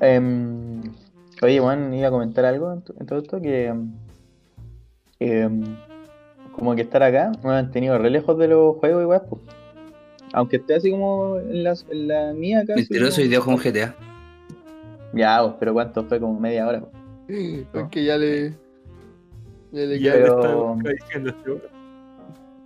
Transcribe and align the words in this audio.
Em, 0.00 0.82
oye, 1.42 1.58
Juan, 1.60 1.92
iba 1.94 2.08
a 2.08 2.10
comentar 2.10 2.44
algo 2.44 2.72
en, 2.72 2.82
to- 2.82 2.94
en 3.00 3.06
todo 3.06 3.18
esto 3.20 3.40
que 3.40 3.72
em, 5.20 5.62
como 6.54 6.74
que 6.74 6.82
estar 6.82 7.02
acá 7.02 7.32
me 7.42 7.50
han 7.52 7.70
tenido 7.70 7.96
re 7.98 8.10
lejos 8.10 8.36
de 8.38 8.48
los 8.48 8.76
juegos 8.76 9.02
igual, 9.02 9.22
pues. 9.28 9.42
Aunque 10.32 10.56
esté 10.56 10.74
así 10.74 10.90
como 10.90 11.38
en 11.38 11.64
la, 11.64 11.74
en 11.90 12.08
la 12.08 12.32
mía 12.34 12.60
acá. 12.60 12.74
así 12.74 12.82
Mentiroso 12.82 13.22
y 13.22 13.34
como- 13.36 13.56
con 13.56 13.64
GTA. 13.64 13.94
Ya, 15.14 15.40
pues, 15.42 15.54
pero 15.58 15.72
¿cuánto 15.72 16.04
fue? 16.04 16.20
Como 16.20 16.38
media 16.38 16.66
hora. 16.66 16.80
pues. 17.26 17.66
Porque 17.72 18.04
ya 18.04 18.18
le. 18.18 18.54
Pero- 19.72 20.76
este. 20.84 21.20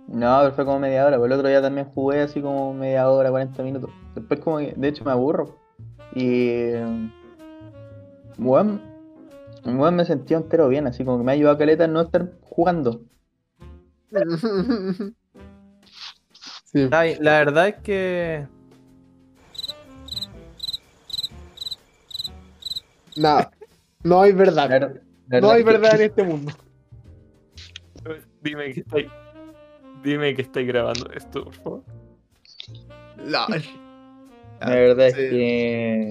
No, 0.07 0.39
pero 0.41 0.51
fue 0.53 0.65
como 0.65 0.79
media 0.79 1.05
hora. 1.05 1.17
Pues 1.17 1.31
el 1.31 1.37
otro 1.37 1.47
día 1.47 1.61
también 1.61 1.87
jugué 1.87 2.21
así 2.21 2.41
como 2.41 2.73
media 2.73 3.09
hora, 3.09 3.29
40 3.29 3.63
minutos. 3.63 3.89
Después 4.15 4.39
como 4.41 4.57
que, 4.57 4.73
de 4.75 4.87
hecho 4.87 5.05
me 5.05 5.11
aburro. 5.11 5.57
Y... 6.15 6.71
Bueno, 8.37 8.79
bueno, 9.63 9.91
me 9.91 10.05
sentí 10.05 10.33
entero 10.33 10.67
bien, 10.67 10.87
así 10.87 11.05
como 11.05 11.19
que 11.19 11.23
me 11.23 11.31
ha 11.31 11.35
ayudado 11.35 11.55
a 11.55 11.59
caleta 11.59 11.87
no 11.87 12.01
estar 12.01 12.31
jugando. 12.41 13.01
Sí. 16.73 16.87
La, 16.89 17.03
la 17.19 17.31
verdad 17.39 17.67
es 17.67 17.75
que. 17.83 18.47
Nada. 23.17 23.51
No 24.03 24.21
hay 24.21 24.31
verdad. 24.31 25.01
No 25.27 25.51
hay 25.51 25.63
verdad 25.63 25.95
en 25.95 26.01
este 26.01 26.23
mundo. 26.23 26.53
Dime 28.41 28.73
que 28.73 28.79
estáis. 28.81 29.07
Dime 30.03 30.35
que 30.35 30.41
estáis 30.41 30.67
grabando 30.67 31.09
esto, 31.13 31.43
por 31.45 31.53
favor. 31.53 31.83
La, 33.25 33.47
La 34.59 34.69
verdad 34.69 35.07
es 35.07 35.15
que... 35.15 36.09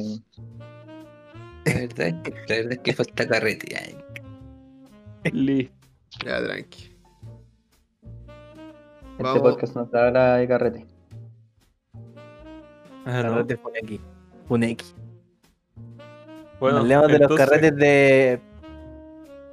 La 1.65 1.75
verdad, 1.75 2.07
es 2.07 2.15
que- 2.23 2.31
la 2.31 2.57
verdad 2.57 2.73
es 2.73 2.79
que 2.79 2.93
falta. 2.93 3.25
Listo. 5.33 5.75
Ya, 6.25 6.43
tranqui. 6.45 6.83
Este 9.13 9.23
Vamos. 9.23 9.43
podcast 9.43 9.77
no 9.77 9.89
habla 9.93 10.37
de 10.37 10.49
carrete. 10.49 10.87
Ah, 13.05 13.23
no. 13.23 13.31
Carrete 13.31 13.57
Funeki. 13.59 14.01
Funeki. 14.49 14.85
Bueno, 16.59 16.79
Hablemos 16.79 17.09
de 17.09 17.19
los 17.19 17.35
carretes 17.37 17.77
de. 17.77 18.41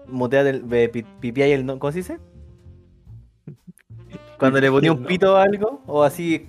Mutea 0.08 0.44
del. 0.44 0.67
De 0.70 0.89
pi- 0.89 1.04
pipía 1.20 1.48
y 1.48 1.52
el. 1.52 1.66
no- 1.66 1.78
¿Cómo 1.80 1.92
se 1.92 2.00
dice? 2.00 2.17
Cuando 4.39 4.59
le 4.61 4.69
ponía 4.69 4.91
un 4.91 5.03
pito 5.05 5.33
o 5.33 5.38
algo, 5.38 5.81
o 5.88 6.03
así. 6.03 6.45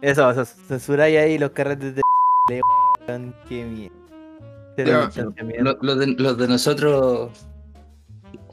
Eso, 0.00 0.30
eso, 0.30 0.44
censuráis 0.44 1.18
ahí 1.18 1.38
los 1.38 1.50
carretes 1.50 1.94
de. 1.96 2.02
Qué 3.48 3.64
mierda. 3.64 5.62
Lo- 5.62 5.78
Los 5.80 5.98
de, 5.98 6.06
los 6.08 6.38
de 6.38 6.48
nosotros. 6.48 7.30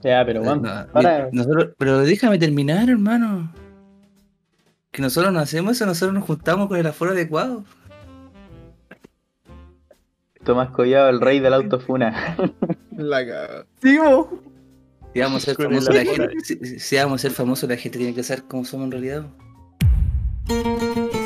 Ya, 0.03 0.23
pero 0.25 0.41
bueno, 0.41 0.55
no, 0.85 0.87
para... 0.91 1.29
nosotros- 1.31 1.69
Pero 1.77 1.99
déjame 1.99 2.37
terminar, 2.39 2.89
hermano. 2.89 3.51
Que 4.91 5.01
nosotros 5.01 5.33
no 5.33 5.39
hacemos 5.39 5.73
eso, 5.73 5.85
nosotros 5.85 6.13
nos 6.13 6.23
juntamos 6.25 6.67
con 6.67 6.77
el 6.77 6.85
aforo 6.87 7.11
adecuado. 7.11 7.63
Tomás 10.43 10.69
Collado, 10.71 11.09
el 11.09 11.21
rey 11.21 11.39
del 11.39 11.53
autofuna. 11.53 12.35
La 12.97 13.25
caga. 13.25 13.65
Sí, 13.81 13.97
bo. 13.97 14.39
Si 15.13 15.19
vamos 15.19 15.43
a 15.43 15.45
ser 15.45 15.55
Con 15.55 15.65
famosos, 15.67 15.89
el 15.89 15.95
la 15.95 16.01
aforo. 16.11 16.29
gente, 16.29 16.45
si, 16.45 16.79
si 16.79 16.95
vamos 16.95 17.13
a 17.13 17.21
ser 17.21 17.31
famosos, 17.31 17.69
la 17.69 17.77
gente 17.77 17.97
tiene 17.99 18.15
que 18.15 18.23
saber 18.23 18.45
cómo 18.45 18.65
somos 18.65 18.85
en 18.85 18.91
realidad. 18.91 19.25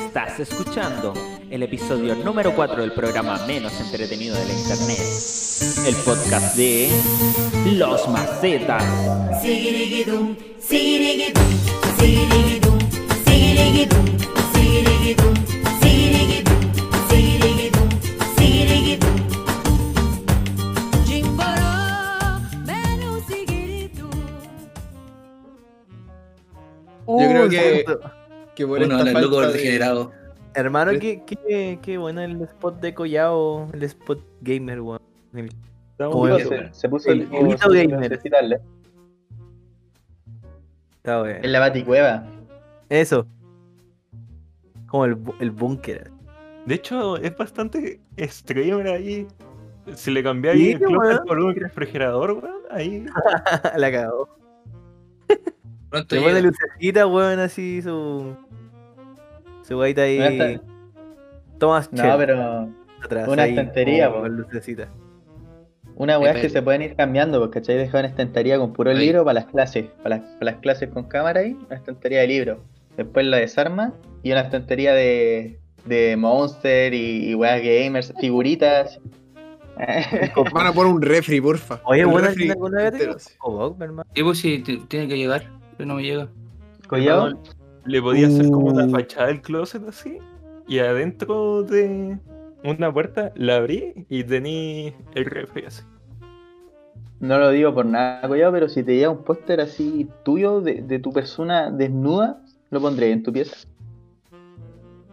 Estás 0.06 0.40
escuchando 0.42 1.14
el 1.50 1.64
episodio 1.64 2.16
número 2.16 2.53
4 2.53 2.81
del 2.81 2.92
programa 2.92 3.46
menos 3.48 3.72
entretenido 3.80 4.36
de 4.36 4.46
la 4.46 4.53
internet. 4.53 5.00
El 5.88 5.96
podcast 6.03 6.58
de 6.58 6.90
Los 7.78 8.09
Macetas. 8.09 8.84
Creo 27.50 27.85
que- 28.56 28.68
por 28.68 28.81
Uno, 28.81 28.97
esta 28.97 29.12
el 29.12 29.22
loco 29.25 29.41
de- 29.41 29.53
degenerado. 29.53 30.12
Hermano, 30.56 30.91
¿Ves? 30.91 31.00
qué, 31.02 31.24
qué, 31.25 31.80
qué 31.81 31.97
bueno 32.00 32.22
el 32.22 32.41
spot 32.41 32.80
de 32.81 32.94
Collao, 32.96 33.69
el 33.74 33.84
spot 33.84 34.19
gamer, 34.41 34.81
weón. 34.81 35.02
El- 35.34 35.52
se, 36.40 36.69
se 36.74 36.90
puso 36.90 37.12
el 37.12 37.28
el, 37.31 37.52
hito 37.52 37.69
gamer. 37.69 38.00
necesitarle. 38.00 38.59
Está 40.97 41.19
bueno. 41.19 41.40
En 41.44 41.52
la 41.52 41.59
baticueva. 41.59 42.24
Eso. 42.90 43.28
Como 44.88 45.06
el, 45.06 45.18
el 45.40 45.52
búnker. 45.52 46.09
De 46.66 46.75
hecho, 46.75 47.18
es 47.18 47.36
bastante 47.38 48.00
streamer 48.19 48.88
ahí. 48.88 49.28
Si 49.96 50.12
le 50.12 50.22
cambiáis 50.22 50.75
el 50.81 50.97
weón. 50.97 51.19
por 51.25 51.40
un 51.40 51.56
refrigerador, 51.56 52.31
weón, 52.31 52.62
ahí. 52.72 53.06
La 53.78 53.91
cagó. 53.91 54.37
Pronto 55.90 56.16
Se 56.16 56.22
pone 56.22 56.42
lucecita, 56.42 57.08
weón, 57.08 57.40
así 57.40 57.81
su. 57.81 58.36
Su 59.64 59.75
guaita 59.75 60.03
ahí. 60.03 60.59
Thomas 61.59 61.92
No, 61.92 62.03
Chen, 62.03 62.14
pero 62.18 62.70
atrás. 63.03 63.28
una 63.28 63.44
ahí, 63.44 63.50
estantería, 63.52 64.08
con- 64.08 64.16
po. 64.16 64.22
con 64.22 64.36
lucecita. 64.38 64.90
una 65.96 66.20
weá 66.20 66.34
es 66.34 66.42
que 66.42 66.50
se 66.50 66.62
pueden 66.62 66.81
ir 66.84 66.96
cambiando, 66.96 67.40
porque 67.40 67.59
¿cachai? 67.59 67.78
Dejar 67.78 68.02
una 68.02 68.09
estantería 68.09 68.58
con 68.59 68.74
puro 68.74 68.92
Ahí. 68.92 68.98
libro 68.98 69.24
para 69.25 69.34
las 69.42 69.46
clases. 69.46 69.86
Para 70.03 70.18
las, 70.18 70.25
para 70.40 70.52
las 70.52 70.56
clases 70.62 70.90
con 70.90 71.06
cámara 71.08 71.40
ahí, 71.42 71.58
una 71.68 71.75
estantería 71.78 72.22
de 72.22 72.28
libros. 72.28 72.58
Después 72.96 73.25
la 73.25 73.38
desarma 73.38 73.94
y 74.24 74.31
una 74.31 74.42
estantería 74.42 74.94
de, 74.94 75.59
de 75.86 76.16
Monster 76.18 76.94
y, 76.94 77.30
y 77.30 77.36
weas 77.36 77.62
gamers, 77.62 78.14
figuritas. 78.19 79.00
Van 80.54 80.68
a 80.68 80.74
poner 80.74 80.92
un 80.94 81.02
refri, 81.02 81.40
porfa. 81.42 81.80
Oye, 81.86 82.04
bueno, 82.06 82.28
refri 82.28 82.38
¿tiene 82.46 82.54
alguna 82.54 82.90
vez 82.90 83.38
hermano. 83.80 84.04
Y 84.16 84.24
pues 84.24 84.40
si 84.40 84.59
tiene 84.88 85.08
que 85.08 85.18
llegar, 85.18 85.44
pero 85.78 85.88
no 85.88 85.96
me 85.96 86.04
llega. 86.04 86.28
Collado, 86.88 87.38
Le 87.86 88.02
podía 88.02 88.28
hacer 88.28 88.50
como 88.52 88.68
una 88.68 88.86
Uh. 88.86 88.90
fachada 88.92 89.28
del 89.28 89.42
closet 89.42 89.88
así. 89.88 90.18
Y 90.68 90.80
adentro 90.80 91.64
de 91.64 92.18
una 92.64 92.92
puerta 92.92 93.32
la 93.36 93.58
abrí 93.58 94.06
y 94.10 94.24
tení 94.24 94.94
el 95.16 95.26
refri 95.26 95.66
así. 95.66 95.84
no 97.20 97.40
lo 97.40 97.50
digo 97.52 97.74
por 97.74 97.86
nada, 97.86 98.28
Collado, 98.28 98.52
pero 98.52 98.70
si 98.70 98.84
te 98.84 98.96
llega 98.96 99.10
un 99.10 99.24
póster 99.24 99.62
así 99.62 100.08
tuyo 100.24 100.62
de, 100.62 100.82
de 100.82 101.00
tu 101.00 101.12
persona 101.14 101.72
desnuda, 101.72 102.42
lo 102.70 102.82
pondré 102.82 103.12
en 103.12 103.24
tu 103.24 103.32
pieza. 103.32 103.56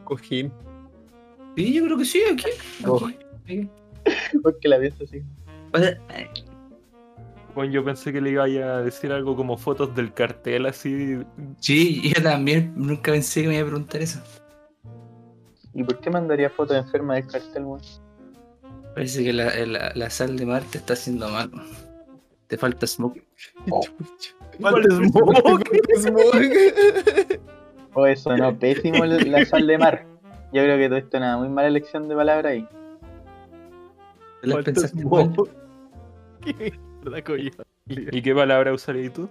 Cojín. 0.04 0.52
Sí, 1.56 1.72
yo 1.72 1.84
creo 1.84 1.96
que 1.98 2.04
sí, 2.04 2.20
aquí. 2.32 2.50
Aquí, 2.84 3.16
aquí. 3.44 3.68
Porque 4.42 4.68
la 4.68 4.78
pienso 4.80 5.04
así. 5.04 5.22
O 5.72 5.78
sea, 5.78 5.98
Bueno, 7.54 7.72
yo 7.72 7.84
pensé 7.84 8.12
que 8.12 8.20
le 8.20 8.30
iba 8.30 8.44
a 8.44 8.82
decir 8.82 9.12
algo 9.12 9.36
como 9.36 9.56
fotos 9.56 9.94
del 9.94 10.12
cartel 10.12 10.66
así. 10.66 11.18
Sí, 11.60 12.02
yo 12.14 12.22
también 12.22 12.72
nunca 12.76 13.12
pensé 13.12 13.42
que 13.42 13.48
me 13.48 13.54
iba 13.54 13.62
a 13.62 13.66
preguntar 13.66 14.02
eso. 14.02 14.20
¿Y 15.72 15.84
por 15.84 16.00
qué 16.00 16.10
mandaría 16.10 16.50
fotos 16.50 16.76
enfermas 16.76 17.16
del 17.16 17.26
cartel, 17.26 17.64
weón? 17.64 17.80
Parece 18.94 19.24
que 19.24 19.32
la, 19.32 19.52
la, 19.66 19.92
la 19.94 20.10
sal 20.10 20.36
de 20.36 20.46
Marte 20.46 20.78
está 20.78 20.92
haciendo 20.92 21.28
mal. 21.28 21.50
Te 22.46 22.56
falta 22.56 22.86
smoke. 22.86 23.20
Falta 24.60 24.94
smoke. 24.94 25.64
Oh, 27.96 28.06
eso 28.06 28.36
no, 28.36 28.58
pésimo 28.58 29.04
la 29.04 29.44
sal 29.44 29.68
de 29.68 29.78
mar. 29.78 30.04
Yo 30.52 30.62
creo 30.62 30.76
que 30.76 30.88
tuviste 30.88 31.16
una 31.16 31.38
muy 31.38 31.48
mala 31.48 31.68
elección 31.68 32.08
de 32.08 32.16
palabra 32.16 32.50
ahí. 32.50 32.66
¿Te 34.40 34.48
las 34.48 34.64
pensaste 34.64 35.04
¿Y 37.86 38.22
qué 38.22 38.34
palabra 38.34 38.72
usarías 38.72 39.12
tú? 39.12 39.28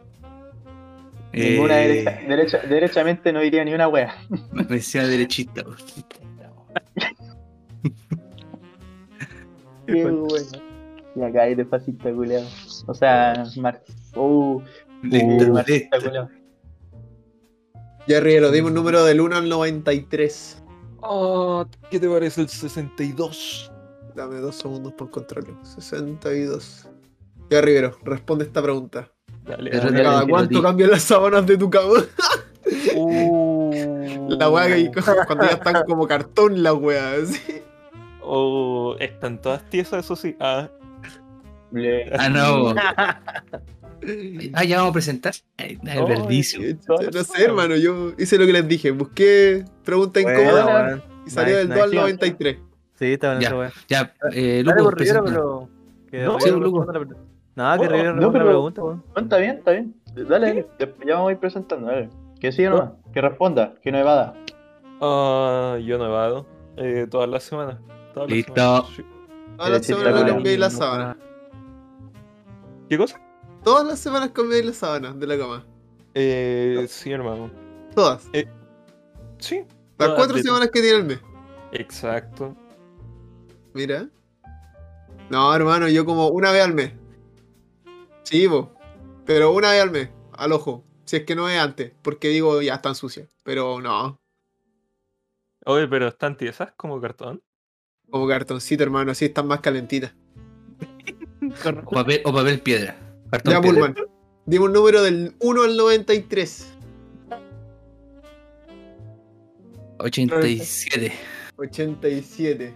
Ninguna 1.34 1.82
Eh, 1.82 1.88
derecha, 1.88 2.20
derecha- 2.28 2.62
derechamente 2.68 3.34
no 3.34 3.40
diría 3.42 3.66
ni 3.66 3.74
una 3.74 3.88
wea. 3.88 4.16
Me 4.52 4.64
decía 4.66 5.08
derechista. 5.08 5.64
güey. 5.64 5.78
Qué 9.88 10.04
bueno. 10.04 10.28
Y 11.16 11.22
acá 11.22 11.44
hay 11.44 11.56
de 11.56 11.66
fascista 11.66 12.12
culeado. 12.12 12.48
O 12.88 12.94
sea, 12.94 13.44
Marx. 13.58 13.82
Uh, 14.16 14.62
Listo, 15.04 15.52
uh, 15.52 15.54
marxista 15.54 16.00
culeado. 16.00 16.30
Ya 18.08 18.20
Riero, 18.20 18.52
dime 18.52 18.68
un 18.68 18.74
número 18.74 19.04
del 19.06 19.22
1 19.22 19.36
al 19.38 19.50
93. 19.50 20.64
Oh, 21.02 21.66
¿qué 21.90 22.00
te 22.00 22.10
parece 22.10 22.42
el 22.42 22.50
62? 22.50 23.72
Dame 24.16 24.38
dos 24.38 24.56
segundos 24.56 24.94
por 24.94 25.10
control. 25.12 25.58
62. 25.64 26.88
Ya, 27.50 27.62
Rivero, 27.62 27.98
responde 28.04 28.46
esta 28.46 28.62
pregunta. 28.62 29.10
Dale, 29.46 29.70
dale. 29.72 29.92
dale, 29.92 30.04
¿Cada 30.04 30.26
cuánto 30.28 30.62
cambian 30.62 30.92
las 30.92 31.04
sábanas 31.04 31.46
de 31.46 31.58
tu 31.58 31.70
cama? 31.70 31.94
Uh. 32.96 34.28
La 34.40 34.50
weá 34.50 34.68
que 34.68 34.90
cuando 35.28 35.46
ya 35.46 35.52
están 35.52 35.84
como 35.86 36.08
cartón, 36.08 36.64
la 36.64 36.74
weá. 36.74 37.14
así. 37.22 37.62
Oh, 38.22 38.96
están 39.00 39.42
todas 39.42 39.70
tiesas, 39.70 40.06
eso 40.06 40.16
sí. 40.16 40.36
Ah, 40.40 40.70
Ah, 42.18 42.30
no. 42.30 42.74
Ah, 44.54 44.66
ya 44.66 44.78
vamos 44.78 44.90
a 44.90 44.94
presentar. 44.94 45.34
El 45.58 45.80
Oh, 45.98 46.06
verdicio. 46.08 46.60
No 47.14 47.24
sé, 47.24 47.44
hermano, 47.46 47.78
yo 47.78 48.12
hice 48.18 48.38
lo 48.38 48.46
que 48.46 48.52
les 48.54 48.68
dije. 48.68 48.92
Busqué 48.92 49.64
pregunta 49.86 50.20
Bueno, 50.22 50.42
incómoda 50.42 51.04
y 51.26 51.30
salió 51.30 51.56
del 51.58 51.70
Nice, 51.70 51.80
2 51.80 51.84
al 51.86 51.90
nice. 51.92 52.02
93. 52.02 52.58
Sí, 53.00 53.06
está 53.14 53.28
bueno 53.28 53.42
Ya. 53.42 53.48
esa 53.48 53.58
weá. 53.58 53.72
Ya, 53.88 54.14
eh, 54.34 54.64
presenta. 54.92 55.24
pero. 55.24 55.70
No, 56.12 56.40
sí, 56.42 56.50
Luco. 56.52 56.86
La 57.56 57.76
No, 57.76 57.82
que 57.82 57.88
Oh, 57.88 57.92
Rivero 57.92 58.16
no, 58.16 58.22
la 58.22 58.32
pero- 58.32 58.46
pregunta, 58.46 58.84
weón. 58.84 59.04
No, 59.16 59.22
está 59.22 59.38
bien, 59.38 59.56
está 59.58 59.72
bien. 59.72 59.96
Dale, 60.16 60.68
Ya 60.80 61.16
vamos 61.16 61.30
a 61.30 61.32
ir 61.32 61.40
presentando, 61.40 61.88
dale. 61.88 62.10
Que 62.40 62.52
siga 62.52 62.70
nomás. 62.72 62.90
Que 63.14 63.22
responda, 63.22 63.74
que 63.82 63.92
no 63.92 63.98
evada. 64.00 64.34
ah, 65.02 65.78
yo 65.84 65.98
no 65.98 66.06
evado. 66.06 66.46
Eh, 66.78 67.08
todas 67.10 67.30
las 67.30 67.44
semanas. 67.44 67.78
Todas 68.14 68.30
las 68.30 68.36
Listo. 68.38 68.54
semanas, 68.56 68.86
sí. 68.96 69.06
Todas 69.58 69.72
las 69.72 69.86
semanas 69.86 70.14
weón. 70.14 70.28
cambié 70.28 70.58
la 70.58 70.70
sábana. 70.70 71.18
¿Qué 72.90 72.98
cosa? 72.98 73.20
Todas 73.64 73.86
las 73.88 74.00
semanas 74.00 74.30
cambié 74.34 74.64
la 74.64 74.74
sábana 74.74 75.14
de 75.14 75.28
la 75.28 75.38
cama. 75.38 75.66
Eh, 76.14 76.86
sí, 76.90 77.12
hermano. 77.12 77.50
Todas. 77.96 78.28
Sí. 79.38 79.58
Las 79.60 79.68
todas 80.10 80.16
cuatro 80.16 80.36
de- 80.38 80.44
semanas 80.44 80.70
que 80.72 80.82
tiene 80.82 80.98
el 80.98 81.06
mes. 81.06 81.22
Exacto. 81.72 82.56
Mira. 83.74 84.08
No, 85.30 85.54
hermano, 85.56 85.88
yo 85.88 86.06
como 86.06 86.28
una 86.30 86.52
vez 86.52 86.64
al 86.64 86.74
mes. 86.74 86.94
Sí, 88.24 88.48
po. 88.48 88.74
Pero 89.26 89.52
una 89.54 89.72
vez 89.72 89.82
al 89.82 89.92
mes, 89.92 90.10
al 90.34 90.52
ojo. 90.52 90.84
Si 91.06 91.18
es 91.18 91.24
que 91.24 91.36
no 91.36 91.50
es 91.50 91.60
antes, 91.60 91.92
porque 92.02 92.30
digo 92.30 92.62
ya 92.62 92.76
están 92.76 92.96
sucias. 92.96 93.30
Pero 93.44 93.82
no, 93.82 94.20
Oye, 95.66 95.88
pero 95.88 96.10
están 96.10 96.36
tiesas 96.38 96.74
como 96.76 97.00
cartón. 97.00 97.42
como 98.10 98.28
cartoncito, 98.28 98.84
hermano, 98.84 99.12
así 99.12 99.26
están 99.26 99.48
más 99.48 99.60
calentitas. 99.62 100.14
O 101.86 101.92
papel, 101.92 102.22
o 102.24 102.34
papel 102.34 102.62
piedra. 102.62 102.96
Cartón 103.30 103.54
Ya. 103.54 103.62
Pullman. 103.62 103.96
Dime 104.46 104.66
un 104.66 104.74
número 104.74 105.02
del 105.04 105.36
1 105.40 105.62
al 105.64 105.76
93. 105.78 106.74
87. 110.00 111.12
87. 111.58 112.74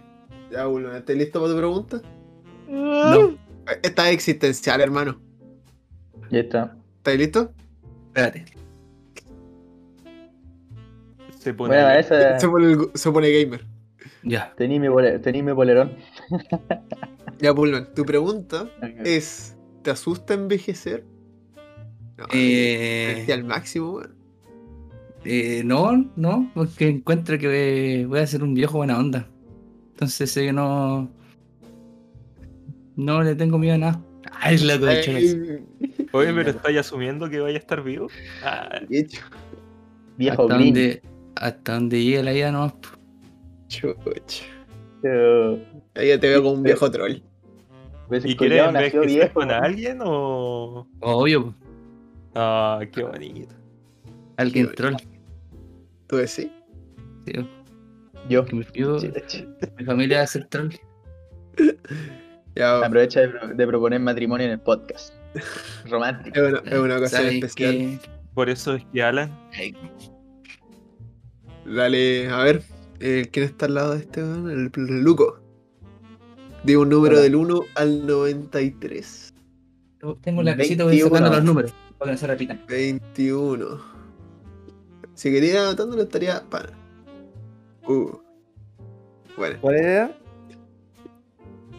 Ya, 0.50 0.64
Pullman, 0.66 0.96
¿estás 0.96 1.16
listo 1.16 1.40
para 1.40 1.52
tu 1.52 1.58
pregunta? 1.58 2.02
No, 2.68 3.36
Esta 3.82 4.08
es 4.08 4.14
existencial, 4.14 4.80
hermano. 4.80 5.20
Ya 6.30 6.40
está. 6.40 6.76
¿Estás 6.98 7.16
listo? 7.16 7.52
espérate. 8.08 8.44
Se 11.38 11.54
pone. 11.54 11.74
Bueno, 11.74 11.90
esa. 11.90 12.38
Se 12.40 12.48
pone, 12.48 12.72
el- 12.72 12.90
se 12.94 13.10
pone 13.12 13.30
gamer. 13.30 13.64
Ya. 14.22 14.52
Tení 14.56 14.80
mi, 14.80 14.88
bole- 14.88 15.18
tení 15.20 15.42
mi 15.42 15.54
polerón. 15.54 15.92
Ya, 17.40 17.54
Pullman, 17.54 17.94
tu 17.94 18.04
pregunta 18.04 18.68
es: 19.04 19.56
¿te 19.82 19.92
asusta 19.92 20.34
envejecer? 20.34 21.04
No, 22.16 22.24
Eh, 22.34 23.24
al 23.32 23.44
máximo, 23.44 23.92
weón. 23.92 24.14
eh, 25.24 25.62
no, 25.64 26.10
no, 26.16 26.50
porque 26.52 26.88
encuentro 26.88 27.38
que 27.38 28.04
voy 28.08 28.18
a 28.18 28.26
ser 28.26 28.42
un 28.42 28.54
viejo 28.54 28.78
buena 28.78 28.98
onda. 28.98 29.28
Entonces 29.92 30.32
sé 30.32 30.46
que 30.46 30.52
no. 30.52 31.08
No 32.96 33.22
le 33.22 33.36
tengo 33.36 33.56
miedo 33.56 33.76
a 33.76 33.78
nada. 33.78 34.00
Ay, 34.32 34.54
es 34.56 34.64
loco 34.64 34.86
de 34.86 35.00
cholas. 35.02 35.22
Ey, 35.22 36.08
Oye, 36.12 36.32
pero 36.34 36.50
estáis 36.50 36.78
asumiendo 36.78 37.28
que 37.28 37.40
vaya 37.40 37.56
a 37.56 37.60
estar 37.60 37.82
vivo. 37.82 38.08
Ah, 38.42 38.80
hecho. 38.90 39.20
Viejo 40.16 40.42
Hasta 40.42 40.54
green. 40.56 40.74
donde, 40.74 41.02
hasta 41.36 41.74
donde 41.74 42.02
llegue 42.04 42.22
la 42.22 42.32
vida 42.32 42.52
nomás. 42.52 42.74
Chucha. 43.68 44.44
Ahí 45.94 46.08
ya 46.08 46.18
te 46.18 46.28
veo 46.28 46.42
como 46.42 46.54
un 46.54 46.62
viejo 46.62 46.90
troll. 46.90 47.18
pues 48.08 48.24
¿Y 48.24 48.36
quieres 48.36 48.66
envejecer 48.66 49.06
viejo, 49.06 49.34
con 49.34 49.50
alguien 49.50 49.98
o.? 50.02 50.88
Obvio. 51.00 51.54
Ah, 52.34 52.80
qué 52.92 53.02
bonito. 53.02 53.54
alguien 54.36 54.68
Qué 54.68 54.74
troll. 54.74 54.94
¿Tú 56.06 56.16
decís? 56.16 56.48
sí. 56.48 56.52
Yo. 57.26 57.42
Yo- 58.28 58.44
mi 58.44 59.84
familia 59.84 60.18
va 60.18 60.24
a 60.24 60.26
ser 60.26 60.46
troll. 60.46 60.70
Ya, 62.58 62.78
Aprovecha 62.84 63.20
de, 63.20 63.28
pro- 63.28 63.48
de 63.54 63.66
proponer 63.66 64.00
matrimonio 64.00 64.46
en 64.46 64.52
el 64.52 64.60
podcast. 64.60 65.14
Romántico. 65.88 66.38
es 66.40 66.48
una, 66.52 66.58
es 66.70 66.78
una 66.78 66.96
ocasión 66.98 67.22
¿Sabes 67.22 67.34
especial. 67.34 68.00
Por 68.34 68.50
eso 68.50 68.74
es 68.74 68.84
que 68.92 69.02
Alan. 69.02 69.30
Ay, 69.52 69.74
Dale, 71.66 72.28
a 72.28 72.42
ver. 72.42 72.62
eh, 73.00 73.28
¿Quién 73.30 73.44
está 73.46 73.66
al 73.66 73.74
lado 73.74 73.92
de 73.94 73.98
este? 74.00 74.20
El, 74.20 74.70
el 74.74 75.00
Luco. 75.02 75.40
Digo 76.64 76.82
un 76.82 76.88
número 76.88 77.14
Hola. 77.14 77.22
del 77.22 77.36
1 77.36 77.60
al 77.76 78.06
93. 78.06 79.34
Tengo 80.22 80.42
la 80.42 80.56
casita, 80.56 80.84
voy 80.84 80.92
21. 80.96 81.14
sacando 81.16 81.36
los 81.36 81.44
números. 81.44 81.74
Para 81.98 82.10
que 82.10 82.12
no 82.12 82.18
se 82.18 82.26
repitan. 82.26 82.62
21. 82.68 83.80
Si 85.14 85.30
quería 85.32 85.62
anotándolo 85.62 86.02
estaría 86.02 86.42
para. 86.48 86.72
Uh. 87.86 88.16
Bueno, 89.36 89.58
¿Cuál 89.60 89.74
era? 89.76 90.18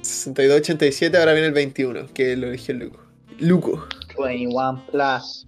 62-87, 0.02 1.16
ahora 1.18 1.34
viene 1.34 1.48
el 1.48 1.54
21, 1.54 2.08
que 2.14 2.36
lo 2.36 2.48
eligió 2.48 2.74
el 2.74 2.80
Luco. 2.82 3.00
Luco. 3.40 3.88
21 4.24 4.86
Plus. 4.92 5.48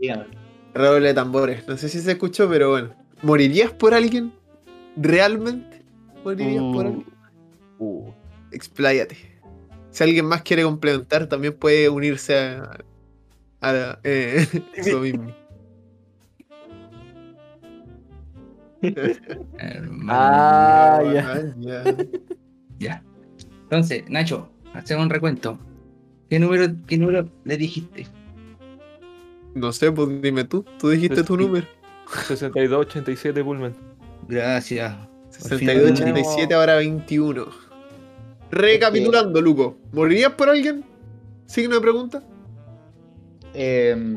Dígame. 0.00 0.26
Redoble 0.74 1.08
de 1.08 1.14
tambores. 1.14 1.66
No 1.68 1.76
sé 1.76 1.88
si 1.88 2.00
se 2.00 2.12
escuchó, 2.12 2.48
pero 2.48 2.70
bueno. 2.70 2.94
¿Morirías 3.22 3.72
por 3.72 3.92
alguien? 3.94 4.32
¿Realmente? 4.96 5.82
¿Morirías 6.24 6.62
por 6.72 6.86
Uh, 6.86 6.88
alguien? 6.88 7.06
uh. 7.78 8.10
Expláyate. 8.52 9.16
Si 9.90 10.02
alguien 10.04 10.24
más 10.26 10.42
quiere 10.42 10.62
complementar, 10.62 11.26
también 11.28 11.54
puede 11.54 11.88
unirse 11.88 12.36
a, 12.38 12.78
a 13.60 13.72
la- 13.72 14.00
eh, 14.04 14.46
eso 14.74 14.98
mismo. 15.00 15.34
Hermano. 19.58 20.08
Ah, 20.12 21.00
ya. 21.12 21.32
Ah, 21.34 21.40
ya. 21.58 21.84
Ya. 22.78 23.04
Entonces, 23.70 24.02
Nacho, 24.10 24.48
hacemos 24.74 25.04
un 25.04 25.10
recuento. 25.10 25.56
¿Qué 26.28 26.40
número, 26.40 26.66
qué 26.88 26.98
número 26.98 27.28
le 27.44 27.56
dijiste? 27.56 28.08
No 29.54 29.72
sé, 29.72 29.92
pues 29.92 30.20
dime 30.20 30.42
tú. 30.42 30.64
Tú 30.80 30.88
dijiste 30.88 31.22
tu 31.22 31.36
número. 31.36 31.68
62-87 32.06 33.44
Pullman. 33.44 33.76
Gracias. 34.26 34.92
Por 35.40 35.58
fin 35.58 35.68
62-87, 35.68 36.52
ahora 36.52 36.74
21. 36.76 37.46
Recapitulando, 38.50 39.40
Luco. 39.40 39.76
¿Morirías 39.92 40.32
por 40.32 40.48
alguien? 40.48 40.84
¿Signo 41.46 41.76
de 41.76 41.80
pregunta? 41.80 42.24
Eh, 43.54 44.16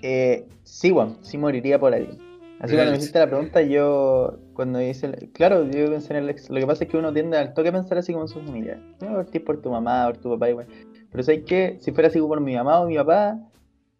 eh, 0.00 0.46
sí, 0.64 0.88
Juan, 0.88 1.18
sí 1.20 1.36
moriría 1.36 1.78
por 1.78 1.92
alguien. 1.92 2.27
Así 2.60 2.74
cuando 2.74 2.90
me 2.92 2.98
hiciste 2.98 3.18
la 3.20 3.26
pregunta, 3.28 3.62
yo 3.62 4.38
cuando 4.54 4.80
hice, 4.82 5.06
el- 5.06 5.30
claro, 5.32 5.64
yo 5.70 5.90
pensé 5.90 6.12
en 6.16 6.24
el 6.24 6.30
ex, 6.30 6.50
lo 6.50 6.58
que 6.58 6.66
pasa 6.66 6.84
es 6.84 6.90
que 6.90 6.96
uno 6.96 7.12
tiende 7.12 7.36
al 7.38 7.54
toque 7.54 7.68
a 7.68 7.72
pensar 7.72 7.98
así 7.98 8.12
como 8.12 8.24
en 8.24 8.28
su 8.28 8.40
familia. 8.40 8.80
No 9.00 9.14
partir 9.14 9.44
por 9.44 9.60
tu 9.62 9.70
mamá, 9.70 10.06
por 10.08 10.16
tu 10.16 10.30
papá, 10.30 10.50
igual. 10.50 10.66
Pero 11.10 11.22
sabes 11.22 11.44
que 11.44 11.76
si 11.80 11.92
fuera 11.92 12.08
así 12.08 12.18
como 12.18 12.30
por 12.30 12.40
mi 12.40 12.54
mamá 12.56 12.80
o 12.80 12.86
mi 12.88 12.96
papá, 12.96 13.38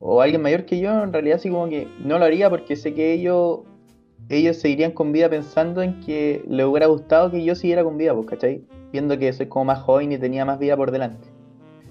o 0.01 0.21
alguien 0.21 0.43
mayor 0.43 0.65
que 0.65 0.81
yo, 0.81 0.91
en 1.05 1.13
realidad 1.13 1.37
así 1.37 1.49
como 1.51 1.69
que 1.69 1.87
no 2.05 2.19
lo 2.19 2.25
haría 2.25 2.51
porque 2.51 2.75
sé 2.75 2.95
que 2.95 3.13
ellos, 3.13 3.61
ellos 4.29 4.57
seguirían 4.57 4.91
con 4.93 5.13
vida 5.13 5.29
pensando 5.31 5.81
en 5.83 6.01
que 6.01 6.43
les 6.49 6.67
hubiera 6.67 6.87
gustado 6.87 7.31
que 7.31 7.45
yo 7.45 7.55
siguiera 7.55 7.85
con 7.85 7.97
vida, 7.97 8.13
pues, 8.15 8.27
¿cachai? 8.27 8.65
Viendo 8.93 9.17
que 9.19 9.33
soy 9.33 9.47
como 9.47 9.67
más 9.67 9.79
joven 9.81 10.11
y 10.13 10.19
tenía 10.19 10.45
más 10.45 10.59
vida 10.59 10.77
por 10.77 10.91
delante. 10.91 11.29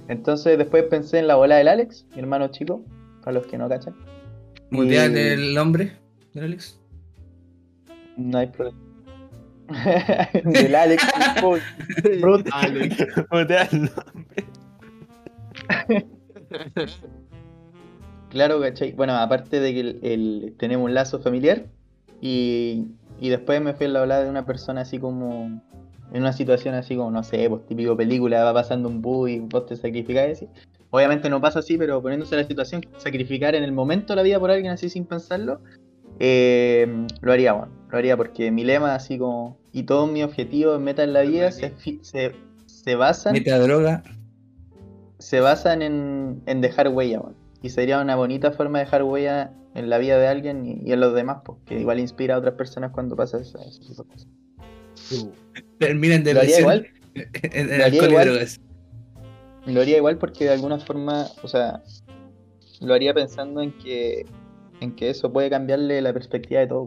Entonces 0.09 0.57
después 0.57 0.83
pensé 0.83 1.19
en 1.19 1.27
la 1.27 1.36
bola 1.36 1.55
del 1.57 1.67
Alex, 1.69 2.05
mi 2.13 2.19
hermano 2.19 2.50
chico, 2.50 2.81
para 3.24 3.33
los 3.33 3.47
que 3.47 3.57
no 3.57 3.67
cachan. 3.69 3.95
¿Mutear 4.69 5.12
Y- 5.12 5.17
el 5.17 5.53
nombre 5.53 5.91
Alex? 6.44 6.79
No 8.17 8.38
hay 8.38 8.48
problema. 8.48 8.77
del 10.46 10.75
Alex. 10.75 11.03
Alex. 12.53 12.98
El 13.74 13.82
nombre. 13.82 14.46
Claro, 18.29 18.60
¿cachai? 18.62 18.91
Bueno, 18.94 19.13
aparte 19.15 19.60
de 19.60 19.74
que 19.74 19.79
el, 19.79 20.00
el- 20.03 20.56
tenemos 20.58 20.86
un 20.86 20.94
lazo 20.94 21.20
familiar 21.20 21.65
y, 22.22 22.88
y 23.20 23.29
después 23.29 23.62
me 23.62 23.74
fui 23.74 23.88
a 23.88 24.00
hablar 24.00 24.24
de 24.24 24.29
una 24.29 24.46
persona 24.46 24.82
así 24.82 25.00
como 25.00 25.62
en 26.13 26.22
una 26.22 26.34
situación 26.34 26.74
así 26.75 26.96
como, 26.96 27.12
no 27.12 27.24
sé, 27.24 27.50
pues 27.50 27.65
típico 27.65 27.96
película, 27.98 28.44
va 28.44 28.53
pasando 28.53 28.88
un 28.89 29.01
bus 29.01 29.29
y 29.29 29.39
vos 29.39 29.65
te 29.65 29.75
sacrificás 29.75 30.32
así. 30.32 30.48
Obviamente 30.89 31.29
no 31.29 31.41
pasa 31.41 31.60
así, 31.60 31.77
pero 31.77 32.01
poniéndose 32.01 32.36
en 32.36 32.41
la 32.41 32.48
situación, 32.48 32.82
sacrificar 32.98 33.56
en 33.56 33.63
el 33.63 33.74
momento 33.74 34.15
la 34.15 34.22
vida 34.24 34.39
por 34.39 34.50
alguien 34.51 34.72
así 34.72 34.89
sin 34.89 35.06
pensarlo, 35.06 35.60
eh, 36.19 37.07
lo 37.21 37.31
haría, 37.31 37.53
bueno, 37.53 37.74
lo 37.89 37.97
haría 37.97 38.17
porque 38.17 38.51
mi 38.51 38.63
lema 38.63 38.95
así 38.95 39.17
como, 39.17 39.57
y 39.71 39.83
todos 39.83 40.12
mis 40.12 40.24
objetivos, 40.24 40.79
metas 40.81 41.05
en 41.05 41.13
la 41.13 41.21
vida 41.21 41.51
se, 41.51 41.74
se, 42.01 42.36
se 42.65 42.95
basan 42.95 43.33
Mete 43.33 43.51
a 43.51 43.59
droga. 43.59 44.03
se 45.19 45.39
basan 45.39 45.81
en, 45.81 46.41
en 46.45 46.62
dejar 46.62 46.89
huella. 46.89 47.21
Y 47.62 47.69
sería 47.69 48.00
una 48.01 48.15
bonita 48.15 48.51
forma 48.51 48.79
de 48.79 48.86
dejar 48.86 49.03
huella 49.03 49.53
en 49.74 49.89
la 49.89 49.97
vida 49.97 50.17
de 50.19 50.27
alguien 50.27 50.65
y, 50.65 50.81
y 50.89 50.93
en 50.93 51.00
los 51.00 51.13
demás, 51.13 51.39
pues, 51.45 51.57
que 51.65 51.79
igual 51.79 52.00
inspira 52.00 52.36
a 52.36 52.39
otras 52.39 52.55
personas 52.55 52.91
cuando 52.91 53.15
pasa 53.15 53.39
esa, 53.39 53.59
ese 53.63 53.81
tipo 53.81 54.03
de 54.03 54.09
cosas. 54.09 54.27
Terminan 55.79 56.24
de 56.24 56.33
Lo 56.33 56.41
haría 56.41 56.59
igual, 56.59 56.88
en, 57.15 57.71
en 57.74 57.77
Lo 57.77 57.86
haría 57.86 58.05
igual. 58.07 58.47
lo 59.65 59.81
haría 59.81 59.97
igual 59.97 60.17
porque 60.17 60.45
de 60.45 60.51
alguna 60.51 60.79
forma, 60.79 61.27
o 61.43 61.47
sea, 61.47 61.83
lo 62.81 62.93
haría 62.93 63.13
pensando 63.13 63.62
en 63.62 63.71
que, 63.77 64.25
en 64.81 64.96
que 64.96 65.10
eso 65.10 65.31
puede 65.31 65.50
cambiarle 65.50 66.01
la 66.01 66.13
perspectiva 66.13 66.62
de 66.62 66.67
todo. 66.67 66.86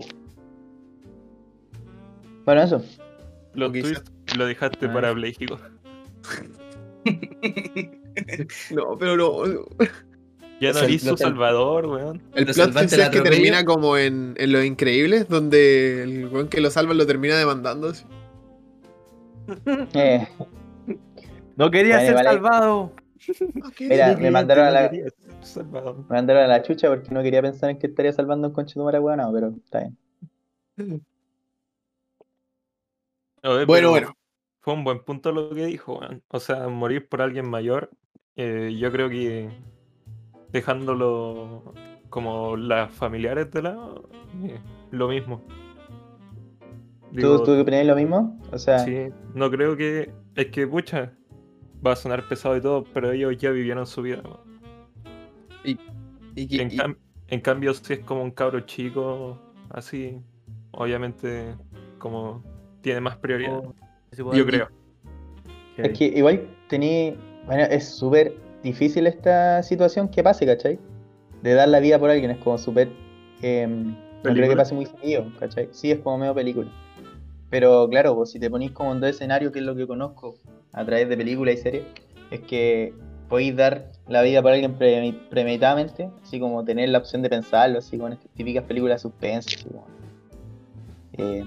Bueno, 2.44 2.62
eso. 2.62 2.82
Los 3.54 3.70
O 3.70 3.72
quizás- 3.72 4.02
tweets 4.04 4.36
lo 4.36 4.46
dejaste 4.46 4.86
Ah. 4.86 4.92
parapléjico. 4.92 5.58
No, 8.72 8.98
pero 8.98 9.16
no. 9.16 9.46
no. 9.46 9.60
Ya 10.60 10.72
no 10.72 10.82
lo 10.82 10.98
sal- 10.98 11.16
salvador, 11.16 11.86
weón. 11.86 12.22
El 12.34 12.44
Lo 12.46 12.52
plot 12.52 12.72
twist 12.72 12.92
es 12.92 12.98
que 12.98 13.02
atropello. 13.04 13.30
termina 13.30 13.64
como 13.64 13.96
en, 13.96 14.34
en 14.36 14.52
Los 14.52 14.64
Increíbles, 14.64 15.26
donde 15.28 16.02
el 16.02 16.26
weón 16.28 16.48
que 16.48 16.60
lo 16.60 16.70
salva 16.70 16.92
lo 16.92 17.06
termina 17.06 17.36
demandando. 17.38 17.88
así. 17.90 18.04
Eh, 19.94 20.28
No 21.56 21.70
quería 21.70 21.96
Vale, 21.96 22.06
ser 22.08 22.14
vale. 22.16 22.28
salvado. 22.30 22.92
Mira, 23.78 24.16
me 24.16 24.30
mandaron 24.30 24.66
a 24.66 24.70
la, 24.70 24.90
salvador. 25.42 25.98
me 26.08 26.16
mandaron 26.16 26.44
a 26.44 26.46
la 26.48 26.62
chucha 26.62 26.88
porque 26.88 27.10
no 27.10 27.22
quería 27.22 27.42
pensar 27.42 27.70
en 27.70 27.78
que 27.78 27.86
estaría 27.86 28.12
salvando 28.12 28.48
un 28.48 28.54
conche 28.54 28.78
de 28.78 28.84
marihuana, 28.84 29.30
pero 29.32 29.54
está 29.64 29.80
bien. 29.80 29.98
Ver, 33.42 33.66
Bueno, 33.66 33.90
bueno. 33.90 34.16
Fue 34.60 34.74
un 34.74 34.84
buen 34.84 35.02
punto 35.02 35.32
lo 35.32 35.50
que 35.50 35.64
dijo, 35.64 35.98
weón. 35.98 36.22
O 36.28 36.38
sea, 36.38 36.68
morir 36.68 37.08
por 37.08 37.22
alguien 37.22 37.48
mayor, 37.48 37.90
eh, 38.36 38.76
yo 38.78 38.92
creo 38.92 39.08
que 39.08 39.50
dejándolo 40.52 41.72
como 42.10 42.56
las 42.56 42.92
familiares 42.92 43.50
de 43.50 43.62
lado, 43.62 44.08
eh, 44.44 44.60
lo 44.90 45.08
mismo. 45.08 45.42
¿Tú, 47.10 47.16
Digo, 47.16 47.42
¿Tú 47.42 47.58
opinas 47.58 47.86
lo 47.86 47.96
mismo? 47.96 48.38
O 48.52 48.58
sea, 48.58 48.80
sí, 48.80 49.08
no 49.34 49.50
creo 49.50 49.76
que. 49.76 50.12
Es 50.34 50.46
que, 50.48 50.66
pucha, 50.66 51.12
va 51.84 51.92
a 51.92 51.96
sonar 51.96 52.28
pesado 52.28 52.56
y 52.56 52.60
todo, 52.60 52.84
pero 52.92 53.12
ellos 53.12 53.36
ya 53.38 53.50
vivieron 53.50 53.86
su 53.86 54.02
vida. 54.02 54.20
weón. 54.22 54.59
Y, 56.48 56.56
Y 56.56 56.60
en, 56.60 56.70
y- 56.72 56.76
cam- 56.76 56.96
en 57.28 57.40
cambio, 57.40 57.74
si 57.74 57.92
es 57.94 57.98
como 58.00 58.22
un 58.22 58.30
cabro 58.30 58.60
chico, 58.60 59.38
así, 59.70 60.18
obviamente, 60.72 61.54
como 61.98 62.42
tiene 62.82 63.00
más 63.00 63.16
prioridad. 63.16 63.60
Oh, 63.62 63.74
yo 64.34 64.46
creo. 64.46 64.68
es 65.76 65.98
que 65.98 66.04
igual 66.06 66.48
tení. 66.68 67.16
Bueno, 67.46 67.62
es 67.64 67.88
súper 67.88 68.34
difícil 68.62 69.06
esta 69.06 69.62
situación 69.62 70.08
que 70.08 70.22
pase, 70.22 70.44
¿cachai? 70.46 70.78
De 71.42 71.54
dar 71.54 71.68
la 71.68 71.80
vida 71.80 71.98
por 71.98 72.10
alguien 72.10 72.30
es 72.30 72.38
como 72.38 72.58
súper. 72.58 72.88
eh, 73.42 73.66
no 73.66 74.34
creo 74.34 74.48
que 74.50 74.56
pase 74.56 74.74
muy 74.74 74.86
seguido, 74.86 75.26
¿cachai? 75.38 75.68
Sí, 75.72 75.90
es 75.90 76.00
como 76.00 76.18
medio 76.18 76.34
película. 76.34 76.70
Pero 77.48 77.88
claro, 77.88 78.14
pues 78.14 78.30
si 78.30 78.38
te 78.38 78.50
ponís 78.50 78.70
como 78.72 78.92
en 78.92 79.00
dos 79.00 79.10
escenarios, 79.10 79.52
que 79.52 79.58
es 79.60 79.64
lo 79.64 79.74
que 79.74 79.86
conozco 79.86 80.36
a 80.72 80.84
través 80.84 81.08
de 81.08 81.16
películas 81.16 81.54
y 81.54 81.58
series, 81.58 81.84
es 82.30 82.40
que 82.40 82.92
podéis 83.30 83.56
dar 83.56 83.86
la 84.08 84.20
vida 84.20 84.42
por 84.42 84.52
alguien 84.52 84.74
pre- 84.74 85.14
premeditadamente, 85.30 86.10
así 86.22 86.38
como 86.38 86.62
tener 86.64 86.90
la 86.90 86.98
opción 86.98 87.22
de 87.22 87.30
pensarlo, 87.30 87.78
así 87.78 87.96
como 87.96 88.08
en 88.08 88.14
estas 88.14 88.30
típicas 88.32 88.64
películas 88.64 88.96
de 88.96 89.08
suspense, 89.08 89.56
así 89.56 89.68
como, 89.68 89.86
eh, 91.16 91.44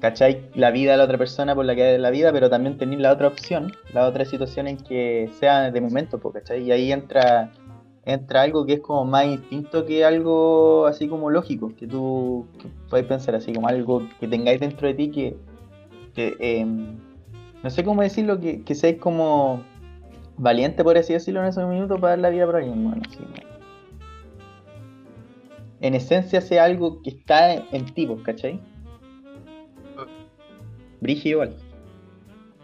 ¿cachai? 0.00 0.48
La 0.54 0.70
vida 0.70 0.92
de 0.92 0.98
la 0.98 1.04
otra 1.04 1.18
persona 1.18 1.54
por 1.54 1.64
la 1.66 1.74
que 1.74 1.82
da 1.92 1.98
la 1.98 2.10
vida, 2.10 2.32
pero 2.32 2.48
también 2.48 2.78
tenéis 2.78 3.00
la 3.00 3.12
otra 3.12 3.28
opción, 3.28 3.72
la 3.92 4.06
otra 4.06 4.24
situación 4.24 4.68
en 4.68 4.76
que 4.78 5.28
sea 5.38 5.70
de 5.70 5.80
momento, 5.80 6.18
¿cachai? 6.20 6.62
Y 6.62 6.72
ahí 6.72 6.92
entra 6.92 7.50
entra 8.06 8.42
algo 8.42 8.66
que 8.66 8.74
es 8.74 8.80
como 8.80 9.06
más 9.06 9.24
instinto 9.24 9.86
que 9.86 10.04
algo 10.04 10.84
así 10.86 11.08
como 11.08 11.30
lógico, 11.30 11.72
que 11.74 11.86
tú 11.86 12.46
puedes 12.90 13.06
pensar 13.06 13.34
así 13.34 13.52
como 13.52 13.66
algo 13.66 14.06
que 14.20 14.28
tengáis 14.28 14.60
dentro 14.60 14.86
de 14.86 14.94
ti 14.94 15.10
que, 15.10 15.36
que, 16.14 16.36
em, 16.38 16.98
no 17.62 17.70
sé 17.70 17.82
cómo 17.82 18.02
decirlo, 18.02 18.38
que, 18.38 18.62
que 18.62 18.74
seáis 18.74 18.98
como 18.98 19.62
valiente, 20.36 20.82
por 20.84 20.96
así 20.98 21.12
decirlo, 21.12 21.40
en 21.40 21.46
esos 21.46 21.68
minutos 21.68 22.00
para 22.00 22.10
dar 22.12 22.18
la 22.20 22.30
vida 22.30 22.46
por 22.46 22.56
alguien, 22.56 22.82
bueno. 22.84 23.02
En 25.80 25.94
esencia 25.94 26.40
sea 26.40 26.64
algo 26.64 27.02
que 27.02 27.10
está 27.10 27.52
en, 27.54 27.64
en 27.72 27.84
ti, 27.94 28.06
pues, 28.06 28.22
¿cachai? 28.22 28.60
Brígido 31.00 31.42
igual. 31.42 31.56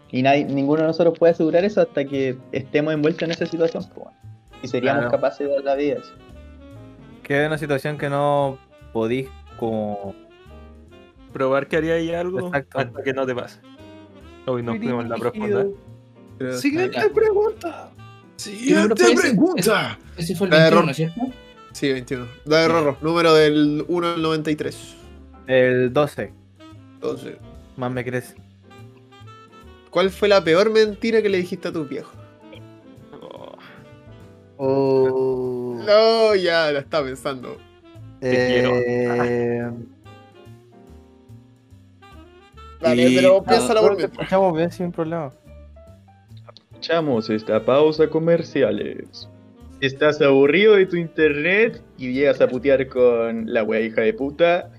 Y 0.09 0.23
nadie, 0.23 0.45
ninguno 0.45 0.81
de 0.81 0.87
nosotros 0.87 1.17
puede 1.17 1.31
asegurar 1.33 1.63
eso 1.63 1.81
hasta 1.81 2.03
que 2.03 2.37
estemos 2.51 2.93
envueltos 2.93 3.21
en 3.23 3.31
esa 3.31 3.45
situación, 3.45 3.83
pues, 3.93 4.05
bueno. 4.05 4.17
Y 4.63 4.67
seríamos 4.67 5.01
Claro. 5.03 5.11
capaces 5.11 5.47
de 5.47 5.53
dar 5.55 5.63
la 5.63 5.75
vida. 5.75 5.97
así. 5.99 6.11
Que 7.23 7.41
es 7.43 7.47
una 7.47 7.57
situación 7.57 7.97
que 7.97 8.09
no 8.09 8.57
podís 8.93 9.29
como... 9.59 10.13
Probar 11.31 11.67
que 11.67 11.77
haría 11.77 11.93
ahí 11.93 12.13
algo 12.13 12.39
Exacto. 12.47 12.79
hasta 12.79 13.03
que 13.03 13.13
no 13.13 13.25
te 13.25 13.33
pase. 13.33 13.59
Hoy 14.47 14.63
nos 14.63 14.77
fuimos 14.77 15.03
en 15.05 15.09
la 15.09 15.15
profunda. 15.15 15.65
Pero- 16.41 16.57
Siguiente 16.57 17.09
pregunta. 17.09 17.91
Siguiente 18.35 19.03
pregunta. 19.15 19.97
Ese 20.17 20.35
fue 20.35 20.47
el 20.47 20.51
La 20.51 20.57
de 20.57 20.63
21, 20.71 20.77
Ron. 20.77 20.85
¿no 20.85 20.91
es 20.91 20.97
cierto? 20.97 21.21
Sí, 21.73 21.91
21. 21.91 22.27
La 22.45 22.57
de 22.61 22.67
Rorro, 22.67 22.97
número 23.01 23.33
del 23.33 23.85
1 23.87 24.07
al 24.13 24.21
93. 24.21 24.95
El 25.47 25.93
12, 25.93 26.33
Entonces, 26.95 27.37
más 27.77 27.91
me 27.91 28.03
crece. 28.03 28.35
¿cuál 29.89 30.09
fue 30.09 30.27
la 30.29 30.43
peor 30.43 30.71
mentira 30.71 31.21
que 31.21 31.29
le 31.29 31.37
dijiste 31.37 31.67
a 31.67 31.71
tu 31.73 31.85
viejo? 31.85 32.11
Oh, 34.57 35.79
No, 35.85 36.35
ya 36.35 36.71
la 36.71 36.79
está 36.79 37.03
pensando. 37.03 37.57
Eh, 38.21 39.67
Dale, 42.79 43.09
Y- 43.09 43.15
pero 43.15 43.37
ah, 43.45 43.49
piénsala 43.49 43.81
por 43.81 43.95
mientras. 43.95 44.11
escuchamos 44.19 44.57
bien 44.57 44.71
sin 44.71 44.91
problema. 44.91 45.31
Escuchamos 46.81 47.29
esta 47.29 47.63
pausa 47.63 48.07
comerciales. 48.07 49.29
Si 49.79 49.85
estás 49.85 50.19
aburrido 50.19 50.73
de 50.73 50.87
tu 50.87 50.95
internet 50.95 51.79
y 51.99 52.11
llegas 52.11 52.41
a 52.41 52.47
putear 52.47 52.87
con 52.87 53.53
la 53.53 53.61
wea 53.61 53.81
hija 53.81 54.01
de 54.01 54.15
puta, 54.15 54.71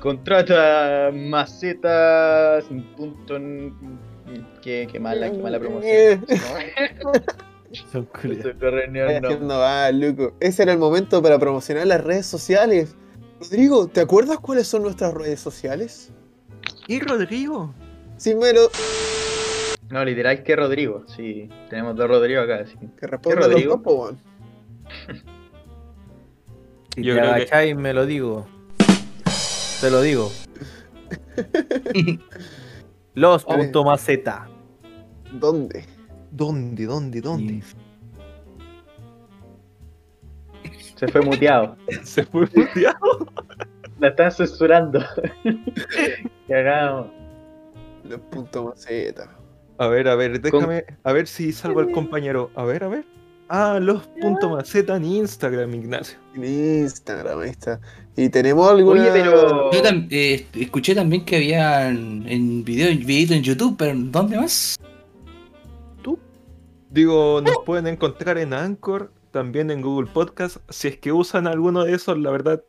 contrata 0.00 1.10
macetas. 1.14 2.66
Punto, 2.98 3.40
qué, 4.60 4.86
qué 4.92 5.00
mala, 5.00 5.30
qué 5.30 5.38
mala 5.38 5.58
promoción. 5.58 6.26
Son 7.90 8.04
corre 8.04 8.86
ni 8.90 9.00
al 9.00 9.22
nombre. 9.22 9.38
No 9.40 9.58
va, 9.58 9.90
loco. 9.92 10.34
Ese 10.38 10.64
era 10.64 10.72
el 10.72 10.78
momento 10.78 11.22
para 11.22 11.38
promocionar 11.38 11.86
las 11.86 12.04
redes 12.04 12.26
sociales. 12.26 12.94
Rodrigo, 13.40 13.86
¿te 13.86 14.02
acuerdas 14.02 14.38
cuáles 14.40 14.68
son 14.68 14.82
nuestras 14.82 15.14
redes 15.14 15.40
sociales? 15.40 16.12
¿Y 16.88 17.00
Rodrigo? 17.00 17.72
Sí, 18.18 18.34
mero. 18.34 18.68
No, 19.90 20.04
literal 20.04 20.42
que 20.42 20.56
Rodrigo. 20.56 21.04
Sí, 21.06 21.48
tenemos 21.70 21.94
dos 21.96 22.08
Rodrigo 22.08 22.40
acá. 22.42 22.56
Así. 22.62 22.76
Que 22.98 23.06
responda 23.06 23.40
los 23.40 23.48
Rodrigo? 23.50 23.76
dos, 23.76 23.94
weón. 23.94 24.18
Si 26.96 27.02
Yo 27.02 27.12
te 27.14 27.20
creo 27.20 27.30
que- 27.34 27.36
agacháis, 27.42 27.76
me 27.76 27.92
lo 27.92 28.06
digo. 28.06 28.46
Te 29.82 29.90
lo 29.90 30.00
digo. 30.00 30.32
Los 33.14 33.44
punto 33.44 33.84
maceta. 33.84 34.48
¿Dónde? 35.32 35.84
¿Dónde, 36.30 36.86
dónde, 36.86 37.20
dónde? 37.20 37.62
Se 40.96 41.06
fue 41.08 41.20
muteado. 41.20 41.76
Se 42.02 42.24
fue 42.24 42.46
puteado. 42.46 43.26
La 44.00 44.08
están 44.08 44.32
censurando. 44.32 45.00
Cagamos. 46.48 47.08
Los 48.04 48.20
puntos 48.20 48.64
maceta. 48.64 49.35
A 49.78 49.88
ver, 49.88 50.08
a 50.08 50.14
ver, 50.14 50.40
déjame. 50.40 50.84
A 51.04 51.12
ver 51.12 51.26
si 51.26 51.52
salvo 51.52 51.80
al 51.80 51.90
compañero. 51.92 52.50
A 52.54 52.64
ver, 52.64 52.84
a 52.84 52.88
ver. 52.88 53.04
Ah, 53.48 53.78
los 53.80 54.06
puntos 54.20 54.50
maceta 54.50 54.96
en 54.96 55.04
Instagram, 55.04 55.72
Ignacio. 55.74 56.18
En 56.34 56.44
Instagram, 56.82 57.40
ahí 57.40 57.50
está. 57.50 57.80
Y 58.16 58.28
tenemos 58.28 58.68
alguna. 58.68 59.02
Oye, 59.02 59.10
pero. 59.12 59.70
Yo 59.70 59.82
tam- 59.82 60.08
eh, 60.10 60.46
escuché 60.54 60.94
también 60.94 61.24
que 61.24 61.36
había 61.36 61.88
en, 61.88 62.24
en 62.26 62.64
video, 62.64 62.88
videito 63.06 63.34
en 63.34 63.42
YouTube, 63.42 63.76
pero 63.78 63.92
¿dónde 63.96 64.36
más? 64.36 64.76
Digo, 66.88 67.42
nos 67.42 67.58
pueden 67.66 67.88
encontrar 67.88 68.38
en 68.38 68.54
Anchor, 68.54 69.12
también 69.30 69.70
en 69.70 69.82
Google 69.82 70.08
Podcast. 70.10 70.58
Si 70.70 70.88
es 70.88 70.96
que 70.96 71.12
usan 71.12 71.46
alguno 71.46 71.84
de 71.84 71.92
esos, 71.92 72.16
la 72.18 72.30
verdad, 72.30 72.62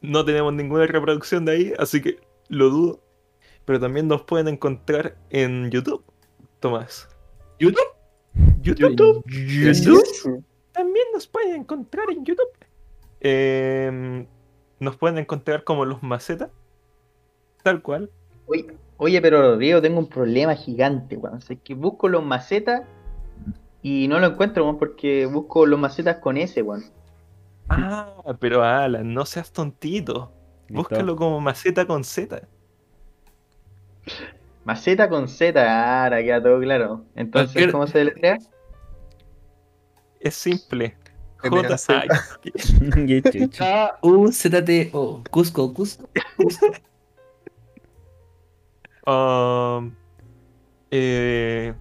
no 0.00 0.24
tenemos 0.24 0.52
ninguna 0.52 0.86
reproducción 0.86 1.44
de 1.44 1.52
ahí, 1.52 1.72
así 1.78 2.00
que 2.02 2.16
lo 2.48 2.70
dudo. 2.70 3.00
Pero 3.64 3.78
también 3.78 4.08
nos 4.08 4.22
pueden 4.22 4.48
encontrar 4.48 5.16
en 5.30 5.70
YouTube, 5.70 6.02
Tomás. 6.66 7.08
¿YouTube? 7.60 7.78
YouTube. 8.60 9.24
YouTube. 9.24 10.42
También 10.72 11.06
nos 11.14 11.28
pueden 11.28 11.60
encontrar 11.60 12.10
en 12.10 12.24
YouTube. 12.24 12.50
Em, 13.20 14.26
nos 14.80 14.96
pueden 14.96 15.18
encontrar 15.18 15.62
como 15.62 15.84
los 15.84 16.02
macetas. 16.02 16.50
Tal 17.62 17.82
cual. 17.82 18.10
Oye, 18.46 18.66
oye, 18.96 19.22
pero 19.22 19.42
Rodrigo, 19.42 19.80
tengo 19.80 20.00
un 20.00 20.08
problema 20.08 20.56
gigante, 20.56 21.16
weón. 21.16 21.38
Es 21.38 21.56
que 21.62 21.74
busco 21.74 22.08
los 22.08 22.24
macetas 22.24 22.82
Y 23.80 24.08
no 24.08 24.18
lo 24.18 24.26
encuentro, 24.26 24.64
weón, 24.64 24.80
porque 24.80 25.26
busco 25.26 25.66
los 25.66 25.78
macetas 25.78 26.16
con 26.16 26.36
S, 26.36 26.60
weón. 26.62 26.82
Ah, 27.68 28.12
pero 28.40 28.64
Alan, 28.64 29.14
no 29.14 29.24
seas 29.24 29.52
tontito. 29.52 30.32
Búscalo 30.68 31.14
como 31.14 31.40
maceta 31.40 31.86
con 31.86 32.02
Z. 32.02 32.42
Maceta 34.66 35.08
con 35.08 35.28
Z, 35.28 36.02
ahora 36.02 36.20
queda 36.22 36.42
todo 36.42 36.58
claro. 36.58 37.04
Entonces, 37.14 37.52
Cualquier- 37.54 37.70
¿cómo 37.72 37.86
se 37.86 37.98
deletrea? 37.98 38.38
Es 40.18 40.34
simple. 40.34 40.96
MAZ. 41.44 41.86
J 41.86 42.02
Qué 42.42 43.22
chucho. 43.32 43.62
A 43.64 43.96
U 44.02 44.32
Z 44.32 44.64
T 44.64 44.90
O 44.92 45.22
Cusco, 45.30 45.72
Cusco. 45.72 46.08
Um, 49.08 49.94
eh, 50.90 51.72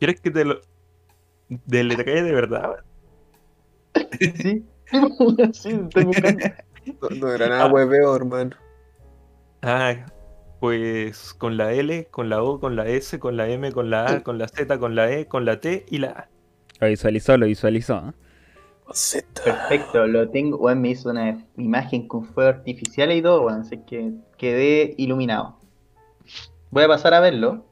¿Quieres 0.00 0.20
que 0.20 0.32
te 0.32 0.44
lo 0.44 0.60
deletree 1.48 2.22
de 2.24 2.32
verdad? 2.32 2.76
Sí. 4.18 4.64
sí, 5.52 5.68
estoy 5.70 6.04
buscando. 6.04 6.46
No, 7.00 7.08
no 7.10 7.32
era 7.32 7.48
nada 7.48 7.66
hueveo, 7.72 8.16
hermano. 8.16 8.56
Ah, 9.62 9.94
pues 10.60 11.34
con 11.34 11.56
la 11.56 11.72
L, 11.72 12.06
con 12.10 12.28
la 12.28 12.42
O, 12.42 12.60
con 12.60 12.76
la 12.76 12.86
S, 12.86 13.18
con 13.18 13.36
la 13.36 13.48
M, 13.48 13.72
con 13.72 13.90
la 13.90 14.06
A, 14.06 14.20
con 14.22 14.38
la 14.38 14.48
Z, 14.48 14.78
con 14.78 14.94
la 14.94 15.10
E, 15.10 15.26
con 15.26 15.44
la 15.44 15.60
T 15.60 15.86
y 15.88 15.98
la 15.98 16.08
A. 16.08 16.28
Lo 16.80 16.88
visualizó, 16.88 17.36
lo 17.36 17.46
visualizó. 17.46 18.14
Perfecto, 19.44 20.06
lo 20.06 20.28
tengo. 20.30 20.56
Weón, 20.56 20.80
me 20.80 20.90
hizo 20.90 21.10
una 21.10 21.44
imagen 21.56 22.08
con 22.08 22.24
fuego 22.24 22.50
artificial 22.50 23.12
y 23.12 23.20
todo, 23.22 23.42
weón. 23.46 23.60
Así 23.60 23.78
que 23.78 24.12
quedé 24.36 24.94
iluminado. 24.96 25.56
Voy 26.70 26.84
a 26.84 26.88
pasar 26.88 27.14
a 27.14 27.20
verlo. 27.20 27.64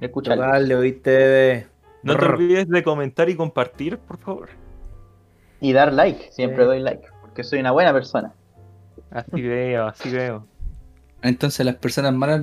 Escucharlo. 0.00 0.42
Dale, 0.42 0.74
oíste. 0.74 1.66
No 2.02 2.16
te 2.16 2.24
olvides 2.24 2.68
de 2.68 2.82
comentar 2.82 3.28
y 3.28 3.36
compartir, 3.36 3.98
por 3.98 4.18
favor. 4.18 4.48
Y 5.60 5.72
dar 5.72 5.92
like. 5.92 6.32
Siempre 6.32 6.64
Sí. 6.64 6.66
doy 6.66 6.80
like. 6.80 7.06
Porque 7.20 7.44
soy 7.44 7.60
una 7.60 7.70
buena 7.70 7.92
persona. 7.92 8.34
Así 9.10 9.42
veo, 9.42 9.86
así 9.86 10.10
veo. 10.10 10.46
Entonces 11.22 11.64
las 11.64 11.76
personas 11.76 12.12
malas 12.14 12.42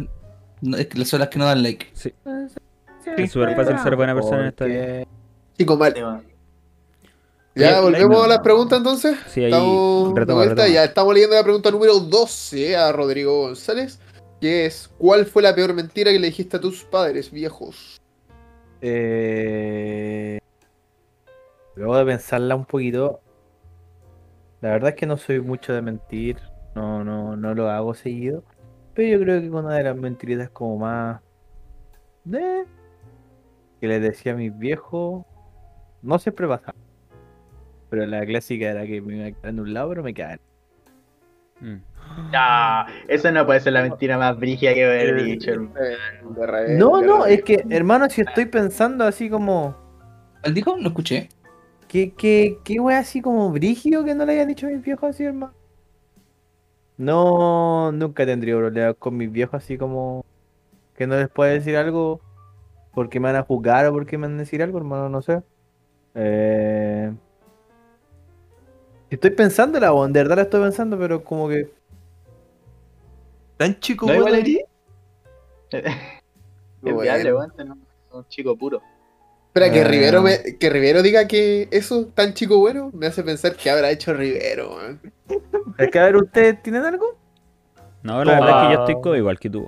no- 0.62 0.78
es 0.78 0.88
que 0.88 1.06
son 1.06 1.20
las 1.20 1.30
que 1.30 1.40
no 1.40 1.46
dan 1.46 1.62
like. 1.64 1.88
Sí. 1.94 2.14
Es 3.18 3.32
súper 3.32 3.56
fácil 3.56 3.78
ser 3.80 3.96
buena 3.96 4.14
persona 4.14 4.42
en 4.42 4.48
esta 4.48 4.66
vida. 4.66 4.82
Porque- 4.82 5.08
Chico. 5.58 5.86
Sí, 5.86 6.02
weón. 6.02 6.24
Ya, 7.56 7.82
volvemos 7.82 8.18
no. 8.18 8.24
a 8.24 8.28
las 8.28 8.40
preguntas 8.40 8.78
entonces. 8.78 9.18
Sí, 9.28 9.42
ahí 9.44 9.52
estamos 9.52 10.14
retoma, 10.16 10.46
retoma. 10.46 10.68
Ya 10.70 10.84
estamos 10.86 11.14
leyendo 11.14 11.36
la 11.36 11.44
pregunta 11.44 11.72
número 11.72 12.00
12 12.00 12.78
a 12.78 12.92
Rodrigo 12.92 13.42
González. 13.42 14.00
Que 14.40 14.66
es, 14.66 14.90
¿cuál 14.98 15.26
fue 15.26 15.42
la 15.42 15.54
peor 15.54 15.74
mentira 15.74 16.12
que 16.12 16.20
le 16.20 16.28
dijiste 16.28 16.56
a 16.56 16.62
tus 16.62 16.86
padres 16.86 17.30
viejos? 17.32 18.00
Eh, 18.82 20.40
luego 21.76 21.98
de 21.98 22.06
pensarla 22.06 22.56
un 22.56 22.64
poquito, 22.66 23.20
la 24.62 24.70
verdad 24.70 24.90
es 24.92 24.96
que 24.96 25.06
no 25.06 25.18
soy 25.18 25.42
mucho 25.42 25.74
de 25.74 25.82
mentir, 25.82 26.38
no, 26.76 27.04
no, 27.04 27.36
no 27.36 27.54
lo 27.54 27.70
hago 27.70 27.94
seguido, 27.94 28.44
pero 29.00 29.18
yo 29.18 29.24
creo 29.24 29.40
que 29.40 29.50
una 29.50 29.76
de 29.76 29.84
las 29.84 29.96
mentiritas 29.96 30.50
como 30.50 30.80
más 30.80 31.22
de 32.26 32.66
que 33.80 33.88
les 33.88 34.02
decía 34.02 34.34
a 34.34 34.36
mis 34.36 34.58
viejos, 34.58 35.24
no 36.02 36.20
siempre 36.20 36.46
pasaba, 36.50 36.76
pero 37.90 38.06
la 38.06 38.26
clásica 38.26 38.72
era 38.72 38.86
que 38.86 39.00
me 39.00 39.16
iba 39.16 39.28
a 39.28 39.32
quedar 39.32 39.50
en 39.52 39.60
un 39.62 39.74
lado, 39.74 39.88
pero 39.88 40.04
me 40.04 40.14
quedaba. 40.14 40.36
Mm. 41.62 41.78
Ah, 42.34 42.88
eso 43.08 43.32
no 43.32 43.46
puede 43.46 43.62
ser 43.62 43.72
la 43.72 43.84
mentira 43.84 44.18
más 44.18 44.38
brígida 44.38 44.74
que 44.74 44.84
haber 44.84 45.24
dicho, 45.24 45.52
hermano. 45.52 45.80
No, 46.78 47.02
no, 47.02 47.26
es 47.26 47.42
que 47.44 47.64
hermano, 47.70 48.10
si 48.10 48.20
estoy 48.20 48.48
pensando 48.48 49.06
así 49.06 49.30
como 49.30 49.78
¿Cuál 50.42 50.54
dijo? 50.54 50.76
No 50.76 50.90
escuché. 50.90 51.30
¿Qué, 51.88 52.14
qué, 52.18 52.58
qué 52.66 52.82
wea 52.82 53.00
así 53.00 53.22
como 53.22 53.50
brígido 53.50 54.04
que 54.04 54.14
no 54.14 54.26
le 54.26 54.34
hayan 54.34 54.50
dicho 54.50 54.68
a 54.68 54.72
mis 54.72 54.82
viejos 54.82 55.12
así, 55.12 55.24
hermano? 55.24 55.54
No, 57.00 57.94
nunca 57.94 58.24
he 58.24 58.26
tenido 58.26 58.60
problemas 58.60 58.96
con 59.00 59.16
mis 59.16 59.32
viejos 59.32 59.64
así 59.64 59.78
como 59.78 60.26
que 60.98 61.08
no 61.08 61.16
les 61.16 61.30
puedo 61.30 61.50
decir 61.50 61.78
algo 61.78 62.20
porque 62.94 63.22
me 63.22 63.30
van 63.30 63.38
a 63.38 63.44
juzgar 63.44 63.86
o 63.86 63.94
porque 63.94 64.18
me 64.18 64.28
van 64.28 64.36
a 64.36 64.40
decir 64.40 64.62
algo, 64.62 64.80
hermano, 64.80 65.08
no 65.08 65.22
sé. 65.22 65.42
Eh... 66.14 67.14
Estoy 69.10 69.32
pensando 69.32 69.80
la 69.80 69.92
de 69.92 70.12
verdad 70.12 70.36
la 70.36 70.42
estoy 70.42 70.62
pensando, 70.62 71.00
pero 71.00 71.24
como 71.24 71.48
que 71.48 71.72
¿Tan 73.56 73.80
chico 73.80 74.06
¿No? 74.06 74.28
Es 76.82 76.98
viable, 77.02 77.34
tenemos 77.56 77.78
Un 78.12 78.28
chico 78.28 78.58
puro. 78.58 78.82
Espera, 79.50 79.72
que 79.72 79.82
Ah. 79.82 79.88
Rivero, 79.88 80.22
me- 80.22 80.58
que 80.60 80.70
Rivero 80.70 81.02
diga 81.02 81.28
que 81.28 81.68
eso 81.72 82.06
tan 82.14 82.34
chico 82.34 82.58
bueno 82.60 82.92
me 82.94 83.08
hace 83.08 83.24
pensar 83.24 83.56
que 83.56 83.70
habrá 83.70 83.90
hecho 83.92 84.14
Rivero, 84.14 84.76
man. 84.76 85.02
es 85.78 85.90
que 85.90 86.00
a 86.00 86.04
ver, 86.06 86.16
¿ustedes 86.18 86.62
tienen 86.62 86.84
algo? 86.86 87.18
No, 88.04 88.24
la 88.24 88.40
verdad 88.40 88.62
es 88.62 88.68
que 88.68 88.74
yo 88.76 88.80
estoy 88.82 89.02
como 89.02 89.16
igual 89.16 89.40
que 89.40 89.50
tú. 89.50 89.68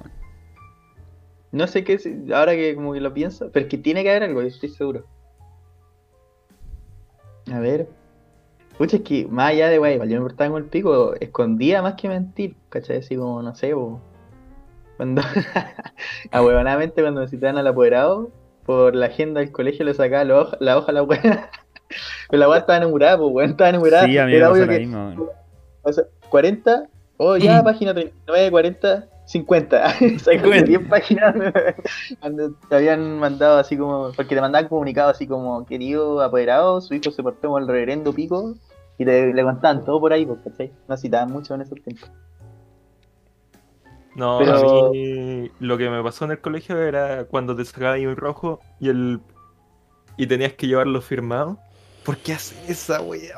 No 1.51 1.67
sé 1.67 1.83
qué, 1.83 1.97
si- 1.99 2.31
ahora 2.31 2.53
que 2.53 2.75
como 2.75 2.93
que 2.93 3.01
lo 3.01 3.13
pienso, 3.13 3.49
pero 3.51 3.65
es 3.65 3.69
que 3.69 3.77
tiene 3.77 4.03
que 4.03 4.09
haber 4.11 4.23
algo, 4.23 4.41
yo 4.41 4.47
estoy 4.47 4.69
seguro. 4.69 5.05
A 7.51 7.59
ver. 7.59 7.87
Pucha, 8.77 8.97
es 8.97 9.03
que 9.03 9.27
más 9.27 9.51
allá 9.51 9.67
de 9.69 9.79
wey, 9.79 9.95
igual 9.95 10.09
yo 10.09 10.15
me 10.17 10.21
portaba 10.27 10.51
con 10.51 10.63
el 10.63 10.69
pico, 10.69 11.13
escondía 11.19 11.81
más 11.81 11.95
que 11.95 12.07
mentir, 12.07 12.55
¿cachai? 12.69 12.97
Así 12.99 13.15
como, 13.15 13.41
no 13.41 13.53
sé, 13.55 13.73
po. 13.73 13.99
Cuando, 14.97 15.21
ahuevonadamente 16.31 17.01
cuando 17.01 17.21
me 17.21 17.27
citaban 17.27 17.57
al 17.57 17.67
apoderado, 17.67 18.31
por 18.65 18.95
la 18.95 19.07
agenda 19.07 19.39
del 19.39 19.51
colegio 19.51 19.85
le 19.85 19.93
sacaba 19.93 20.23
la 20.23 20.39
hoja, 20.39 20.57
la 20.59 20.77
hoja 20.77 20.91
a 20.91 20.93
la 20.93 21.03
wea. 21.03 21.49
Pero 22.29 22.39
la 22.39 22.49
wea 22.49 22.59
estaba 22.59 22.77
enamorada, 22.77 23.17
pues 23.17 23.31
weón, 23.33 23.49
estaba 23.51 23.69
enamorada. 23.69 24.05
Sí, 24.05 24.17
a 24.17 24.25
mí 24.25 24.31
me 24.31 24.37
Era 24.37 24.51
obvio 24.51 24.67
que, 24.67 24.79
misma. 24.79 25.15
o 25.83 25.91
sea, 25.93 26.03
40, 26.29 26.87
oh 27.17 27.37
ya, 27.37 27.61
Mm. 27.61 27.65
página 27.65 27.93
39, 27.93 28.51
40, 28.51 29.07
50. 29.25 29.93
o 30.15 30.19
sea, 30.19 30.41
como 30.41 30.53
10 30.53 30.87
páginas 30.89 31.35
cuando 32.19 32.53
te 32.69 32.75
habían 32.75 33.19
mandado 33.19 33.57
así 33.59 33.77
como, 33.77 34.11
porque 34.15 34.35
te 34.35 34.41
mandaban 34.41 34.69
comunicado 34.69 35.09
así 35.09 35.27
como, 35.27 35.65
querido 35.65 36.21
apoderado, 36.21 36.79
su 36.81 36.93
hijo 36.93 37.11
se 37.11 37.21
portó 37.23 37.47
como 37.49 37.57
el 37.59 37.67
reverendo 37.67 38.13
pico, 38.13 38.55
y 38.97 39.05
te, 39.05 39.33
le 39.33 39.43
contaban 39.43 39.83
todo 39.83 39.99
por 39.99 40.13
ahí, 40.13 40.25
pues, 40.25 40.39
¿cachai? 40.43 40.71
No 40.87 40.95
citaban 40.95 41.31
mucho 41.31 41.55
en 41.55 41.61
esos 41.61 41.81
tiempos. 41.81 42.09
No, 44.15 44.39
Pero- 44.39 44.87
a 44.87 44.91
mí 44.91 45.49
lo 45.59 45.77
que 45.77 45.89
me 45.89 46.03
pasó 46.03 46.25
en 46.25 46.31
el 46.31 46.41
colegio 46.41 46.77
era 46.81 47.23
cuando 47.25 47.55
te 47.55 47.63
sacaba 47.65 47.93
ahí 47.93 48.05
un 48.05 48.15
rojo 48.17 48.59
y 48.79 48.89
el 48.89 49.21
y 50.17 50.27
tenías 50.27 50.53
que 50.53 50.67
llevarlo 50.67 51.01
firmado. 51.01 51.57
¿Por 52.05 52.17
qué 52.17 52.33
haces 52.33 52.57
esa 52.69 53.01
weá? 53.01 53.33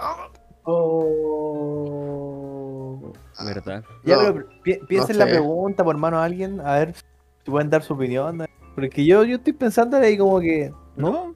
Oh. 1.74 3.14
¿Verdad? 3.46 3.84
Ya, 4.04 4.16
No, 4.18 4.34
pero 4.34 4.48
pi- 4.64 4.80
piensen 4.88 5.18
no 5.18 5.26
la 5.26 5.30
sé. 5.30 5.32
pregunta 5.38 5.84
por 5.84 5.98
mano 5.98 6.18
a 6.20 6.24
alguien, 6.26 6.60
a 6.62 6.74
ver 6.80 6.94
si 6.96 7.04
pueden 7.52 7.70
dar 7.70 7.84
su 7.84 7.94
opinión. 7.94 8.46
Porque 8.76 9.06
yo, 9.06 9.24
yo 9.24 9.36
estoy 9.36 9.54
pensando 9.54 9.98
ahí 9.98 10.18
como 10.18 10.40
que, 10.40 10.72
¿no? 10.96 11.36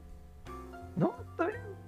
¿No? 0.95 1.13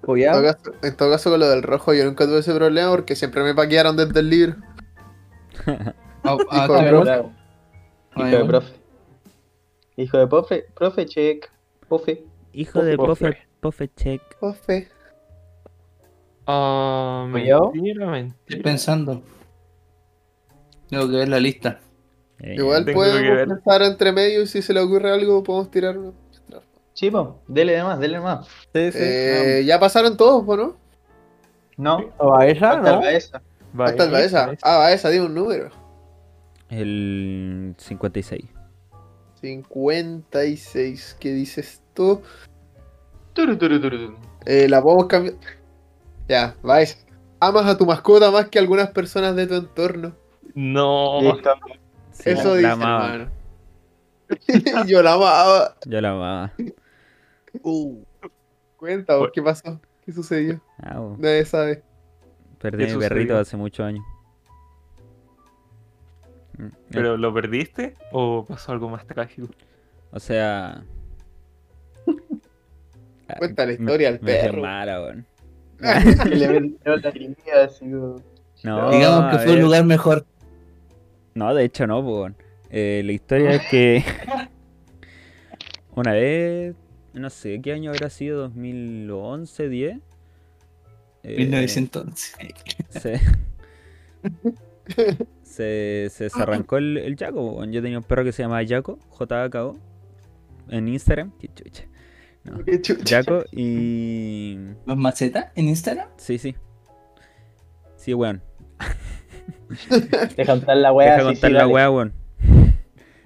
O 0.06 0.16
En 0.16 0.22
ya, 0.22 0.32
todo, 0.32 0.42
caso, 0.44 0.72
en 0.82 0.96
todo 0.96 1.10
caso, 1.10 1.30
con 1.30 1.40
lo 1.40 1.48
del 1.48 1.62
rojo 1.62 1.92
yo 1.94 2.04
nunca 2.04 2.24
tuve 2.26 2.38
ese 2.40 2.54
problema 2.54 2.90
porque 2.90 3.16
siempre 3.16 3.42
me 3.42 3.54
paquearon 3.54 3.96
desde 3.96 4.20
el 4.20 4.30
libro. 4.30 4.54
Ah, 6.22 6.36
ah, 6.50 6.66
Hijo 8.16 8.24
de 8.24 8.30
¿qué 8.38 8.44
profe. 8.44 8.44
Hijo 8.44 8.44
de 8.44 8.44
bueno. 8.44 8.48
profe. 8.48 8.74
Hijo 9.96 10.18
de 10.18 10.26
profe, 10.26 10.66
profe, 10.74 11.06
check, 11.06 11.50
profe. 11.88 12.24
Hijo 12.52 12.82
de 12.82 12.96
Pofe. 12.96 13.26
Pofe, 13.26 13.38
Pofe 13.60 13.88
Check. 13.94 14.22
Profe. 14.40 14.88
Mentira, 16.46 18.06
mentira. 18.06 18.36
Estoy 18.48 18.62
pensando. 18.62 19.22
Tengo 20.88 21.08
que 21.08 21.16
ver 21.16 21.28
la 21.28 21.38
lista. 21.38 21.80
Eh, 22.40 22.54
Igual 22.56 22.84
podemos 22.86 23.48
pensar 23.48 23.82
entre 23.82 24.12
medio 24.12 24.42
y 24.42 24.46
si 24.46 24.62
se 24.62 24.72
le 24.72 24.80
ocurre 24.80 25.12
algo 25.12 25.42
podemos 25.44 25.70
tirar. 25.70 25.96
po, 27.12 27.40
dele 27.46 27.72
de 27.74 27.82
más, 27.84 28.00
dele 28.00 28.14
de 28.16 28.22
más. 28.22 28.46
sí, 28.46 28.92
sí. 28.92 28.98
Eh, 29.00 29.62
ya 29.66 29.78
pasaron 29.78 30.16
todos, 30.16 30.42
¿o 30.46 30.56
¿no? 30.56 30.76
No, 31.76 32.10
O 32.18 32.36
a 32.36 32.46
ella, 32.46 32.72
falta 32.72 32.88
el 32.90 32.94
¿no? 32.96 33.00
Baeza. 33.02 33.42
Hasta 33.78 34.04
el 34.04 34.10
Baeza. 34.10 34.52
Ah, 34.62 34.78
Baeza, 34.78 35.08
dime 35.10 35.26
un 35.26 35.34
número. 35.34 35.70
El 36.70 37.74
56. 37.78 38.44
56. 39.40 41.16
¿Qué 41.18 41.32
dices 41.32 41.82
tú? 41.94 42.22
Turu, 43.32 43.56
turu, 43.58 43.80
turu, 43.80 43.98
turu. 43.98 44.16
Eh, 44.46 44.68
la 44.68 44.82
podemos 44.82 45.06
cambiar. 45.06 45.34
Ya, 46.28 46.56
Baeza. 46.62 46.98
Amas 47.40 47.66
a 47.66 47.76
tu 47.76 47.86
mascota 47.86 48.30
más 48.30 48.48
que 48.48 48.58
algunas 48.58 48.90
personas 48.90 49.34
de 49.34 49.46
tu 49.46 49.54
entorno. 49.54 50.14
No. 50.54 51.20
Sí, 52.12 52.30
Eso 52.30 52.50
la 52.50 52.56
dice, 52.56 52.66
amaba. 52.68 53.14
hermano. 53.14 53.30
Yo 54.86 55.02
la 55.02 55.14
amaba. 55.14 55.76
Yo 55.86 56.00
la 56.00 56.10
amaba. 56.10 56.52
Uh. 57.62 58.02
Cuenta, 58.76 59.16
vos, 59.16 59.30
¿qué 59.32 59.42
pasó? 59.42 59.80
¿Qué 60.04 60.12
sucedió? 60.12 60.60
Ah. 60.78 61.14
Nadie 61.18 61.44
sabe. 61.44 61.82
Perdí 62.58 62.84
a 62.84 62.86
¿Qué 62.88 62.94
mi 62.94 63.00
perrito 63.00 63.38
hace 63.38 63.56
muchos 63.56 63.84
años. 63.84 64.04
Mm, 66.60 66.68
¿Pero 66.90 67.16
lo 67.16 67.32
perdiste 67.32 67.94
o 68.12 68.44
pasó 68.44 68.72
algo 68.72 68.88
más 68.88 69.06
trágico? 69.06 69.48
O 70.10 70.20
sea. 70.20 70.84
Cuenta 73.38 73.64
la 73.66 73.72
historia 73.72 74.08
al 74.08 74.14
Me 74.20 74.32
perro. 74.34 74.60
mala, 74.62 75.00
weón. 75.02 75.26
Que 75.78 76.34
le 76.34 76.60
metieron 76.60 77.00
la 77.02 77.10
grimilla 77.10 77.64
así 77.64 77.84
como. 77.84 78.16
No, 78.62 78.90
Digamos 78.90 79.30
que 79.30 79.36
a 79.36 79.38
fue 79.40 79.52
un 79.54 79.60
lugar 79.62 79.84
mejor. 79.84 80.26
No, 81.34 81.54
de 81.54 81.64
hecho 81.64 81.86
no, 81.86 82.00
weón. 82.00 82.36
Eh, 82.70 83.02
la 83.04 83.12
historia 83.12 83.52
es 83.52 83.62
que 83.70 84.04
una 85.94 86.12
vez, 86.12 86.74
no 87.14 87.30
sé 87.30 87.60
qué 87.62 87.72
año 87.72 87.90
habrá 87.90 88.10
sido, 88.10 88.42
2011, 88.42 89.68
10. 89.68 89.98
eh, 91.22 91.36
1911. 91.38 92.54
se, 92.90 93.20
se, 95.50 96.08
se, 96.10 96.30
se 96.30 96.42
arrancó 96.42 96.76
el, 96.78 96.96
el 96.96 97.16
Jaco. 97.16 97.64
Yo 97.66 97.82
tenía 97.82 97.98
un 97.98 98.04
perro 98.04 98.24
que 98.24 98.32
se 98.32 98.42
llamaba 98.42 98.62
Jaco, 98.66 98.98
J-A-K-O, 99.08 99.76
en 100.68 100.88
Instagram. 100.88 101.32
Qué 101.38 101.48
chucha. 101.54 101.84
No. 102.44 102.64
Qué 102.64 102.80
chucha. 102.80 103.16
Jaco 103.18 103.44
y. 103.52 104.56
¿Los 104.86 104.96
macetas 104.96 105.46
en 105.56 105.68
Instagram? 105.68 106.08
Sí, 106.16 106.38
sí. 106.38 106.54
Sí, 107.96 108.14
weón. 108.14 108.42
Deja 110.36 110.52
contar 110.52 110.76
la 110.76 110.92
weá. 110.92 111.12
Deja 111.16 111.24
contar 111.24 111.50
sí, 111.50 111.52
la 111.54 111.60
dale. 111.60 111.72
weá, 111.74 111.90
weón. 111.90 112.12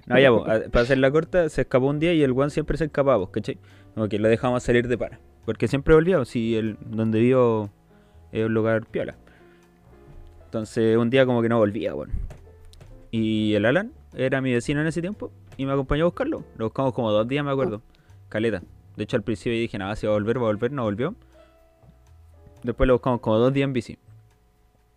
No, 0.07 0.19
ya, 0.19 0.29
a- 0.29 0.71
para 0.71 0.83
hacer 0.83 0.99
la 0.99 1.11
corta, 1.11 1.49
se 1.49 1.63
escapó 1.63 1.87
un 1.87 1.99
día 1.99 2.13
y 2.13 2.23
el 2.23 2.33
weón 2.33 2.51
siempre 2.51 2.77
se 2.77 2.85
escapaba, 2.87 3.19
pues, 3.19 3.31
¿cachai? 3.31 3.59
Como 3.95 4.09
que 4.09 4.19
lo 4.19 4.29
dejamos 4.29 4.63
salir 4.63 4.89
de 4.89 4.99
para. 4.99 5.21
Porque 5.47 5.69
siempre 5.69 5.95
volvía, 5.95 6.17
pues, 6.17 6.29
si 6.29 6.57
el, 6.57 6.77
donde 6.85 7.21
vivo 7.21 7.71
es 8.33 8.45
un 8.45 8.53
lugar 8.53 8.87
piola. 8.87 9.17
Entonces, 10.55 10.97
un 10.97 11.11
día 11.11 11.27
como 11.27 11.43
que 11.43 11.49
no 11.49 11.59
volvía, 11.59 11.97
weón. 11.97 12.13
Y 13.11 13.55
el 13.55 13.65
Alan 13.65 13.93
era 14.15 14.41
mi 14.41 14.53
vecino 14.53 14.81
en 14.83 14.87
ese 14.87 15.01
tiempo 15.01 15.33
y 15.57 15.67
me 15.67 15.73
acompañó 15.73 16.05
a 16.05 16.07
buscarlo. 16.07 16.45
Lo 16.57 16.67
buscamos 16.67 16.95
como 16.95 17.11
dos 17.11 17.27
días, 17.27 17.45
me 17.45 17.51
acuerdo. 17.51 17.83
Caleta. 18.29 18.63
De 18.97 19.03
hecho, 19.03 19.17
al 19.17 19.25
principio 19.25 19.59
dije, 19.59 19.77
nada, 19.79 19.97
si 19.97 20.07
va 20.07 20.13
a 20.13 20.15
volver, 20.15 20.39
va 20.39 20.43
a 20.43 20.53
volver, 20.53 20.71
no 20.71 20.85
volvió. 20.85 21.17
Después 22.63 22.87
lo 22.87 22.95
buscamos 22.95 23.19
como 23.19 23.37
dos 23.39 23.53
días 23.53 23.65
en 23.65 23.73
bici. 23.73 23.99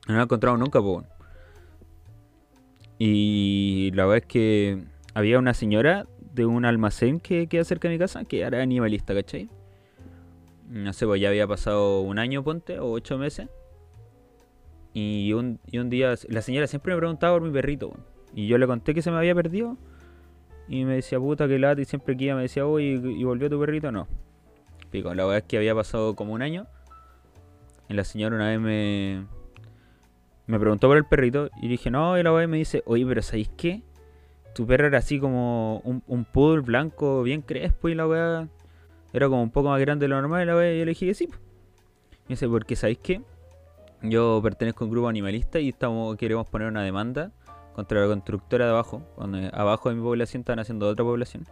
No 0.07 0.17
lo 0.17 0.21
encontramos 0.21 0.59
nunca, 0.59 0.79
pues, 0.79 0.91
weón. 0.91 1.07
Y 2.99 3.89
la 3.95 4.05
verdad 4.05 4.17
es 4.17 4.27
que 4.27 4.83
había 5.15 5.39
una 5.39 5.55
señora 5.55 6.05
de 6.35 6.45
un 6.45 6.65
almacén 6.65 7.19
que 7.19 7.47
queda 7.47 7.63
cerca 7.63 7.87
de 7.87 7.95
mi 7.95 7.99
casa 7.99 8.25
que 8.25 8.41
era 8.41 8.61
animalista, 8.61 9.15
¿cachai? 9.15 9.49
No 10.69 10.93
sé, 10.93 11.07
pues 11.07 11.19
ya 11.19 11.29
había 11.29 11.47
pasado 11.47 12.01
un 12.01 12.19
año, 12.19 12.43
ponte, 12.43 12.77
o 12.77 12.91
ocho 12.91 13.17
meses. 13.17 13.49
Y 14.99 15.31
un, 15.33 15.59
y 15.67 15.77
un 15.77 15.91
día 15.91 16.15
la 16.27 16.41
señora 16.41 16.65
siempre 16.65 16.95
me 16.95 16.97
preguntaba 16.97 17.37
por 17.37 17.47
mi 17.47 17.53
perrito. 17.53 17.93
Y 18.33 18.47
yo 18.47 18.57
le 18.57 18.65
conté 18.65 18.95
que 18.95 19.03
se 19.03 19.11
me 19.11 19.17
había 19.17 19.35
perdido. 19.35 19.77
Y 20.67 20.85
me 20.85 20.95
decía, 20.95 21.19
puta, 21.19 21.47
que 21.47 21.59
lata. 21.59 21.79
Y 21.79 21.85
siempre 21.85 22.17
que 22.17 22.23
iba 22.23 22.35
me 22.35 22.41
decía, 22.41 22.65
oye, 22.65 22.99
¿y 23.03 23.23
volvió 23.23 23.47
tu 23.47 23.59
perrito? 23.59 23.91
No. 23.91 24.07
Pico, 24.89 25.13
la 25.13 25.23
verdad 25.25 25.37
es 25.37 25.43
que 25.43 25.57
había 25.57 25.75
pasado 25.75 26.15
como 26.15 26.33
un 26.33 26.41
año. 26.41 26.65
Y 27.87 27.93
la 27.93 28.03
señora 28.03 28.37
una 28.37 28.47
vez 28.47 28.59
me, 28.59 29.27
me 30.47 30.59
preguntó 30.59 30.87
por 30.87 30.97
el 30.97 31.05
perrito 31.05 31.51
y 31.61 31.67
dije, 31.67 31.91
no, 31.91 32.17
y 32.17 32.23
la 32.23 32.33
weá 32.33 32.47
me 32.47 32.57
dice, 32.57 32.81
oye, 32.87 33.05
pero 33.05 33.21
¿sabéis 33.21 33.51
qué? 33.55 33.83
Tu 34.55 34.65
perro 34.65 34.87
era 34.87 34.97
así 34.97 35.19
como 35.19 35.77
un, 35.81 36.01
un 36.07 36.25
poodle 36.25 36.61
blanco, 36.61 37.21
bien 37.21 37.43
crespo, 37.43 37.87
y 37.87 37.93
la 37.93 38.07
weá 38.07 38.47
era 39.13 39.29
como 39.29 39.43
un 39.43 39.51
poco 39.51 39.69
más 39.69 39.79
grande 39.79 40.05
de 40.05 40.09
lo 40.09 40.19
normal, 40.19 40.41
y 40.41 40.45
la 40.47 40.55
weá, 40.55 40.73
yo 40.73 40.85
le 40.85 40.89
dije 40.89 41.05
que 41.05 41.13
sí. 41.13 41.27
Me 41.27 42.29
dice, 42.29 42.49
porque 42.49 42.75
¿sabéis 42.75 42.97
qué? 42.97 43.21
Yo 44.01 44.39
pertenezco 44.43 44.83
a 44.83 44.87
un 44.87 44.91
grupo 44.91 45.07
animalista 45.07 45.59
y 45.59 45.69
estamos 45.69 46.15
queremos 46.17 46.47
poner 46.47 46.67
una 46.67 46.83
demanda 46.83 47.31
contra 47.73 48.01
la 48.01 48.07
constructora 48.07 48.65
de 48.65 48.71
abajo, 48.71 49.03
abajo 49.53 49.89
de 49.89 49.95
mi 49.95 50.01
población 50.01 50.41
están 50.41 50.59
haciendo 50.59 50.87
otra 50.87 51.03
población. 51.03 51.45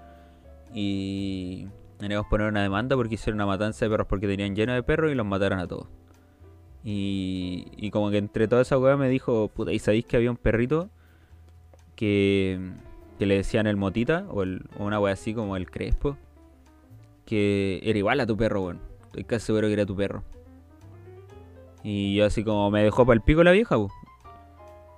Y 0.74 1.68
queremos 2.00 2.26
poner 2.28 2.48
una 2.48 2.62
demanda 2.62 2.96
porque 2.96 3.16
hicieron 3.16 3.38
una 3.38 3.46
matanza 3.46 3.86
de 3.86 3.92
perros 3.92 4.08
porque 4.08 4.28
tenían 4.28 4.56
lleno 4.56 4.74
de 4.74 4.84
perros 4.84 5.12
y 5.12 5.16
los 5.16 5.26
mataron 5.26 5.60
a 5.60 5.68
todos. 5.68 5.88
Y, 6.84 7.90
como 7.92 8.12
que 8.12 8.18
entre 8.18 8.48
toda 8.48 8.62
esa 8.62 8.78
weá 8.78 8.96
me 8.96 9.10
dijo, 9.10 9.48
puta, 9.48 9.72
¿y 9.72 9.80
sabéis 9.80 10.06
que 10.06 10.18
había 10.18 10.30
un 10.30 10.38
perrito 10.38 10.90
que, 11.96 12.74
que 13.18 13.26
le 13.26 13.38
decían 13.38 13.66
el 13.66 13.76
motita 13.76 14.28
o, 14.30 14.44
una 14.78 15.00
weá 15.00 15.14
así 15.14 15.34
como 15.34 15.58
el 15.58 15.70
crespo? 15.70 16.16
Que 17.26 17.82
era 17.84 17.98
igual 17.98 18.20
a 18.20 18.28
tu 18.28 18.38
perro, 18.38 18.66
weón. 18.66 18.80
Estoy 19.06 19.24
casi 19.24 19.48
seguro 19.48 19.68
que 19.68 19.74
era 19.74 19.86
tu 19.86 19.96
perro. 19.96 20.24
Y 21.88 22.16
yo 22.16 22.26
así 22.26 22.44
como 22.44 22.72
me 22.72 22.82
dejó 22.84 23.06
para 23.06 23.14
el 23.16 23.22
pico 23.22 23.44
la 23.44 23.52
vieja. 23.52 23.78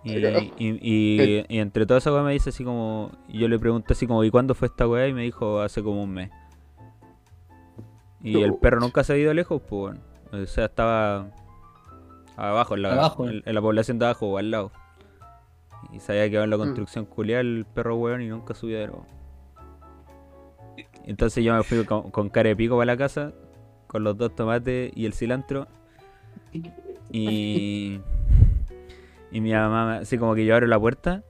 Y, 0.06 0.14
Pero- 0.22 0.40
y, 0.40 0.54
y- 0.58 1.46
y 1.50 1.60
entre 1.60 1.86
toda 1.86 1.98
esa 1.98 2.14
weá 2.14 2.24
me 2.24 2.32
dice 2.32 2.50
así 2.52 2.64
como. 2.64 3.12
y 3.28 3.40
Yo 3.40 3.50
le 3.50 3.60
pregunté 3.60 3.92
así 3.92 4.08
como, 4.08 4.24
¿y 4.24 4.32
cuándo 4.32 4.56
fue 4.56 4.70
esta 4.70 4.88
weá? 4.88 5.06
Y 5.08 5.14
me 5.14 5.24
dijo, 5.24 5.60
hace 5.60 5.84
como 5.84 6.02
un 6.04 6.12
mes. 6.14 6.32
Y 8.24 8.42
el 8.42 8.56
perro 8.56 8.80
nunca 8.80 9.04
se 9.04 9.14
ha 9.14 9.18
ido 9.18 9.34
lejos, 9.34 9.62
pues. 9.68 9.98
O 10.32 10.46
sea, 10.46 10.66
estaba 10.66 11.28
abajo, 12.38 12.76
en 12.76 12.84
la, 12.84 12.94
Abajo. 12.94 13.28
en, 13.30 13.44
en 13.46 13.54
la 13.56 13.62
población 13.62 14.00
de 14.00 14.06
abajo 14.06 14.28
o 14.28 14.38
al 14.38 14.50
lado. 14.52 14.72
Y 15.92 16.00
se 16.00 16.14
había 16.14 16.30
quedado 16.30 16.46
en 16.46 16.50
la 16.52 16.58
Mm. 16.58 16.60
construcción 16.62 17.06
culiada 17.06 17.42
el 17.42 17.66
perro 17.74 17.96
weón 17.98 18.22
y 18.22 18.28
nunca 18.30 18.54
subió 18.54 18.80
de 18.80 18.88
nuevo. 18.88 19.06
Entonces 21.06 21.44
yo 21.44 21.54
me 21.56 21.64
fui 21.64 21.84
con, 21.86 22.12
con 22.12 22.30
cara 22.30 22.50
de 22.50 22.56
pico 22.56 22.76
para 22.76 22.86
la 22.86 22.98
casa, 22.98 23.34
con 23.88 24.04
los 24.04 24.18
dos 24.18 24.36
tomates 24.36 24.92
y 24.96 25.06
el 25.06 25.14
cilantro. 25.14 25.68
Y, 27.12 28.00
y 29.32 29.42
mi 29.42 29.52
mamá, 29.52 29.98
así 29.98 30.18
como 30.18 30.36
que 30.36 30.46
yo 30.46 30.54
abro 30.56 30.68
la 30.68 30.80
puerta. 30.80 31.24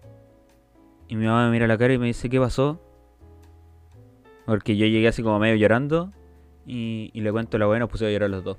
Y 1.08 1.15
mi 1.15 1.25
mamá 1.25 1.45
me 1.45 1.51
mira 1.51 1.67
la 1.67 1.77
cara 1.77 1.93
y 1.93 1.97
me 1.97 2.08
dice, 2.08 2.30
¿qué 2.30 2.39
pasó? 2.39 2.80
Porque 4.45 4.77
yo 4.77 4.86
llegué 4.86 5.08
así 5.08 5.23
como 5.23 5.39
medio 5.39 5.56
llorando. 5.56 6.12
Y, 6.65 7.12
y 7.13 7.21
le 7.21 7.32
cuento 7.32 7.58
la 7.58 7.65
y 7.75 7.80
nos 7.80 7.89
pusimos 7.89 8.10
a 8.10 8.13
llorar 8.13 8.30
los 8.30 8.43
dos. 8.43 8.58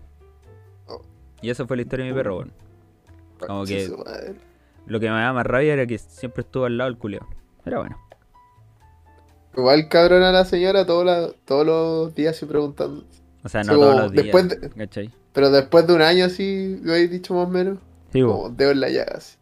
Oh. 0.86 1.02
Y 1.42 1.50
esa 1.50 1.66
fue 1.66 1.76
la 1.76 1.82
historia 1.82 2.06
de 2.06 2.12
mi 2.12 2.16
perro, 2.16 2.38
weón. 2.38 2.52
Como 3.46 3.64
que-. 3.64 3.90
Lo 4.86 5.00
que 5.00 5.10
me 5.10 5.16
daba 5.16 5.34
más 5.34 5.46
rabia 5.46 5.74
era 5.74 5.86
que 5.86 5.98
siempre 5.98 6.40
estuvo 6.40 6.64
al 6.64 6.78
lado 6.78 6.90
del 6.90 6.98
culeo. 6.98 7.26
Era 7.66 7.78
bueno. 7.80 7.98
Igual 9.54 9.88
cabrón 9.88 10.22
a 10.22 10.32
la 10.32 10.44
señora 10.44 10.86
todos 10.86 11.66
los 11.66 12.14
días 12.14 12.36
así 12.36 12.46
preguntando. 12.46 13.04
O 13.44 13.48
sea, 13.48 13.62
Sí, 13.64 13.70
no 13.70 13.76
todos 13.76 13.96
los 13.96 14.12
días. 14.12 14.24
después 14.24 14.48
de- 14.48 14.70
¿cachai? 14.70 15.10
Pero 15.32 15.50
después 15.50 15.86
de 15.86 15.94
un 15.94 16.02
año 16.02 16.24
así, 16.24 16.78
lo 16.82 16.92
habéis 16.92 17.10
dicho 17.10 17.34
más 17.34 17.46
o 17.46 17.50
menos. 17.50 17.78
Sí. 18.12 18.22
Como 18.22 18.48
dedo 18.50 18.70
en 18.72 18.80
la 18.80 18.88
llaga 18.88 19.16
así. 19.18 19.36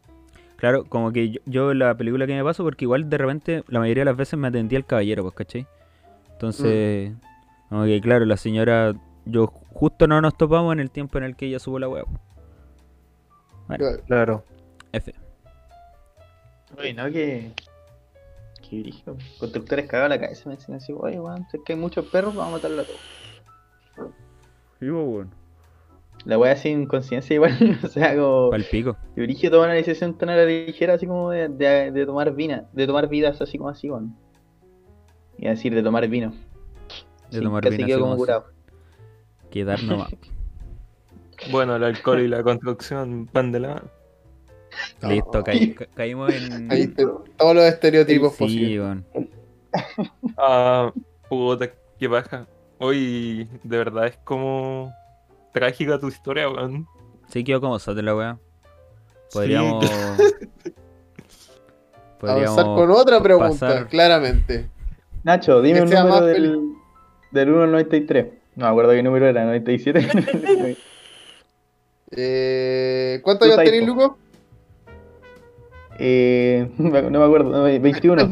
Claro, 0.56 0.84
como 0.84 1.12
que 1.12 1.30
yo, 1.30 1.40
yo 1.46 1.74
la 1.74 1.94
película 1.96 2.26
que 2.26 2.34
me 2.34 2.42
paso, 2.44 2.64
porque 2.64 2.84
igual 2.84 3.08
de 3.10 3.18
repente 3.18 3.64
la 3.68 3.78
mayoría 3.78 4.02
de 4.02 4.06
las 4.06 4.16
veces 4.16 4.38
me 4.38 4.48
atendía 4.48 4.78
el 4.78 4.84
caballero, 4.86 5.22
pues, 5.22 5.34
¿cachai? 5.34 5.66
Entonces, 6.32 7.12
como 7.68 7.84
que 7.84 8.00
claro, 8.00 8.24
la 8.26 8.36
señora, 8.36 8.94
yo 9.24 9.46
justo 9.72 10.06
no 10.06 10.20
nos 10.20 10.36
topamos 10.36 10.72
en 10.72 10.80
el 10.80 10.90
tiempo 10.90 11.18
en 11.18 11.24
el 11.24 11.36
que 11.36 11.46
ella 11.46 11.58
subo 11.58 11.78
la 11.78 11.88
web. 11.88 12.06
Bueno, 13.68 13.84
Claro. 14.06 14.44
F. 14.92 15.14
Oye, 16.78 16.94
no, 16.94 17.10
que. 17.10 17.52
Que 18.68 18.80
brillo. 18.80 19.16
Constructores 19.38 19.86
cagados 19.88 20.10
la 20.10 20.20
cabeza 20.20 20.48
me 20.48 20.56
decían 20.56 20.76
así, 20.78 20.92
oye, 20.96 21.20
weón, 21.20 21.46
es 21.52 21.60
que 21.64 21.72
hay 21.74 21.78
muchos 21.78 22.06
perros, 22.06 22.34
vamos 22.34 22.52
a 22.52 22.56
matarlos 22.56 22.84
a 22.84 22.88
todos. 22.88 23.00
La 26.24 26.38
weá 26.38 26.56
sin 26.56 26.86
conciencia 26.86 27.34
igual, 27.34 27.78
o 27.84 27.88
sea, 27.88 28.16
como. 28.16 28.50
Pal 28.50 28.64
pico. 28.70 28.96
Que 29.14 29.22
brillo 29.22 29.50
toma 29.50 29.64
una 29.64 29.74
decisión 29.74 30.16
tan 30.18 30.28
a 30.30 30.36
la 30.36 30.44
ligera 30.44 30.94
así 30.94 31.06
como 31.06 31.30
de, 31.30 31.48
de, 31.48 31.90
de 31.92 32.06
tomar 32.06 32.34
vina, 32.34 32.64
de 32.72 32.86
tomar 32.86 33.08
vidas 33.08 33.40
así 33.40 33.58
como 33.58 33.70
así, 33.70 33.90
weón. 33.90 34.16
Y 35.38 35.46
a 35.46 35.50
decir 35.50 35.74
de 35.74 35.82
tomar 35.82 36.06
vino. 36.08 36.30
De 37.30 37.38
Sí, 37.38 37.44
tomar 37.44 37.62
casi 37.62 37.76
vino 37.76 37.86
quedó 37.86 37.96
así 37.96 38.02
como 38.02 38.12
como 38.12 38.18
curado. 38.18 38.46
Quedar 39.50 39.82
nomás. 39.82 40.10
Bueno, 41.50 41.76
el 41.76 41.84
alcohol 41.84 42.20
y 42.22 42.28
la 42.28 42.42
construcción 42.42 43.28
van 43.30 43.52
de 43.52 43.60
la 43.60 43.68
mano. 43.74 43.90
Listo, 45.08 45.44
caí- 45.44 45.74
ca- 45.74 45.86
caímos 45.94 46.32
en. 46.32 46.72
Ahí 46.72 46.86
te- 46.86 47.04
todos 47.04 47.54
los 47.54 47.64
estereotipos 47.64 48.32
sí, 48.32 48.38
posibles. 48.38 48.80
weón. 48.80 49.06
Ah, 50.38 50.92
puta, 51.28 51.70
qué 51.98 52.08
baja. 52.08 52.46
Hoy, 52.78 53.48
de 53.62 53.78
verdad, 53.78 54.06
es 54.06 54.16
como 54.18 54.92
trágica 55.52 55.98
tu 55.98 56.08
historia, 56.08 56.48
weón. 56.48 56.86
Sí, 57.28 57.42
quedó 57.44 57.60
como 57.60 57.78
de 57.78 58.02
la 58.02 58.14
weá. 58.14 58.38
Podríamos. 59.32 59.90
Avanzar 62.22 62.64
con 62.64 62.90
otra 62.90 63.20
pregunta, 63.22 63.66
pasar- 63.66 63.88
claramente. 63.88 64.68
Nacho, 65.22 65.60
dime 65.60 65.82
un 65.82 65.90
número 65.90 66.24
del, 66.26 66.72
del 67.30 67.50
1 67.50 67.62
al 67.64 67.72
93. 67.72 68.26
No 68.56 68.64
me 68.66 68.70
acuerdo 68.70 68.92
qué 68.92 69.02
número 69.02 69.26
era, 69.26 69.44
97. 69.44 70.76
Eh, 72.12 73.20
¿Cuántos 73.24 73.48
Tú 73.48 73.54
años 73.58 73.64
tenés. 73.68 73.86
Luco? 73.86 74.16
eh, 75.98 76.70
no 76.78 76.90
me 77.18 77.24
acuerdo, 77.24 77.50
no, 77.50 77.62
21. 77.64 78.30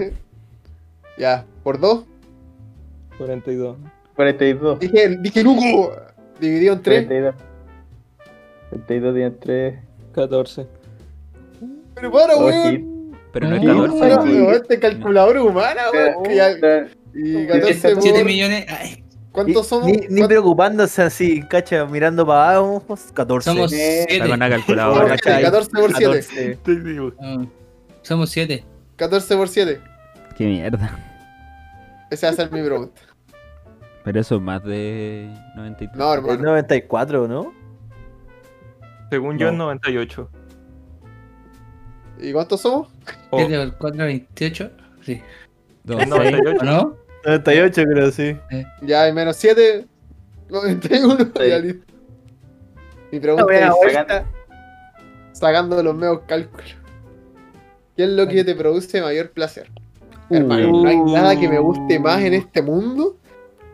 ya, 1.18 1.44
por 1.64 1.80
dos. 1.80 2.04
42. 3.18 3.76
42. 4.16 4.78
Dije, 4.80 5.08
dije 5.20 5.42
Luco. 5.42 5.96
Dividido 6.40 6.74
en 6.74 6.82
tres. 6.82 7.06
42. 7.06 7.34
42 8.70 9.14
tiene 9.14 9.30
3. 9.30 9.74
14. 10.14 10.66
Pero 11.94 12.12
para, 12.12 12.36
weón. 12.36 13.16
Pero 13.32 13.48
no 13.48 13.54
es 13.56 13.60
Sí, 13.62 13.66
14. 13.66 13.98
Para, 13.98 14.22
sí. 14.22 14.28
weón, 14.28 14.54
Este 14.54 14.78
calculador 14.80 15.38
humana, 15.38 15.82
weón. 15.92 16.24
Y 17.14 17.46
14 17.46 17.74
7 17.74 17.94
por... 18.18 18.24
millones. 18.24 18.66
Ay, 18.68 19.04
¿Cuántos 19.32 19.62
Ni- 19.64 19.68
somos? 19.68 19.86
Ni, 19.86 19.92
ni 19.92 19.98
¿Cuántos- 20.06 20.28
preocupándose 20.28 21.02
así, 21.02 21.42
cacha, 21.48 21.84
mirando 21.86 22.24
para 22.26 22.56
abajo, 22.56 22.84
14. 23.14 23.50
Somos 23.50 23.72
Eh, 23.72 24.02
Está 24.02 24.06
con 24.06 24.08
siete. 24.08 24.24
una 24.34 24.46
Somos 24.46 24.50
calculadora. 24.58 25.00
Ahora, 25.02 25.16
siete, 25.22 25.42
14 25.42 25.70
por 25.72 25.90
7. 25.90 26.04
14. 26.04 26.50
Estoy 26.52 26.76
vivo. 26.76 27.12
Ah, 27.20 27.44
Somos 28.02 28.30
siete. 28.30 28.64
14 28.96 29.36
por 29.36 29.48
7. 29.48 29.80
Qué 30.36 30.44
mierda. 30.46 30.98
Esa 32.10 32.28
va 32.28 32.32
a 32.32 32.36
ser 32.36 32.52
mi 32.52 32.62
pregunta. 32.62 33.00
Pero 34.04 34.20
eso 34.20 34.36
es 34.36 34.40
más 34.42 34.62
de 34.64 35.30
93. 35.56 35.96
No, 35.98 36.12
Es 36.12 36.18
hermano. 36.18 36.42
94, 36.42 37.26
¿no? 37.28 37.52
Según 39.10 39.38
yo, 39.38 39.46
No. 39.46 39.52
es 39.52 39.58
98. 39.58 40.30
¿Y 42.20 42.32
cuántos 42.32 42.60
somos? 42.60 42.88
Oh, 43.30 43.38
¿Siete 43.38 43.58
por 43.58 43.78
cuatro, 43.78 44.04
veintiocho? 44.04 44.70
Sí. 45.02 45.20
Dos, 45.84 46.00
es 46.02 46.08
seis. 46.08 46.32
98. 46.32 46.58
¿O 46.60 46.64
no? 46.64 46.96
98 47.24 47.82
creo, 47.90 48.10
sí. 48.10 48.36
Ya 48.82 49.02
hay 49.04 49.12
menos 49.12 49.36
7. 49.36 49.86
91. 50.50 51.16
Sí. 51.24 51.48
Ya 51.48 51.58
listo. 51.58 51.92
Mi 53.10 53.20
pregunta 53.20 53.44
Buena 53.44 53.68
es: 53.68 53.74
vuelta. 53.74 54.24
sacando 55.32 55.82
los 55.82 55.94
medios 55.94 56.20
cálculos. 56.26 56.76
¿Qué 57.96 58.04
es 58.04 58.10
lo 58.10 58.26
que 58.28 58.44
te 58.44 58.54
produce 58.54 59.00
mayor 59.00 59.30
placer? 59.30 59.70
Hermano, 60.30 60.82
no 60.82 60.88
hay 60.88 60.98
nada 60.98 61.38
que 61.38 61.48
me 61.48 61.58
guste 61.58 61.98
más 61.98 62.20
en 62.22 62.34
este 62.34 62.60
mundo 62.62 63.16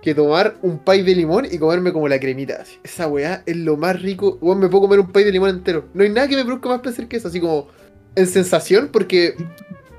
que 0.03 0.15
tomar 0.15 0.57
un 0.63 0.79
pay 0.79 1.03
de 1.03 1.15
limón 1.15 1.47
y 1.51 1.59
comerme 1.59 1.93
como 1.93 2.09
la 2.09 2.19
cremita. 2.19 2.63
así. 2.63 2.79
Esa 2.83 3.07
weá 3.07 3.43
es 3.47 3.57
lo 3.57 3.77
más 3.77 4.01
rico. 4.01 4.39
Weón, 4.41 4.59
me 4.59 4.69
puedo 4.69 4.83
comer 4.83 5.01
un 5.01 5.13
pay 5.13 5.25
de 5.25 5.33
limón 5.33 5.51
entero. 5.51 5.85
No 5.93 6.03
hay 6.03 6.11
nada 6.11 6.29
que 6.29 6.37
me 6.37 6.45
produzca 6.45 6.69
más 6.71 6.81
placer 6.81 7.09
que 7.09 7.19
eso. 7.19 7.29
Así 7.29 7.41
como 7.41 7.69
en 8.15 8.27
sensación, 8.27 8.89
porque 8.93 9.35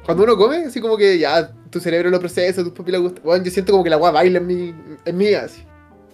cuando 0.06 0.24
uno 0.24 0.36
come, 0.38 0.66
así 0.66 0.82
como 0.82 0.98
que 0.98 1.20
ya 1.20 1.52
tu 1.70 1.80
cerebro 1.80 2.10
lo 2.10 2.20
procesa, 2.20 2.64
tus 2.64 2.74
papilas 2.74 3.02
gustan. 3.02 3.26
Weón, 3.26 3.44
yo 3.44 3.52
siento 3.52 3.72
como 3.72 3.84
que 3.84 3.90
la 3.90 3.98
weá 3.98 4.12
baila 4.12 4.40
en 4.40 4.48
mi, 4.48 4.74
en 5.06 5.18
mí 5.18 5.34
así. 5.34 5.64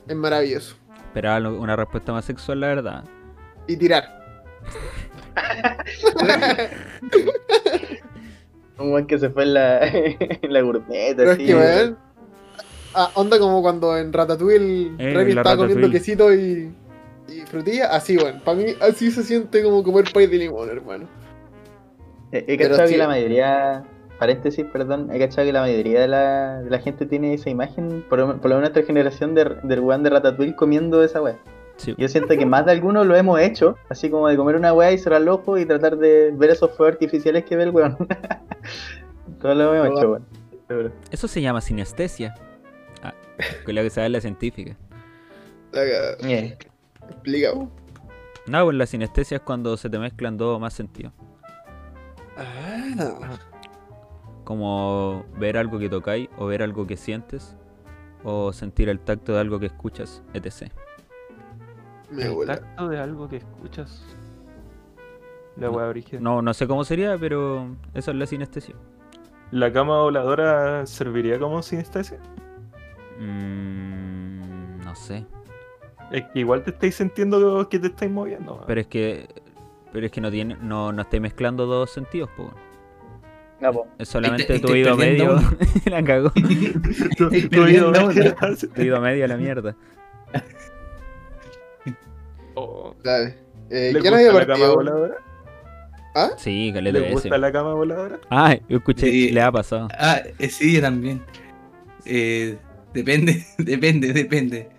Es 0.07 0.15
maravilloso. 0.15 0.75
Esperaba 0.97 1.49
una 1.49 1.75
respuesta 1.75 2.11
más 2.11 2.25
sexual, 2.25 2.59
la 2.59 2.67
verdad. 2.67 3.03
Y 3.67 3.77
tirar. 3.77 4.17
Un 8.77 8.91
buen 8.91 9.07
que 9.07 9.17
se 9.17 9.29
fue 9.29 9.43
en 9.43 9.53
la, 9.55 9.87
en 9.87 10.53
la 10.53 10.61
gourmet, 10.61 11.19
así. 11.19 11.51
Ah, 12.99 13.11
onda 13.13 13.37
como 13.37 13.61
cuando 13.61 13.95
en 13.95 14.11
Ratatouille 14.11 14.91
Eh, 14.97 15.13
Remy 15.13 15.31
estaba 15.33 15.55
comiendo 15.55 15.89
quesito 15.91 16.33
y, 16.33 16.73
y 17.27 17.41
frutilla. 17.41 17.91
Así, 17.95 18.17
weón. 18.17 18.39
Para 18.43 18.57
mí, 18.57 18.65
así 18.81 19.11
se 19.11 19.21
siente 19.23 19.61
como 19.63 19.83
comer 19.83 20.05
pay 20.11 20.25
de 20.25 20.37
limón, 20.37 20.67
hermano. 20.69 21.07
He, 22.31 22.43
he 22.47 22.57
cachado 22.57 22.87
sí. 22.87 22.93
que 22.93 22.97
la 22.97 23.07
mayoría, 23.07 23.83
paréntesis, 24.17 24.65
perdón, 24.73 25.09
he 25.13 25.19
cachado 25.19 25.45
que 25.45 25.53
la 25.53 25.61
mayoría 25.61 26.01
de 26.01 26.07
la, 26.07 26.61
de 26.63 26.69
la 26.71 26.79
gente 26.79 27.05
tiene 27.05 27.35
esa 27.35 27.49
imagen, 27.51 28.03
por, 28.09 28.17
lo- 28.19 28.27
por 28.41 28.49
lo 28.49 28.55
menos 28.57 28.71
nuestra 28.71 28.83
generación, 28.83 29.35
de, 29.35 29.45
del 29.63 29.79
weón 29.79 30.01
de 30.03 30.09
Ratatouille 30.09 30.55
comiendo 30.55 31.03
esa 31.03 31.21
weá. 31.21 31.37
Sí. 31.77 31.93
Yo 31.99 32.07
siento 32.07 32.35
que 32.35 32.45
más 32.47 32.65
de 32.65 32.71
algunos 32.71 33.05
lo 33.05 33.15
hemos 33.15 33.39
hecho, 33.39 33.75
así 33.89 34.09
como 34.09 34.27
de 34.27 34.35
comer 34.35 34.55
una 34.55 34.73
weá 34.73 34.91
y 34.91 34.97
cerrar 34.97 35.21
el 35.21 35.29
ojo 35.29 35.59
y 35.59 35.65
tratar 35.65 35.97
de 35.97 36.31
ver 36.35 36.49
esos 36.49 36.71
fuegos 36.71 36.93
artificiales 36.95 37.45
que 37.45 37.55
ve 37.55 37.63
el 37.65 37.69
weón. 37.69 37.95
Todos 39.41 39.55
lo 39.55 39.75
hemos 39.75 39.99
hecho, 39.99 40.11
weón. 40.69 40.91
Eso 41.11 41.27
se 41.27 41.41
llama 41.41 41.61
sinestesia. 41.61 42.33
Ah, 43.39 43.43
con 43.65 43.75
lo 43.75 43.81
que 43.81 43.89
sabe 43.89 44.09
la 44.09 44.21
científica. 44.21 44.75
Yeah. 45.73 46.57
Explica, 47.09 47.53
weón. 47.53 47.71
No, 48.47 48.63
pues 48.63 48.77
la 48.77 48.85
sinestesia 48.85 49.37
es 49.37 49.43
cuando 49.43 49.75
se 49.75 49.89
te 49.89 49.99
mezclan 49.99 50.37
dos 50.37 50.55
o 50.55 50.59
más 50.59 50.73
sentidos. 50.73 51.11
Ah. 52.37 53.37
Como 54.45 55.25
ver 55.37 55.57
algo 55.57 55.77
que 55.77 55.89
tocáis, 55.89 56.29
o 56.37 56.45
ver 56.45 56.63
algo 56.63 56.87
que 56.87 56.95
sientes, 56.95 57.57
o 58.23 58.53
sentir 58.53 58.87
el 58.87 58.99
tacto 58.99 59.33
de 59.33 59.39
algo 59.41 59.59
que 59.59 59.65
escuchas, 59.65 60.23
etc. 60.33 60.71
Me 62.09 62.23
El 62.23 62.45
tacto 62.45 62.87
de 62.87 62.99
algo 62.99 63.27
que 63.27 63.37
escuchas. 63.37 64.03
La 65.57 65.69
wea 65.69 65.87
origen. 65.87 66.23
No, 66.23 66.41
no 66.41 66.53
sé 66.53 66.67
cómo 66.67 66.85
sería, 66.85 67.17
pero 67.17 67.75
eso 67.93 68.11
es 68.11 68.17
la 68.17 68.25
sinestesia. 68.25 68.75
¿La 69.51 69.73
cama 69.73 70.01
voladora 70.01 70.85
serviría 70.85 71.39
como 71.39 71.61
sinestesia? 71.61 72.19
Mm, 73.19 74.79
no 74.83 74.95
sé. 74.95 75.25
Es 76.11 76.23
que 76.33 76.39
igual 76.39 76.63
te 76.63 76.71
estáis 76.71 76.95
sintiendo 76.95 77.67
que 77.69 77.79
te 77.79 77.87
estáis 77.87 78.11
moviendo. 78.11 78.63
Pero 78.67 78.81
es 78.81 78.87
que. 78.87 79.27
Pero 79.91 80.05
es 80.05 80.11
que 80.11 80.21
no 80.21 80.31
tiene. 80.31 80.55
No, 80.61 80.91
no 80.91 81.01
estáis 81.01 81.21
mezclando 81.21 81.65
dos 81.65 81.91
sentidos, 81.91 82.29
po. 82.37 82.51
No, 83.59 83.73
po. 83.73 83.87
Es 83.97 84.07
solamente 84.09 84.59
tu 84.59 84.71
oído 84.71 84.95
medio. 84.95 85.39
la 85.85 86.03
cagó. 86.03 86.31
Tu- 86.31 87.27
oído 87.27 87.49
medio 87.61 87.89
uno. 87.89 88.35
hace- 88.39 88.67
Tu 88.67 88.81
oído 88.81 89.01
medio 89.01 89.25
a 89.25 89.27
la 89.27 89.37
mierda. 89.37 89.75
Oh, 92.55 92.95
Dale. 93.03 93.35
Eh, 93.69 93.91
¿Le 93.93 93.99
¿Quién 93.99 94.13
gusta 94.13 94.29
había 94.29 94.33
la 94.33 94.47
cama 94.47 94.69
voladora? 94.69 95.15
Sí, 96.37 96.67
¿Le 96.67 96.73
caleta 96.73 96.99
de 96.99 97.11
gusta 97.11 97.27
ese. 97.27 97.37
la 97.37 97.51
cama 97.51 97.73
voladora? 97.75 98.19
Ah, 98.31 98.55
yo 98.67 98.77
escuché, 98.77 99.05
Sí. 99.11 99.31
le 99.31 99.41
ha 99.41 99.51
pasado. 99.51 99.87
Ah, 99.99 100.19
eh, 100.39 100.49
sí, 100.49 100.73
yo 100.73 100.81
también. 100.81 101.21
Eh, 102.05 102.57
depende, 103.03 103.45
depende, 103.57 104.13
depende. 104.13 104.69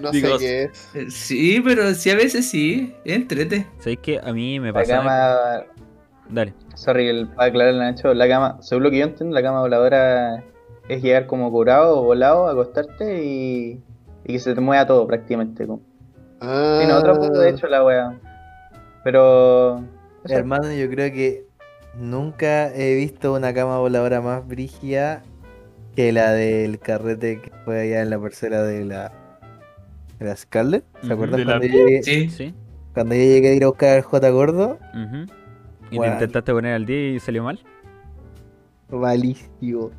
No 0.00 0.10
Digo, 0.10 0.38
sé 0.38 0.44
qué 0.44 0.62
es. 0.64 0.90
Eh, 0.94 1.10
Sí, 1.10 1.60
pero 1.64 1.92
sí, 1.94 2.10
a 2.10 2.14
veces 2.16 2.48
sí. 2.48 2.94
Entrete. 3.04 3.66
¿Sabéis 3.78 3.98
que 4.00 4.18
a 4.22 4.32
mí 4.32 4.58
me 4.58 4.68
La 4.68 4.72
pasa? 4.74 4.96
cama, 4.96 5.64
Dale. 6.30 6.54
sorry, 6.74 7.08
el- 7.08 7.28
para 7.28 7.48
aclarar 7.48 7.74
Nacho, 7.74 8.14
la 8.14 8.26
cama, 8.28 8.58
según 8.62 8.84
lo 8.84 8.90
que 8.90 8.98
yo 8.98 9.04
entiendo, 9.04 9.34
la 9.34 9.42
cama 9.42 9.60
voladora 9.60 10.42
es 10.88 11.02
llegar 11.02 11.26
como 11.26 11.50
curado 11.50 12.00
o 12.00 12.04
volado, 12.04 12.48
acostarte 12.48 13.22
y, 13.24 13.82
y 14.24 14.32
que 14.32 14.38
se 14.38 14.54
te 14.54 14.60
mueva 14.62 14.86
todo 14.86 15.06
prácticamente. 15.06 15.66
como- 15.66 15.82
Ah. 16.40 16.76
Tiene 16.80 16.94
otro 16.94 17.14
punto 17.18 17.38
de 17.40 17.50
hecho 17.50 17.66
la 17.68 17.84
wea. 17.84 18.18
Pero. 19.04 19.74
o 19.76 19.84
sea, 20.24 20.38
Hermano, 20.38 20.72
yo 20.72 20.88
creo 20.88 21.12
que 21.12 21.44
nunca 21.98 22.74
he 22.74 22.94
visto 22.96 23.34
una 23.34 23.52
cama 23.52 23.78
voladora 23.78 24.20
más 24.20 24.46
brígida 24.46 25.22
que 25.96 26.12
la 26.12 26.32
del 26.32 26.78
carrete 26.78 27.40
que 27.40 27.50
fue 27.64 27.80
allá 27.82 28.02
en 28.02 28.10
la 28.10 28.18
parcela 28.18 28.62
de 28.62 28.84
la, 28.84 29.12
de 30.18 30.26
la 30.26 30.36
Scarlett. 30.36 30.84
¿Se 31.06 31.12
acuerdan 31.12 31.38
De 31.40 31.44
la- 31.44 31.58
cuando, 31.58 31.66
yo 31.76 31.84
llegué, 31.86 32.02
Sí. 32.02 32.28
Sí. 32.30 32.54
cuando 32.94 33.14
yo 33.14 33.20
llegué 33.20 33.48
a 33.50 33.54
ir 33.54 33.64
a 33.64 33.66
buscar 33.68 33.96
al 33.96 34.02
J 34.02 34.30
Gordo? 34.30 34.78
ujú. 34.94 35.26
¿Y 35.90 35.96
Bueno. 35.98 36.12
te 36.14 36.24
intentaste 36.24 36.52
poner 36.52 36.74
al 36.74 36.86
día 36.86 37.10
y 37.10 37.20
salió 37.20 37.42
mal? 37.44 37.60
Malísimo. 38.90 39.90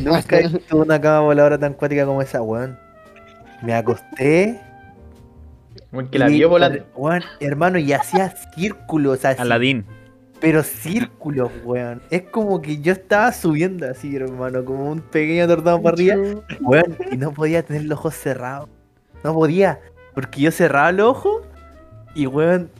Nunca 0.00 0.38
he 0.40 0.48
visto 0.48 0.76
una 0.76 1.00
cama 1.00 1.20
voladora 1.20 1.58
tan 1.58 1.74
cuática 1.74 2.04
como 2.06 2.22
esa, 2.22 2.42
weón. 2.42 2.78
Me 3.62 3.74
acosté. 3.74 4.60
como 5.90 6.10
que 6.10 6.18
la 6.18 6.26
vio 6.28 6.48
volando. 6.48 6.84
Weón, 6.96 7.22
hermano, 7.40 7.78
y 7.78 7.92
hacía 7.92 8.30
círculos 8.54 9.24
así. 9.24 9.40
Aladín. 9.40 9.86
Pero 10.40 10.62
círculos, 10.62 11.50
weón. 11.64 12.02
Es 12.10 12.22
como 12.22 12.60
que 12.60 12.78
yo 12.80 12.92
estaba 12.92 13.32
subiendo 13.32 13.88
así, 13.88 14.16
hermano, 14.16 14.64
como 14.64 14.90
un 14.90 15.00
pequeño 15.00 15.46
tornado 15.48 15.80
para 15.82 15.94
arriba. 15.94 16.16
Weón, 16.60 16.96
y 17.10 17.16
no 17.16 17.32
podía 17.32 17.62
tener 17.62 17.84
los 17.84 17.98
ojos 17.98 18.14
cerrados. 18.14 18.68
No 19.24 19.32
podía. 19.34 19.80
Porque 20.14 20.42
yo 20.42 20.50
cerraba 20.50 20.92
los 20.92 21.08
ojos 21.08 21.42
y, 22.14 22.26
weón, 22.26 22.70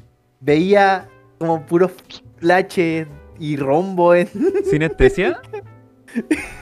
veía 0.41 1.09
como 1.39 1.65
puros 1.65 1.93
flashes 2.39 3.07
y 3.39 3.57
rombo 3.57 4.15
en 4.15 4.29
¿Sinestesia? 4.65 5.41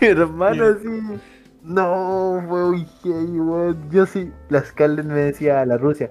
hermano 0.01 0.65
así. 0.67 1.21
No, 1.63 2.39
weón, 2.49 2.87
weón. 3.05 3.91
Yo 3.91 4.07
sí. 4.07 4.31
La 4.49 4.65
Scarlett 4.65 5.07
me 5.07 5.15
decía 5.15 5.61
a 5.61 5.67
la 5.67 5.77
Rusia. 5.77 6.11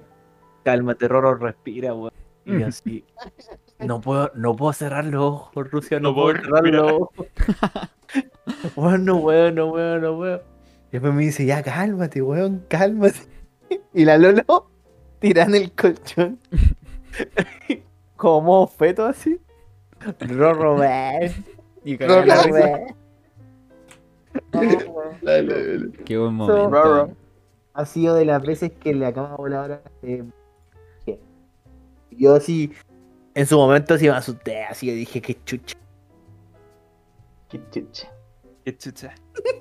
Cálmate, 0.62 1.08
Roro, 1.08 1.34
respira, 1.36 1.94
weón. 1.94 2.12
Y 2.44 2.58
yo 2.58 2.66
así. 2.68 3.04
No 3.86 4.00
puedo, 4.00 4.30
no 4.34 4.54
puedo 4.56 4.72
cerrar 4.72 5.04
los 5.04 5.22
ojos, 5.22 5.70
Rusia, 5.70 6.00
no, 6.00 6.10
No 6.10 6.14
puedo 6.14 6.34
puedo 6.34 6.44
cerrar 6.44 6.66
los 6.68 6.92
ojos. 6.92 7.26
Weón, 8.76 9.04
no 9.04 9.16
weón, 9.16 9.54
no 9.54 9.66
weón, 9.72 10.00
no 10.02 10.12
weón. 10.18 10.40
Y 10.88 10.92
después 10.92 11.12
me 11.14 11.22
dice, 11.22 11.44
ya 11.46 11.62
cálmate, 11.62 12.22
weón, 12.22 12.64
cálmate. 12.68 13.18
Y 13.94 14.04
la 14.04 14.18
Lolo 14.18 14.70
tira 15.20 15.44
en 15.44 15.54
el 15.54 15.72
colchón. 15.72 16.38
Como 18.16 18.66
feto 18.68 19.06
así. 19.06 19.40
Rorro, 20.20 20.76
weón. 20.76 21.32
Y 21.84 21.96
Rorro, 21.96 22.26
cagada 22.26 22.46
la 22.48 22.76
risa. 22.76 22.94
Qué 26.04 26.18
buen 26.18 26.30
So- 26.30 26.32
momento. 26.32 26.70
Roro. 26.70 27.10
ha 27.74 27.86
sido 27.86 28.14
de 28.14 28.24
las 28.24 28.42
veces 28.42 28.72
que 28.72 28.94
la 28.94 29.12
cama 29.12 29.36
voladora 29.36 29.82
que- 30.02 30.24
yo 32.10 32.38
sí 32.38 32.72
en 33.34 33.46
su 33.46 33.56
momento 33.56 33.98
sí 33.98 34.04
me 34.06 34.12
asusté 34.14 34.64
así 34.64 34.86
yo 34.86 34.92
dije 34.94 35.20
que 35.20 35.36
chucha 35.44 35.76
Qué 37.54 37.60
chucha. 37.70 38.08
Qué 38.64 38.76
chucha. 38.76 39.14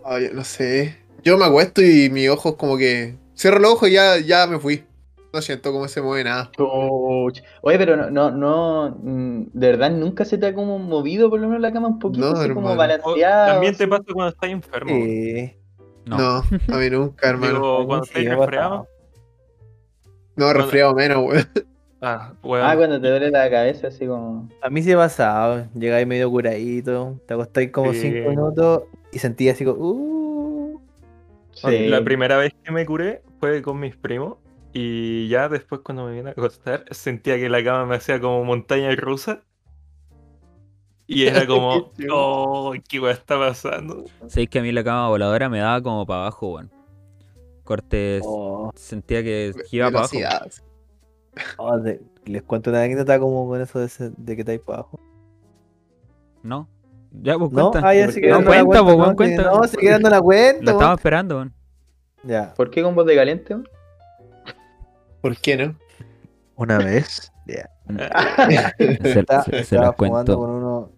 Ay, 0.04 0.30
no 0.34 0.44
sé. 0.44 0.98
Yo 1.24 1.38
me 1.38 1.46
acuesto 1.46 1.80
y 1.84 2.10
mis 2.10 2.28
ojos 2.28 2.56
como 2.56 2.76
que. 2.76 3.18
Cierro 3.38 3.60
los 3.60 3.74
ojos 3.74 3.90
y 3.90 3.94
ya, 3.94 4.18
ya 4.18 4.48
me 4.48 4.58
fui. 4.58 4.84
No 5.32 5.42
siento 5.44 5.72
cómo 5.72 5.88
se 5.88 6.02
mueve 6.02 6.24
nada. 6.24 6.50
Oye, 6.58 7.78
pero 7.78 7.96
no, 7.96 8.10
no, 8.10 8.32
no, 8.32 8.98
mm, 9.00 9.44
de 9.54 9.68
verdad 9.68 9.92
nunca 9.92 10.26
se 10.26 10.40
te 10.40 10.48
ha 10.48 10.54
como 10.56 10.80
movido 10.80 11.30
por 11.30 11.40
lo 11.40 11.48
menos 11.48 11.62
la 11.62 11.72
cama 11.72 11.88
un 11.88 12.00
poquito, 12.00 12.32
No, 12.32 12.40
así 12.40 12.50
como 12.50 12.72
hermano. 12.72 12.78
Balanceado. 12.78 13.52
también 13.54 13.76
te 13.78 13.88
pasa 13.88 14.04
cuando 14.12 14.30
estás 14.30 14.50
enfermo. 14.50 14.92
Eh, 14.92 15.58
No. 16.06 16.18
No, 16.18 16.44
a 16.76 16.78
mí 16.80 16.90
nunca, 16.90 17.30
hermano. 17.30 17.54
Digo, 17.54 17.86
cuando 17.86 18.08
ha 18.12 18.36
resfriado. 18.38 18.88
No, 20.36 20.54
resfriado 20.54 20.94
menos, 20.96 21.18
weón. 21.20 21.48
Ah. 22.06 22.34
Ah, 22.44 22.74
cuando 22.76 23.00
te 23.00 23.10
duele 23.10 23.32
la 23.32 23.50
cabeza, 23.50 23.88
así 23.88 24.06
como. 24.06 24.50
A 24.62 24.70
mí 24.70 24.84
sí 24.84 24.92
ha 24.92 24.98
pasado. 24.98 25.66
Llegáis 25.74 26.06
medio 26.06 26.30
curadito, 26.30 27.18
te 27.26 27.34
acostáis 27.34 27.72
como 27.72 27.94
Sí. 27.94 28.12
5 28.12 28.30
minutos 28.30 28.84
y 29.14 29.20
sentí 29.20 29.48
así 29.48 29.64
como. 29.64 29.80
Uh, 29.80 30.82
Sí. 31.54 31.88
La 31.88 32.04
primera 32.04 32.36
vez 32.38 32.52
que 32.64 32.72
me 32.72 32.86
curé 32.86 33.22
fue 33.40 33.62
con 33.62 33.80
mis 33.80 33.96
primos. 33.96 34.38
Y 34.74 35.28
ya 35.30 35.48
después, 35.48 35.82
cuando 35.82 36.06
me 36.08 36.14
vine 36.16 36.30
a 36.30 36.32
acostar, 36.32 36.84
sentía 36.92 37.38
que 37.38 37.48
la 37.48 37.64
cama 37.64 37.86
me 37.86 37.96
hacía 37.96 38.20
como 38.20 38.44
montaña 38.44 38.94
rusa. 38.96 39.42
Y 41.06 41.26
era 41.28 41.46
como, 41.48 41.92
oh, 42.12 42.74
¿qué 42.90 43.00
weá 43.00 43.14
está 43.14 43.38
pasando? 43.38 44.04
Sabéis 44.28 44.50
que 44.50 44.60
a 44.60 44.62
mí 44.64 44.72
la 44.72 44.84
cama 44.84 45.08
voladora 45.10 45.48
me 45.48 45.60
daba 45.60 45.82
como 45.82 46.06
para 46.06 46.22
abajo, 46.22 46.56
weón. 46.56 46.72
Cortes, 47.64 48.24
oh, 48.26 48.72
sentía 48.76 49.24
que 49.24 49.54
iba 49.72 49.90
para 49.92 50.06
abajo. 50.06 50.18
Oh, 51.58 51.78
de- 51.78 52.02
les 52.26 52.44
cuento 52.44 52.70
una 52.70 52.80
anécdota 52.84 53.20
como 53.20 53.48
con 53.48 53.60
eso 53.62 53.80
de, 53.80 53.86
ese- 53.86 54.12
de 54.18 54.36
que 54.36 54.42
estáis 54.42 54.60
para 54.62 54.80
abajo. 54.80 55.00
No. 56.44 56.68
Ya, 57.12 57.38
pues 57.38 57.52
No, 57.52 57.72
cuenta. 57.72 57.88
ah, 57.90 57.94
ya 57.94 58.12
se 58.12 58.20
no, 58.22 58.28
quedando 58.28 58.50
la 58.52 58.64
cuenta, 58.66 58.84
pues, 58.84 58.98
no, 58.98 59.16
cuenta. 59.16 59.44
No, 59.44 59.64
se 59.64 59.78
quedando 59.78 60.10
la 60.10 60.22
cuenta. 60.22 60.64
Lo 60.64 60.72
estaba 60.72 60.94
esperando, 60.96 61.36
weón. 61.36 61.54
Ya. 62.24 62.54
¿Por 62.56 62.70
qué 62.72 62.82
con 62.84 62.96
voz 62.96 63.06
de 63.06 63.16
caliente? 63.16 63.56
¿Por 65.22 65.38
qué 65.38 65.58
no? 65.58 65.76
Una 66.56 66.78
vez. 66.78 67.30
Ya. 67.46 67.70
Se, 68.78 69.20
Estaba, 69.20 69.44
se- 69.44 69.64
se 69.66 69.76
los 69.78 69.96
fumando 69.98 69.98
cuento. 69.98 70.38
con 70.38 70.50
uno. 70.52 70.90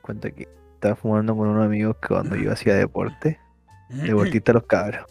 Cuenta 0.00 0.30
que 0.30 0.46
estaba 0.74 0.94
fumando 0.94 1.36
con 1.36 1.48
unos 1.48 1.66
amigos 1.66 1.96
que 2.00 2.06
cuando 2.08 2.36
yo 2.36 2.52
hacía 2.52 2.74
deporte, 2.74 3.40
deportista 3.88 4.52
los 4.52 4.62
cabros. 4.62 5.06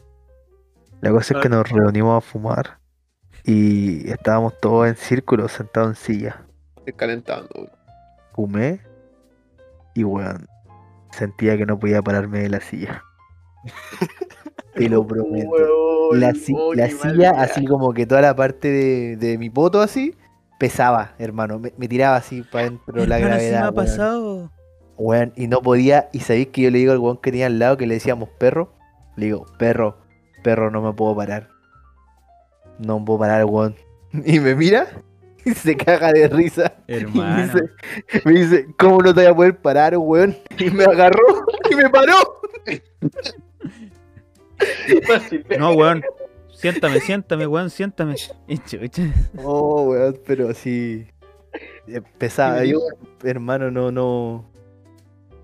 La 1.02 1.12
cosa 1.12 1.34
es 1.36 1.42
que 1.44 1.50
nos 1.50 1.70
reunimos 1.70 2.18
a 2.18 2.22
fumar 2.22 2.80
y 3.48 4.10
estábamos 4.12 4.60
todos 4.60 4.88
en 4.88 4.96
círculo, 4.96 5.48
sentados 5.48 5.90
en 5.90 5.96
silla. 5.96 6.46
Estoy 6.78 6.94
calentando. 6.94 7.70
Fumé 8.34 8.80
y 9.96 10.04
weón, 10.04 10.48
sentía 11.12 11.58
que 11.58 11.66
no 11.66 11.80
podía 11.80 12.02
pararme 12.04 12.40
de 12.42 12.50
la 12.50 12.60
silla. 12.60 13.04
Te 14.76 14.88
lo 14.90 15.06
prometo. 15.08 15.50
Weón, 15.50 16.20
La, 16.20 16.34
si- 16.34 16.54
oh, 16.56 16.74
la 16.74 16.88
silla, 16.90 17.32
así 17.42 17.66
como 17.66 17.94
que 17.94 18.06
toda 18.06 18.22
la 18.22 18.36
parte 18.36 18.70
de, 18.70 19.18
de 19.18 19.38
mi 19.40 19.50
poto 19.50 19.82
así, 19.82 20.14
pesaba, 20.60 21.14
hermano. 21.18 21.58
Me, 21.58 21.74
me 21.78 21.88
tiraba 21.88 22.16
así 22.18 22.44
para 22.44 22.68
adentro 22.68 23.06
la 23.06 23.18
sí 23.18 23.24
me 23.24 23.28
gravedad. 23.28 23.68
ha 23.68 23.72
pasado. 23.72 24.52
Weón, 24.98 25.34
y 25.36 25.48
no 25.48 25.62
podía, 25.62 26.10
y 26.12 26.20
sabéis 26.20 26.48
que 26.50 26.62
yo 26.64 26.72
le 26.72 26.78
digo 26.80 26.92
al 26.92 27.00
weón 27.00 27.18
que 27.18 27.32
tenía 27.32 27.48
al 27.48 27.60
lado 27.60 27.78
que 27.78 27.88
le 27.88 27.96
decíamos 27.96 28.30
perro, 28.38 28.74
le 29.16 29.28
digo, 29.28 29.46
perro, 29.58 29.98
perro, 30.44 30.70
no 30.72 30.82
me 30.82 30.94
puedo 30.94 31.16
parar. 31.16 31.50
No 32.80 33.04
puedo 33.04 33.20
parar, 33.20 33.46
weón. 33.46 33.76
Y 34.26 34.40
me 34.40 34.56
mira 34.56 34.88
y 35.46 35.52
se 35.54 35.76
caga 35.78 36.12
de 36.14 36.28
risa. 36.28 36.74
Y 36.88 36.92
me 36.94 36.98
Hermano. 37.00 37.44
dice, 37.44 38.22
me 38.26 38.32
dice, 38.34 38.68
¿cómo 38.78 39.00
no 39.02 39.14
te 39.14 39.22
voy 39.22 39.30
a 39.32 39.36
poder 39.36 39.58
parar, 39.58 39.98
weón? 39.98 40.36
Y 40.60 40.70
me 40.72 40.84
agarró 40.86 41.46
y 41.70 41.76
me 41.76 41.90
paró. 41.90 42.16
No, 45.60 45.72
weón. 45.74 46.04
Siéntame, 46.54 47.00
siéntame, 47.02 47.46
weón, 47.46 47.70
siéntame. 47.70 48.16
Oh, 49.44 49.84
weón, 49.84 50.18
pero 50.26 50.54
sí. 50.54 51.08
eh, 51.88 52.02
Pesaba, 52.18 52.64
yo, 52.66 52.80
hermano, 53.24 53.70
no, 53.70 53.92
no. 53.92 54.46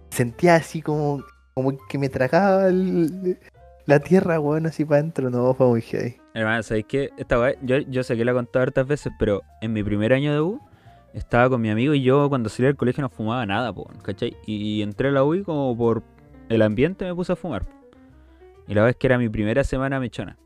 Sentía 0.10 0.56
así 0.56 0.82
como, 0.82 1.24
como 1.54 1.78
que 1.88 1.98
me 1.98 2.10
tragaba 2.10 2.68
el- 2.68 3.38
la 3.86 4.00
tierra, 4.00 4.40
weón, 4.40 4.66
así 4.66 4.86
para 4.86 5.02
adentro. 5.02 5.30
No, 5.30 5.54
fue 5.54 5.68
muy 5.68 5.82
heavy. 5.82 6.18
Hermano, 6.34 6.64
¿sabéis 6.64 6.86
qué? 6.88 7.12
Esta 7.18 7.40
weá, 7.40 7.56
yo, 7.62 7.78
yo 7.78 8.04
sé 8.04 8.18
que 8.18 8.26
la 8.26 8.32
he 8.32 8.34
contado 8.34 8.64
hartas 8.64 8.88
veces, 8.88 9.14
pero 9.20 9.42
en 9.62 9.72
mi 9.74 9.84
primer 9.84 10.14
año 10.14 10.34
de 10.34 10.42
U 10.42 10.60
estaba 11.14 11.50
con 11.50 11.62
mi 11.62 11.70
amigo 11.70 11.94
y 11.94 12.02
yo 12.02 12.28
cuando 12.30 12.50
salí 12.50 12.66
del 12.66 12.76
colegio 12.76 13.02
no 13.04 13.10
fumaba 13.10 13.46
nada, 13.46 13.72
po, 13.72 13.86
¿cachai? 14.02 14.36
Y 14.48 14.82
entré 14.82 15.10
a 15.10 15.12
la 15.12 15.24
U 15.24 15.36
y 15.36 15.44
como 15.44 15.78
por 15.78 16.02
el 16.50 16.62
ambiente 16.64 17.06
me 17.06 17.14
puse 17.14 17.34
a 17.34 17.36
fumar. 17.36 17.66
Y 18.68 18.74
la 18.74 18.84
vez 18.84 18.96
que 18.96 19.08
era 19.08 19.18
mi 19.18 19.30
primera 19.30 19.64
semana 19.64 20.00
mechona. 20.00 20.38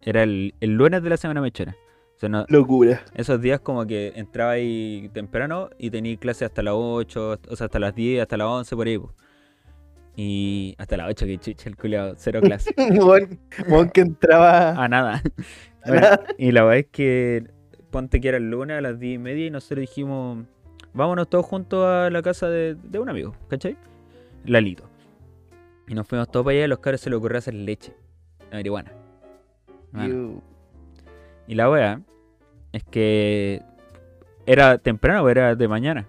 Era 0.00 0.22
el, 0.22 0.54
el 0.60 0.70
lunes 0.76 1.02
de 1.02 1.10
la 1.10 1.16
semana 1.16 1.40
mechona. 1.40 1.74
O 2.16 2.18
sea, 2.18 2.28
no- 2.28 2.44
Locura. 2.48 3.02
esos 3.14 3.40
días 3.40 3.58
como 3.60 3.84
que 3.86 4.12
entraba 4.14 4.52
ahí 4.52 5.10
temprano 5.12 5.70
y 5.78 5.90
tenía 5.90 6.16
clase 6.16 6.44
hasta 6.44 6.62
las 6.62 6.74
8, 6.76 7.40
o 7.48 7.56
sea, 7.56 7.64
hasta 7.64 7.78
las 7.80 7.94
10, 7.94 8.22
hasta 8.22 8.36
las 8.36 8.46
11, 8.46 8.76
por 8.76 8.86
ahí. 8.86 8.98
po. 8.98 9.12
Y 10.16 10.74
hasta 10.78 10.96
las 10.96 11.08
8, 11.08 11.26
que 11.26 11.38
chucha 11.38 11.68
el 11.68 11.76
culiao, 11.76 12.14
cero 12.16 12.40
clase. 12.42 12.74
weón 13.68 13.90
que 13.90 14.00
entraba. 14.02 14.82
A 14.82 14.88
nada. 14.88 15.14
A 15.16 15.22
Bueno, 15.88 16.00
nada. 16.02 16.24
y 16.38 16.52
la 16.52 16.62
verdad 16.62 16.78
es 16.78 16.86
que 16.92 17.44
ponte 17.90 18.20
que 18.20 18.28
era 18.28 18.36
el 18.36 18.50
lunes 18.50 18.78
a 18.78 18.80
las 18.80 18.98
10 19.00 19.14
y 19.16 19.18
media 19.18 19.46
y 19.46 19.50
nosotros 19.50 19.80
dijimos, 19.80 20.44
vámonos 20.94 21.28
todos 21.28 21.44
juntos 21.44 21.84
a 21.84 22.08
la 22.10 22.22
casa 22.22 22.48
de, 22.48 22.76
de 22.82 22.98
un 22.98 23.08
amigo, 23.08 23.34
¿cachai? 23.48 23.76
Lalito. 24.44 24.88
Y 25.88 25.94
nos 25.94 26.06
fuimos 26.06 26.30
todos 26.30 26.44
para 26.44 26.52
allá 26.52 26.60
y 26.60 26.64
a 26.64 26.68
los 26.68 26.78
cabros 26.78 27.00
se 27.00 27.10
les 27.10 27.18
ocurrió 27.18 27.38
hacer 27.38 27.54
leche, 27.54 27.94
la 28.50 28.58
marihuana. 28.58 28.92
Iu. 29.94 30.40
Y 31.48 31.54
la 31.54 31.68
wea 31.68 32.00
es 32.72 32.84
que 32.84 33.60
era 34.46 34.78
temprano, 34.78 35.28
era 35.28 35.54
de 35.56 35.68
mañana. 35.68 36.06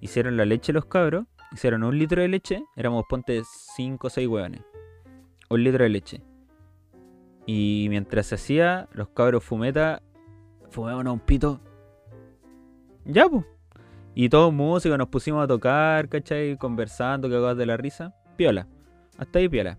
Hicieron 0.00 0.36
la 0.36 0.44
leche 0.44 0.72
los 0.72 0.84
cabros, 0.84 1.24
hicieron 1.52 1.82
un 1.82 1.98
litro 1.98 2.22
de 2.22 2.28
leche, 2.28 2.64
éramos 2.76 3.04
ponte 3.08 3.42
5 3.44 4.06
o 4.06 4.10
6 4.10 4.28
hueones. 4.28 4.62
Un 5.48 5.64
litro 5.64 5.84
de 5.84 5.90
leche. 5.90 6.22
Y 7.46 7.86
mientras 7.88 8.26
se 8.26 8.36
hacía, 8.36 8.88
los 8.92 9.08
cabros 9.08 9.42
fumeta 9.42 10.02
fumaban 10.70 11.06
a 11.06 11.12
un 11.12 11.20
pito. 11.20 11.60
Ya, 13.04 13.28
pues. 13.28 13.44
Y 14.14 14.28
todos 14.28 14.52
músicos 14.52 14.98
nos 14.98 15.08
pusimos 15.08 15.42
a 15.42 15.48
tocar, 15.48 16.08
¿cachai? 16.08 16.56
Conversando, 16.56 17.28
cagados 17.28 17.56
de 17.56 17.66
la 17.66 17.76
risa. 17.76 18.14
Piola. 18.36 18.68
Hasta 19.18 19.38
ahí 19.38 19.48
piola. 19.48 19.78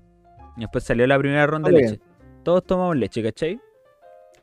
Y 0.57 0.62
después 0.62 0.84
salió 0.84 1.07
la 1.07 1.17
primera 1.17 1.47
ronda 1.47 1.69
de 1.69 1.77
leche. 1.77 2.01
Todos 2.43 2.63
tomamos 2.63 2.95
leche, 2.97 3.23
¿cachai? 3.23 3.60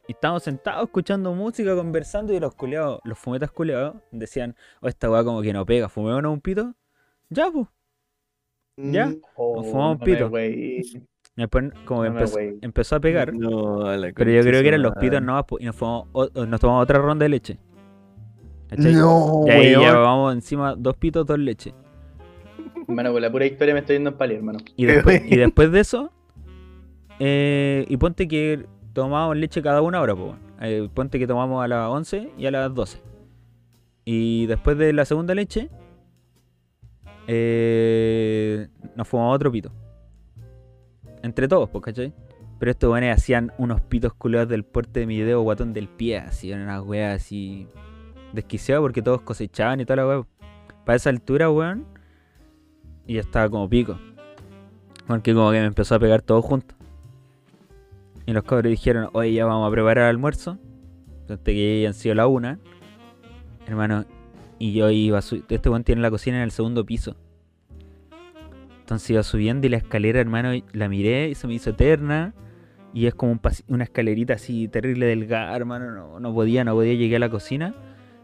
Y 0.07 0.13
estábamos 0.13 0.43
sentados 0.43 0.85
escuchando 0.85 1.35
música, 1.35 1.77
conversando, 1.77 2.33
y 2.33 2.41
los 2.41 2.55
culeados, 2.55 3.01
los 3.05 3.19
fumetas 3.19 3.51
culeados, 3.51 3.97
decían, 4.11 4.57
oh, 4.81 4.89
esta 4.89 5.11
weá 5.11 5.23
como 5.23 5.43
que 5.43 5.53
no 5.53 5.67
pega, 5.67 5.91
¿fumémonos 5.91 6.33
un 6.33 6.41
pito? 6.41 6.75
Ya, 7.31 7.51
pues. 7.51 7.67
¿Ya? 8.77 9.13
Oh, 9.37 9.57
Nos 9.57 9.67
fumamos 9.67 9.99
un 9.99 10.05
pito. 10.05 10.31
después 11.37 11.73
como 11.85 12.05
No 12.05 12.07
empezó, 12.11 12.39
empezó 12.39 12.97
a 12.97 13.01
pegar. 13.01 13.35
No, 13.35 13.97
la 13.97 14.13
Pero 14.13 14.31
yo 14.31 14.43
creo 14.43 14.63
que 14.63 14.69
eran 14.69 14.83
los 14.83 14.93
pitos 14.97 15.21
nomás, 15.21 15.45
y 15.59 15.65
nos, 15.65 15.75
fumamos 15.77 16.09
o- 16.13 16.47
nos 16.47 16.61
tomamos 16.61 16.83
otra 16.85 16.99
ronda 16.99 17.25
de 17.25 17.29
leche. 17.29 17.59
¿Cachai? 18.69 18.95
No, 18.95 19.45
y 19.47 19.51
ahí 19.51 19.69
llevábamos 19.71 20.35
encima 20.35 20.75
dos 20.77 20.97
pitos, 20.97 21.27
dos 21.27 21.39
leche. 21.39 21.75
Hermano, 22.87 23.13
por 23.13 23.21
la 23.21 23.31
pura 23.33 23.47
historia 23.47 23.75
me 23.75 23.81
estoy 23.81 23.97
yendo 23.97 24.11
en 24.11 24.17
pali, 24.17 24.35
hermano. 24.35 24.59
Y 24.77 24.85
después, 24.87 25.23
y 25.31 25.37
después 25.37 25.73
de 25.73 25.81
eso, 25.81 26.13
eh, 27.19 27.85
y 27.89 27.97
ponte 27.97 28.29
que 28.29 28.67
tomábamos 28.93 29.37
leche 29.37 29.61
cada 29.63 29.83
una 29.83 30.01
hora, 30.01 30.15
po, 30.15 30.37
eh, 30.61 30.89
ponte 30.95 31.19
que 31.19 31.27
tomamos 31.27 31.65
a 31.65 31.69
las 31.69 31.89
11 31.89 32.31
y 32.39 32.47
a 32.47 32.51
las 32.51 32.73
12. 32.75 33.01
Y 34.05 34.47
después 34.47 34.79
de 34.79 34.93
la 34.93 35.05
segunda 35.05 35.35
leche, 35.35 35.69
eh, 37.31 38.69
nos 38.97 39.07
fumamos 39.07 39.37
otro 39.37 39.53
pito. 39.53 39.71
Entre 41.23 41.47
todos, 41.47 41.69
pues, 41.69 41.85
¿cachai? 41.85 42.15
Pero 42.59 42.71
estos 42.71 42.91
weones 42.91 43.17
hacían 43.17 43.53
unos 43.59 43.83
pitos 43.83 44.15
culeados 44.15 44.49
del 44.49 44.65
porte 44.65 45.01
de 45.01 45.07
mi 45.07 45.21
dedo 45.21 45.43
guatón 45.43 45.75
del 45.75 45.89
pie, 45.89 46.19
así, 46.19 46.53
unas 46.53 46.83
weas 46.83 47.23
así 47.23 47.69
desquiciadas 48.33 48.81
porque 48.81 49.03
todos 49.03 49.21
cosechaban 49.21 49.81
y 49.81 49.85
toda 49.85 49.97
la 49.97 50.09
wea. 50.09 50.27
Para 50.87 50.97
esa 50.97 51.11
altura, 51.11 51.51
weón, 51.51 51.87
y 53.07 53.15
ya 53.15 53.21
estaba 53.21 53.49
como 53.51 53.69
pico. 53.69 53.99
Porque 55.07 55.35
como 55.35 55.51
que 55.51 55.61
me 55.61 55.67
empezó 55.67 55.95
a 55.97 55.99
pegar 55.99 56.23
todo 56.23 56.41
junto. 56.41 56.75
Y 58.25 58.33
los 58.33 58.43
cabros 58.43 58.71
dijeron, 58.71 59.11
oye, 59.13 59.35
ya 59.35 59.45
vamos 59.45 59.69
a 59.69 59.71
preparar 59.71 60.05
el 60.05 60.11
almuerzo. 60.11 60.59
Entonces 61.21 61.45
que 61.45 61.85
han 61.87 61.95
sido 61.95 62.15
la 62.15 62.27
una. 62.27 62.59
Hermano, 63.67 64.07
y 64.59 64.73
yo 64.73 64.91
iba 64.91 65.23
su 65.23 65.45
Este 65.49 65.69
weón 65.69 65.85
tiene 65.85 66.03
la 66.03 66.11
cocina 66.11 66.39
en 66.39 66.43
el 66.43 66.51
segundo 66.51 66.85
piso. 66.85 67.17
Entonces 68.81 69.11
iba 69.11 69.23
subiendo 69.23 69.67
y 69.67 69.71
la 69.71 69.77
escalera, 69.77 70.21
hermano, 70.21 70.51
la 70.73 70.89
miré 70.89 71.29
y 71.29 71.35
se 71.35 71.47
me 71.47 71.55
hizo 71.55 71.71
eterna. 71.71 72.35
Y 72.95 73.07
es 73.07 73.15
como 73.15 73.39
una 73.69 73.85
escalerita 73.85 74.35
así 74.35 74.67
terrible 74.67 75.07
delgada, 75.07 75.55
hermano. 75.55 75.91
No, 75.91 76.21
no 76.21 76.35
podía, 76.35 76.65
no 76.65 76.75
podía 76.75 76.95
llegar 76.95 77.19
a 77.19 77.27
la 77.27 77.31
cocina. 77.31 77.75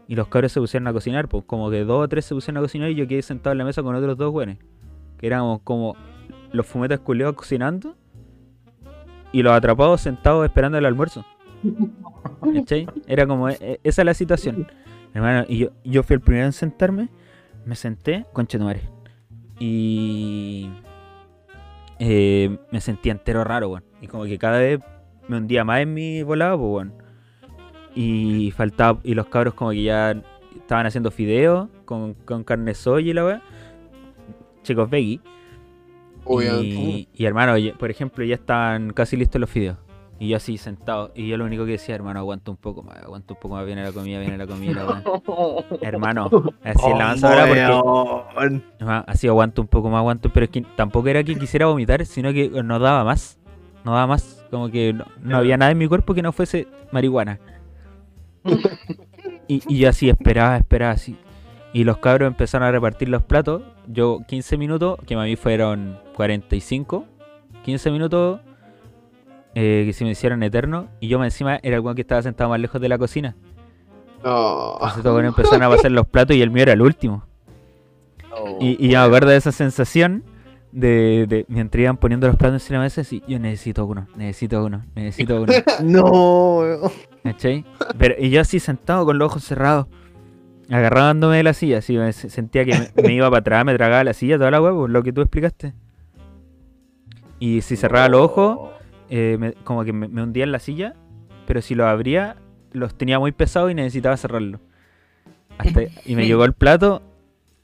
Y 0.07 0.15
los 0.15 0.27
cabros 0.27 0.51
se 0.51 0.59
pusieron 0.59 0.87
a 0.87 0.93
cocinar, 0.93 1.27
pues 1.27 1.43
como 1.45 1.69
que 1.69 1.83
dos 1.83 2.03
o 2.03 2.07
tres 2.07 2.25
se 2.25 2.35
pusieron 2.35 2.57
a 2.57 2.61
cocinar 2.61 2.89
y 2.89 2.95
yo 2.95 3.07
quedé 3.07 3.21
sentado 3.21 3.51
en 3.51 3.59
la 3.59 3.65
mesa 3.65 3.83
con 3.83 3.95
otros 3.95 4.17
dos 4.17 4.31
güeyes. 4.31 4.57
Que 5.17 5.27
éramos 5.27 5.61
como 5.63 5.95
los 6.51 6.65
fumetas 6.65 6.99
culeados 6.99 7.35
cocinando 7.35 7.95
y 9.31 9.43
los 9.43 9.53
atrapados 9.53 10.01
sentados 10.01 10.45
esperando 10.45 10.77
el 10.77 10.85
almuerzo. 10.85 11.25
¿Cachai? 12.53 12.87
Era 13.07 13.25
como, 13.27 13.49
e- 13.49 13.57
e- 13.59 13.79
esa 13.83 14.01
es 14.01 14.05
la 14.05 14.13
situación. 14.13 14.67
Hermano, 15.13 15.45
y 15.47 15.57
yo, 15.59 15.69
yo 15.83 16.03
fui 16.03 16.15
el 16.15 16.21
primero 16.21 16.45
en 16.45 16.53
sentarme, 16.53 17.09
me 17.65 17.75
senté, 17.75 18.25
concha 18.33 18.57
tu 18.57 18.63
madre. 18.65 18.81
Y. 19.59 20.69
eh, 21.99 22.57
me 22.71 22.81
sentía 22.81 23.13
entero 23.13 23.43
raro, 23.43 23.69
weón. 23.69 23.83
Y 24.01 24.07
como 24.07 24.25
que 24.25 24.37
cada 24.37 24.59
vez 24.59 24.79
me 25.27 25.37
hundía 25.37 25.63
más 25.63 25.79
en 25.81 25.93
mi 25.93 26.23
volado, 26.23 26.57
pues, 26.57 26.69
weón. 26.69 26.93
Y 27.95 28.51
faltaba, 28.51 28.99
y 29.03 29.13
los 29.13 29.27
cabros 29.27 29.53
como 29.53 29.71
que 29.71 29.83
ya 29.83 30.21
estaban 30.55 30.85
haciendo 30.85 31.11
fideos 31.11 31.69
con, 31.85 32.13
con 32.13 32.43
carne 32.43 32.73
soya 32.73 33.11
y 33.11 33.13
la 33.13 33.25
weá. 33.25 33.41
Chicos 34.63 34.89
veggie. 34.89 35.21
Y, 36.65 37.07
y, 37.13 37.25
hermano, 37.25 37.53
por 37.77 37.91
ejemplo, 37.91 38.25
ya 38.25 38.35
estaban 38.35 38.91
casi 38.91 39.15
listos 39.15 39.39
los 39.39 39.49
fideos. 39.49 39.77
Y 40.17 40.29
yo 40.29 40.37
así 40.37 40.57
sentado. 40.57 41.11
Y 41.13 41.27
yo 41.27 41.37
lo 41.37 41.45
único 41.45 41.65
que 41.65 41.71
decía, 41.71 41.95
hermano, 41.95 42.19
aguanta 42.19 42.49
un 42.49 42.57
poco 42.57 42.83
más, 42.83 42.97
aguanta 42.97 43.33
un 43.33 43.39
poco 43.39 43.55
más, 43.55 43.65
viene 43.65 43.83
la 43.83 43.91
comida, 43.91 44.19
viene 44.19 44.37
la 44.37 44.47
comida. 44.47 45.03
Hermano, 45.81 46.29
así 46.63 46.85
en 46.85 46.97
la 46.97 47.05
mansa 47.07 47.29
hora 47.29 47.45
porque 47.47 48.61
así 49.07 49.27
aguanto 49.27 49.61
un 49.61 49.67
poco 49.67 49.89
más, 49.89 49.99
aguanto, 49.99 50.31
pero 50.31 50.45
es 50.45 50.51
que 50.51 50.61
tampoco 50.61 51.09
era 51.09 51.23
que 51.23 51.35
quisiera 51.35 51.65
vomitar, 51.65 52.05
sino 52.05 52.31
que 52.31 52.49
no 52.63 52.79
daba 52.79 53.03
más. 53.03 53.37
No 53.83 53.91
daba 53.91 54.07
más. 54.07 54.45
Como 54.49 54.69
que 54.69 54.93
no, 54.93 55.05
no 55.21 55.37
había 55.37 55.57
nada 55.57 55.71
en 55.71 55.77
mi 55.77 55.87
cuerpo 55.87 56.13
que 56.13 56.21
no 56.21 56.31
fuese 56.31 56.67
marihuana. 56.91 57.39
y, 59.47 59.61
y 59.67 59.79
yo 59.79 59.89
así 59.89 60.09
esperaba, 60.09 60.55
esperaba 60.55 60.93
así. 60.93 61.17
Y 61.73 61.83
los 61.83 61.97
cabros 61.97 62.27
empezaron 62.27 62.65
a 62.65 62.71
repartir 62.71 63.09
los 63.09 63.21
platos. 63.23 63.63
Yo 63.87 64.21
15 64.29 64.57
minutos, 64.57 64.97
que 65.05 65.15
a 65.15 65.23
mí 65.23 65.35
fueron 65.35 65.99
45. 66.15 67.05
15 67.65 67.91
minutos 67.91 68.39
eh, 69.55 69.83
que 69.87 69.93
se 69.93 70.03
me 70.03 70.11
hicieron 70.11 70.43
eternos. 70.43 70.85
Y 70.99 71.07
yo 71.07 71.23
encima 71.23 71.59
era 71.63 71.77
el 71.77 71.81
weón 71.81 71.95
que 71.95 72.01
estaba 72.01 72.21
sentado 72.21 72.49
más 72.51 72.59
lejos 72.59 72.79
de 72.79 72.89
la 72.89 72.97
cocina. 72.97 73.35
No. 74.23 74.73
Entonces 74.75 75.03
todos 75.03 75.23
empezaron 75.23 75.63
a 75.63 75.69
pasar 75.69 75.91
los 75.91 76.05
platos 76.07 76.35
y 76.35 76.41
el 76.41 76.51
mío 76.51 76.63
era 76.63 76.73
el 76.73 76.81
último. 76.81 77.23
Y, 78.59 78.85
y 78.85 78.89
yo 78.89 78.99
me 78.99 79.05
acuerdo 79.05 79.29
de 79.29 79.37
esa 79.37 79.51
sensación 79.51 80.23
de, 80.71 81.25
de 81.29 81.45
mientras 81.47 81.81
iban 81.81 81.95
poniendo 81.97 82.27
los 82.27 82.35
platos 82.35 82.55
encima 82.61 82.73
de 82.73 82.79
la 82.79 82.83
mesa, 82.85 83.01
así, 83.01 83.23
yo 83.27 83.39
necesito 83.39 83.85
uno, 83.85 84.07
necesito 84.17 84.63
uno, 84.65 84.83
necesito 84.93 85.41
uno. 85.41 85.53
No. 85.83 86.61
¿Cachai? 87.23 87.63
Pero, 87.97 88.15
y 88.19 88.29
yo 88.29 88.41
así 88.41 88.59
sentado 88.59 89.05
con 89.05 89.17
los 89.17 89.27
ojos 89.27 89.43
cerrados, 89.45 89.87
agarrándome 90.69 91.37
de 91.37 91.43
la 91.43 91.53
silla, 91.53 91.77
así 91.77 91.97
me 91.97 92.11
se- 92.11 92.29
sentía 92.29 92.65
que 92.65 92.73
me, 92.95 93.03
me 93.03 93.13
iba 93.13 93.29
para 93.29 93.39
atrás, 93.39 93.63
me 93.65 93.73
tragaba 93.75 94.03
la 94.03 94.13
silla, 94.13 94.37
toda 94.37 94.51
la 94.51 94.61
huevo, 94.61 94.87
lo 94.89 95.01
que 95.01 95.13
tú 95.13 95.21
explicaste. 95.21 95.73
Y 97.39 97.61
si 97.61 97.75
cerraba 97.77 98.09
los 98.09 98.21
ojos, 98.21 98.69
eh, 99.17 99.37
me- 99.39 99.53
como 99.63 99.85
que 99.85 99.93
me, 99.93 100.07
me 100.09 100.21
hundía 100.23 100.43
en 100.43 100.51
la 100.51 100.59
silla, 100.59 100.93
pero 101.47 101.61
si 101.61 101.73
los 101.73 101.87
abría, 101.87 102.35
los 102.73 102.95
tenía 102.97 103.17
muy 103.17 103.31
pesados 103.31 103.71
y 103.71 103.73
necesitaba 103.73 104.17
cerrarlo. 104.17 104.59
Hasta, 105.57 105.83
y 106.05 106.15
me 106.15 106.27
llegó 106.27 106.43
el 106.43 106.51
plato, 106.51 107.01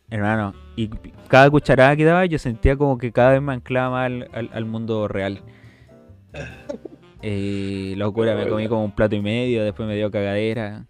hermano, 0.10 0.54
y 0.78 0.88
cada 1.28 1.50
cucharada 1.50 1.96
que 1.98 2.06
daba 2.06 2.26
yo 2.26 2.40
sentía 2.40 2.78
como 2.78 2.98
que 2.98 3.12
cada 3.12 3.32
vez 3.32 3.42
me 3.42 3.52
anclaba 3.52 3.90
más 3.90 4.06
al, 4.06 4.30
al- 4.34 4.50
al 4.54 4.66
mundo 4.66 5.08
real. 5.10 5.42
Eh, 7.24 7.94
locura, 7.98 8.36
me 8.36 8.48
comí 8.48 8.68
como 8.68 8.84
un 8.84 8.92
plato 8.94 9.16
y 9.16 9.22
medio, 9.22 9.64
después 9.64 9.88
me 9.88 9.96
dio 9.96 10.10
cagadera. 10.10 10.88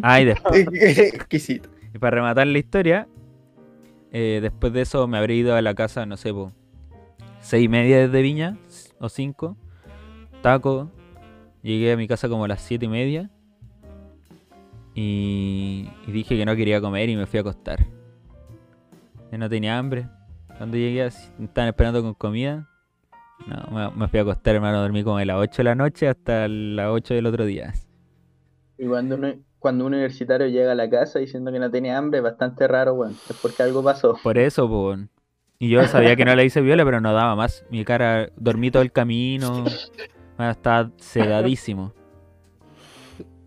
Ay, 0.00 0.24
después, 0.26 0.64
Exquisito. 0.72 1.68
y 1.94 1.98
para 1.98 2.14
rematar 2.18 2.46
la 2.46 2.56
historia, 2.58 3.08
eh, 4.12 4.38
después 4.40 4.72
de 4.72 4.82
eso 4.82 5.08
me 5.08 5.18
habré 5.18 5.34
ido 5.34 5.56
a 5.56 5.60
la 5.62 5.74
casa, 5.74 6.06
no 6.06 6.16
sé, 6.16 6.32
po, 6.32 6.52
seis 7.40 7.64
y 7.64 7.68
media 7.68 7.98
desde 7.98 8.22
Viña, 8.22 8.56
o 9.00 9.08
cinco, 9.08 9.56
taco, 10.42 10.90
llegué 11.62 11.92
a 11.92 11.96
mi 11.96 12.06
casa 12.08 12.28
como 12.28 12.44
a 12.44 12.48
las 12.48 12.60
siete 12.62 12.86
y 12.86 12.88
media, 12.88 13.30
y, 14.94 15.88
y 16.06 16.12
dije 16.12 16.36
que 16.36 16.44
no 16.44 16.56
quería 16.56 16.80
comer 16.80 17.08
y 17.08 17.16
me 17.16 17.26
fui 17.26 17.38
a 17.38 17.42
acostar. 17.42 17.86
Yo 19.30 19.38
no 19.38 19.48
tenía 19.48 19.78
hambre. 19.78 20.08
Cuando 20.56 20.76
llegué, 20.76 21.08
me 21.38 21.44
estaban 21.44 21.68
esperando 21.68 22.02
con 22.02 22.14
comida. 22.14 22.68
No, 23.46 23.70
me, 23.70 23.90
me 23.96 24.08
fui 24.08 24.18
a 24.18 24.22
acostar, 24.22 24.56
hermano, 24.56 24.80
dormí 24.80 25.04
como 25.04 25.18
de 25.18 25.26
las 25.26 25.36
8 25.36 25.58
de 25.58 25.64
la 25.64 25.74
noche 25.76 26.08
hasta 26.08 26.48
las 26.48 26.88
8 26.90 27.14
del 27.14 27.26
otro 27.26 27.44
día. 27.44 27.72
Y 28.76 28.86
cuando, 28.86 29.14
uno- 29.14 29.34
cuando 29.60 29.86
un 29.86 29.94
universitario 29.94 30.48
llega 30.48 30.72
a 30.72 30.74
la 30.74 30.90
casa 30.90 31.20
diciendo 31.20 31.52
que 31.52 31.60
no 31.60 31.70
tiene 31.70 31.92
hambre, 31.92 32.18
es 32.18 32.24
bastante 32.24 32.66
raro, 32.66 32.94
weón. 32.94 33.12
Es 33.12 33.36
porque 33.40 33.62
algo 33.62 33.84
pasó. 33.84 34.16
Por 34.22 34.36
eso, 34.38 34.66
weón. 34.66 35.10
Y 35.60 35.70
yo 35.70 35.84
sabía 35.88 36.14
que 36.14 36.24
no 36.24 36.36
le 36.36 36.44
hice 36.44 36.60
viola, 36.60 36.84
pero 36.84 37.00
no 37.00 37.12
daba 37.12 37.34
más. 37.34 37.64
Mi 37.68 37.84
cara, 37.84 38.30
dormí 38.36 38.70
todo 38.70 38.82
el 38.82 38.92
camino. 38.92 39.64
Bueno, 40.36 40.50
estaba 40.52 40.90
sedadísimo. 40.98 41.92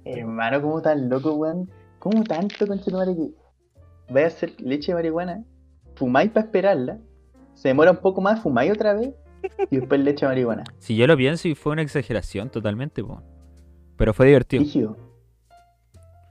Hermano, 0.03 0.61
¿cómo 0.61 0.81
tan 0.81 1.09
loco, 1.09 1.33
weón? 1.35 1.69
¿Cómo 1.99 2.21
tanto, 2.23 2.67
conchetumare, 2.67 3.15
que 3.15 3.29
vais 4.09 4.25
a 4.25 4.27
hacer 4.27 4.53
leche 4.59 4.91
de 4.91 4.95
marihuana? 4.95 5.43
Fumáis 5.95 6.31
para 6.31 6.45
esperarla. 6.47 6.97
Se 7.53 7.69
demora 7.69 7.91
un 7.91 7.97
poco 7.97 8.19
más, 8.19 8.41
fumáis 8.41 8.71
otra 8.73 8.93
vez. 8.93 9.11
Y 9.69 9.77
después 9.77 10.01
leche 10.01 10.25
de 10.25 10.31
marihuana. 10.31 10.63
Si 10.79 10.97
yo 10.97 11.07
lo 11.07 11.15
pienso, 11.15 11.47
y 11.47 11.55
fue 11.55 11.71
una 11.71 11.81
exageración 11.81 12.49
totalmente, 12.49 13.01
po. 13.03 13.21
Pero 13.95 14.13
fue 14.13 14.25
divertido. 14.27 14.63
Rígido. 14.63 14.97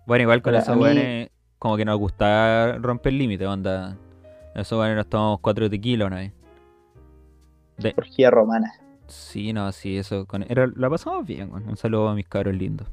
Bueno, 0.06 0.22
igual 0.24 0.42
con 0.42 0.52
Ahora, 0.54 0.62
esos 0.62 0.76
mí- 0.76 0.82
weones, 0.82 1.30
como 1.58 1.76
que 1.78 1.84
nos 1.86 1.98
gustaba 1.98 2.72
romper 2.78 3.12
el 3.12 3.18
límite, 3.18 3.46
onda. 3.46 3.96
Esos 4.54 4.78
weones 4.78 4.96
nos 4.96 5.08
tomamos 5.08 5.40
cuatro 5.40 5.70
tequilas 5.70 6.06
una 6.06 6.16
vez. 6.16 6.32
De... 7.78 7.94
Orgía 7.96 8.30
romana. 8.30 8.72
Sí, 9.06 9.52
no, 9.52 9.70
sí, 9.72 9.96
eso. 9.96 10.26
Con... 10.26 10.44
Era... 10.48 10.70
La 10.76 10.90
pasamos 10.90 11.26
bien, 11.26 11.50
weón. 11.50 11.68
Un 11.68 11.76
saludo 11.76 12.08
a 12.08 12.14
mis 12.14 12.28
cabros 12.28 12.54
lindos. 12.54 12.88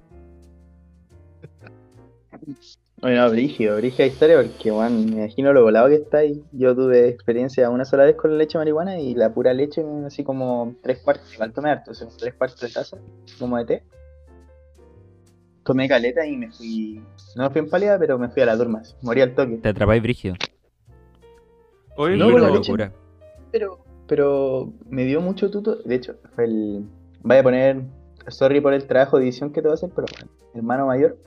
Bueno, 3.00 3.30
brígido, 3.30 3.78
brígida 3.78 4.08
historia 4.08 4.42
porque, 4.42 4.72
weón, 4.72 5.06
me 5.06 5.18
imagino 5.18 5.54
lo 5.54 5.62
volado 5.62 5.88
que 5.88 5.96
está 5.96 6.18
ahí. 6.18 6.44
Yo 6.52 6.76
tuve 6.76 7.10
experiencia 7.10 7.70
una 7.70 7.86
sola 7.86 8.06
vez 8.06 8.16
con 8.16 8.32
la 8.32 8.38
leche 8.38 8.58
de 8.58 8.62
marihuana 8.64 9.00
y 9.00 9.14
la 9.14 9.32
pura 9.32 9.54
leche, 9.54 9.86
así 10.04 10.24
como 10.24 10.74
tres 10.82 10.98
cuartos, 11.04 11.32
igual 11.32 11.54
tomé 11.54 11.70
harto, 11.70 11.92
o 11.92 11.94
sea, 11.94 12.08
tres 12.18 12.34
cuartos 12.34 12.60
de 12.60 12.70
taza, 12.70 12.98
como 13.38 13.58
de 13.58 13.66
té. 13.66 13.84
Tomé 15.64 15.88
caleta 15.88 16.26
y 16.26 16.38
me 16.38 16.50
fui, 16.50 17.04
no 17.36 17.44
me 17.44 17.50
fui 17.52 17.60
en 17.60 17.70
pálida, 17.70 18.00
pero 18.00 18.18
me 18.18 18.30
fui 18.30 18.42
a 18.42 18.48
la 18.48 18.58
turma, 18.58 18.82
morí 19.04 19.22
al 19.22 19.36
toque. 19.36 19.58
Te 19.58 19.70
atrapáis 19.70 20.02
brígido. 20.02 20.34
Oye, 21.98 22.16
no, 22.18 22.28
pero- 22.28 22.48
leche. 22.48 22.72
locura. 22.72 22.92
Pero, 23.52 23.80
pero 24.08 24.72
me 24.90 25.04
dio 25.06 25.20
mucho 25.22 25.50
tuto, 25.52 25.76
de 25.76 25.96
hecho, 25.96 26.16
fue 26.36 26.46
el, 26.46 26.86
vaya 27.24 27.42
a 27.42 27.44
poner, 27.44 27.82
sorry 28.28 28.62
por 28.62 28.74
el 28.74 28.86
trabajo 28.88 29.18
de 29.18 29.24
edición 29.24 29.52
que 29.52 29.62
te 29.62 29.68
voy 29.68 29.74
a 29.74 29.76
hacer, 29.76 29.90
pero 29.96 30.08
hermano 30.54 30.86
mayor, 30.88 31.18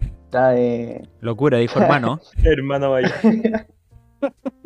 está 0.00 0.50
de, 0.50 1.08
Locura, 1.20 1.58
dijo 1.58 1.78
hermano. 1.80 2.20
hermano 2.44 2.90
vaya. 2.92 3.12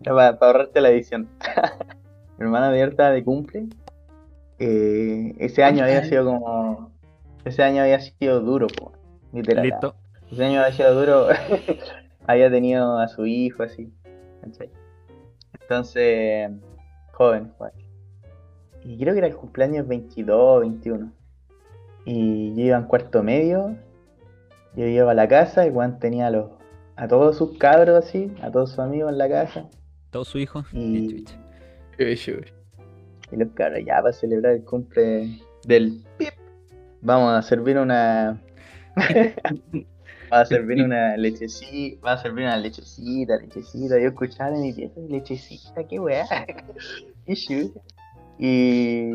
para, 0.04 0.28
ahorrarte 0.40 0.80
la 0.80 0.90
edición. 0.90 1.28
Hermana 2.38 2.68
abierta 2.68 3.10
de 3.10 3.22
cumple. 3.24 3.66
eh, 4.58 5.34
ese 5.38 5.62
año 5.64 5.84
había 5.84 6.04
sido 6.04 6.24
como. 6.24 6.90
Ese 7.44 7.62
año 7.62 7.82
había 7.82 8.00
sido 8.00 8.40
duro, 8.40 8.66
po, 8.66 8.92
literal. 9.32 9.64
Listo. 9.64 9.94
Ese 10.30 10.44
año 10.44 10.60
había 10.60 10.72
sido 10.72 10.94
duro. 10.94 11.28
había 12.26 12.50
tenido 12.50 12.98
a 12.98 13.08
su 13.08 13.26
hijo 13.26 13.62
así. 13.62 13.92
¿cachai? 14.42 14.70
Entonces, 15.70 16.50
joven, 17.12 17.52
joven. 17.56 17.72
Y 18.82 18.98
creo 18.98 19.14
que 19.14 19.18
era 19.18 19.28
el 19.28 19.36
cumpleaños 19.36 19.86
22, 19.86 20.62
21. 20.62 21.12
Y 22.06 22.56
yo 22.56 22.64
iba 22.64 22.76
en 22.76 22.86
cuarto 22.86 23.22
medio. 23.22 23.76
Yo 24.74 24.84
iba 24.84 25.08
a 25.08 25.14
la 25.14 25.28
casa 25.28 25.64
y 25.68 25.70
Juan 25.72 26.00
tenía 26.00 26.26
a, 26.26 26.30
los, 26.30 26.50
a 26.96 27.06
todos 27.06 27.38
sus 27.38 27.56
cabros 27.56 28.04
así, 28.04 28.32
a 28.42 28.50
todos 28.50 28.70
sus 28.70 28.80
amigos 28.80 29.12
en 29.12 29.18
la 29.18 29.28
casa. 29.28 29.68
Todo 30.10 30.24
su 30.24 30.40
hijo. 30.40 30.64
Y-. 30.72 31.24
Y 33.30 33.36
los 33.36 33.50
cabros, 33.54 33.78
ya 33.86 34.02
para 34.02 34.12
celebrar 34.12 34.54
el 34.54 34.64
cumple 34.64 35.38
del 35.68 36.02
pip, 36.18 36.34
vamos 37.00 37.32
a 37.32 37.42
servir 37.42 37.78
una. 37.78 38.42
Va 40.32 40.40
a 40.40 40.46
servir 40.46 40.82
una 40.84 41.16
lechecita, 41.16 42.00
va 42.06 42.12
a 42.12 42.18
servir 42.18 42.44
una 42.44 42.56
lechecita, 42.56 43.36
lechecita. 43.36 43.98
Yo 43.98 44.08
escuchaba 44.08 44.54
en 44.54 44.62
mi 44.62 44.72
pieza, 44.72 45.00
lechecita, 45.08 45.84
qué 45.84 45.98
weá. 45.98 46.26
Y 48.42 49.10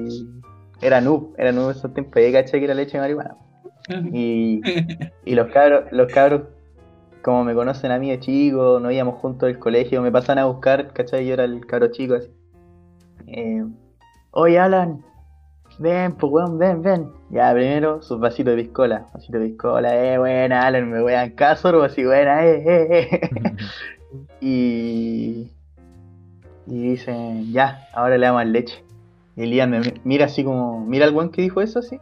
era 0.82 1.01
noob, 1.01 1.34
era 1.38 1.51
noob 1.51 1.72
esos 1.72 1.91
tiempos, 1.95 2.16
ahí 2.18 2.32
caché 2.32 2.59
que 2.59 2.66
era 2.66 2.76
leche 2.76 2.97
de 2.97 3.01
marihuana. 3.01 3.36
Y, 4.13 4.61
y 5.26 5.36
los 5.36 5.47
cabros, 5.51 5.91
los 5.91 6.11
cabros, 6.13 6.43
como 7.24 7.43
me 7.43 7.55
conocen 7.55 7.91
a 7.91 7.97
mí 7.97 8.11
de 8.11 8.20
chico, 8.20 8.80
nos 8.80 8.93
íbamos 8.93 9.16
juntos 9.16 9.47
del 9.47 9.57
colegio, 9.57 10.03
me 10.03 10.11
pasan 10.11 10.38
a 10.38 10.45
buscar, 10.45 10.93
¿cachai? 10.93 11.26
Yo 11.26 11.34
era 11.34 11.43
el 11.43 11.66
cabro 11.66 11.88
chico 11.91 12.13
así. 12.13 12.30
Eh, 13.26 13.63
Oye, 14.32 14.59
Alan, 14.59 15.03
ven, 15.80 16.13
pues 16.13 16.32
weón, 16.32 16.57
ven, 16.57 16.82
ven. 16.82 17.11
Ya, 17.30 17.51
primero, 17.53 18.01
sus 18.01 18.19
vasitos 18.19 18.55
de 18.55 18.63
piscola. 18.63 19.07
Vasito 19.13 19.39
de 19.39 19.47
piscola, 19.47 19.95
eh, 19.95 20.17
buena, 20.17 20.65
Alan, 20.65 20.89
me 20.89 21.01
voy 21.01 21.13
a 21.13 21.34
casor, 21.36 21.84
así, 21.86 22.03
buena, 22.05 22.45
eh, 22.45 22.63
eh, 22.65 23.09
eh. 23.11 23.55
y. 24.41 25.51
Y 26.67 26.82
dicen, 26.89 27.51
ya, 27.53 27.88
ahora 27.93 28.17
le 28.17 28.26
damos 28.26 28.45
leche. 28.47 28.84
Y 29.36 29.43
Elian 29.43 29.69
me 29.69 29.80
mi- 29.82 29.93
mira 30.03 30.26
así 30.26 30.43
como, 30.43 30.84
mira 30.86 31.05
al 31.05 31.13
weón 31.13 31.30
que 31.30 31.41
dijo 31.43 31.61
eso 31.61 31.80
así. 31.80 31.99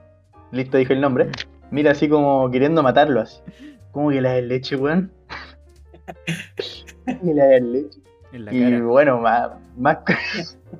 Listo, 0.51 0.77
dije 0.77 0.93
el 0.93 1.01
nombre. 1.01 1.29
Mira 1.71 1.91
así 1.91 2.07
como 2.07 2.49
queriendo 2.51 2.81
matarlo 2.83 3.21
así. 3.21 3.41
¿Cómo 3.91 4.09
que 4.09 4.21
le 4.21 4.29
das 4.29 4.43
leche, 4.43 4.75
weón? 4.75 5.11
¿Cómo 7.05 7.19
que 7.19 7.33
le 7.33 7.41
das 7.45 7.61
leche? 7.61 7.99
En 8.33 8.45
la 8.45 8.53
Y 8.53 8.59
cara. 8.61 8.81
bueno, 8.83 9.19
más, 9.19 9.51
más 9.77 9.97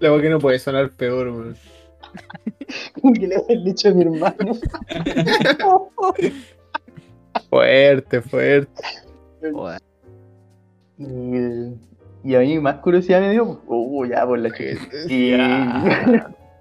La 0.00 0.20
que 0.20 0.30
no 0.30 0.38
puede 0.38 0.58
sonar 0.58 0.90
peor, 0.90 1.28
weón. 1.28 1.54
como 3.00 3.12
que 3.20 3.26
le 3.26 3.36
han 3.36 3.64
dicho 3.64 3.90
a 3.90 3.92
mi 3.92 4.02
hermano. 4.02 4.54
Fuerte, 7.50 8.22
fuerte. 8.22 8.82
Y, 10.98 11.04
y 12.24 12.34
a 12.34 12.40
mí 12.40 12.58
más 12.58 12.76
curiosidad 12.76 13.20
me 13.20 13.30
dio, 13.30 13.62
uh, 13.66 14.04
ya 14.06 14.26
por 14.26 14.38
la. 14.38 14.48
Y 15.08 15.32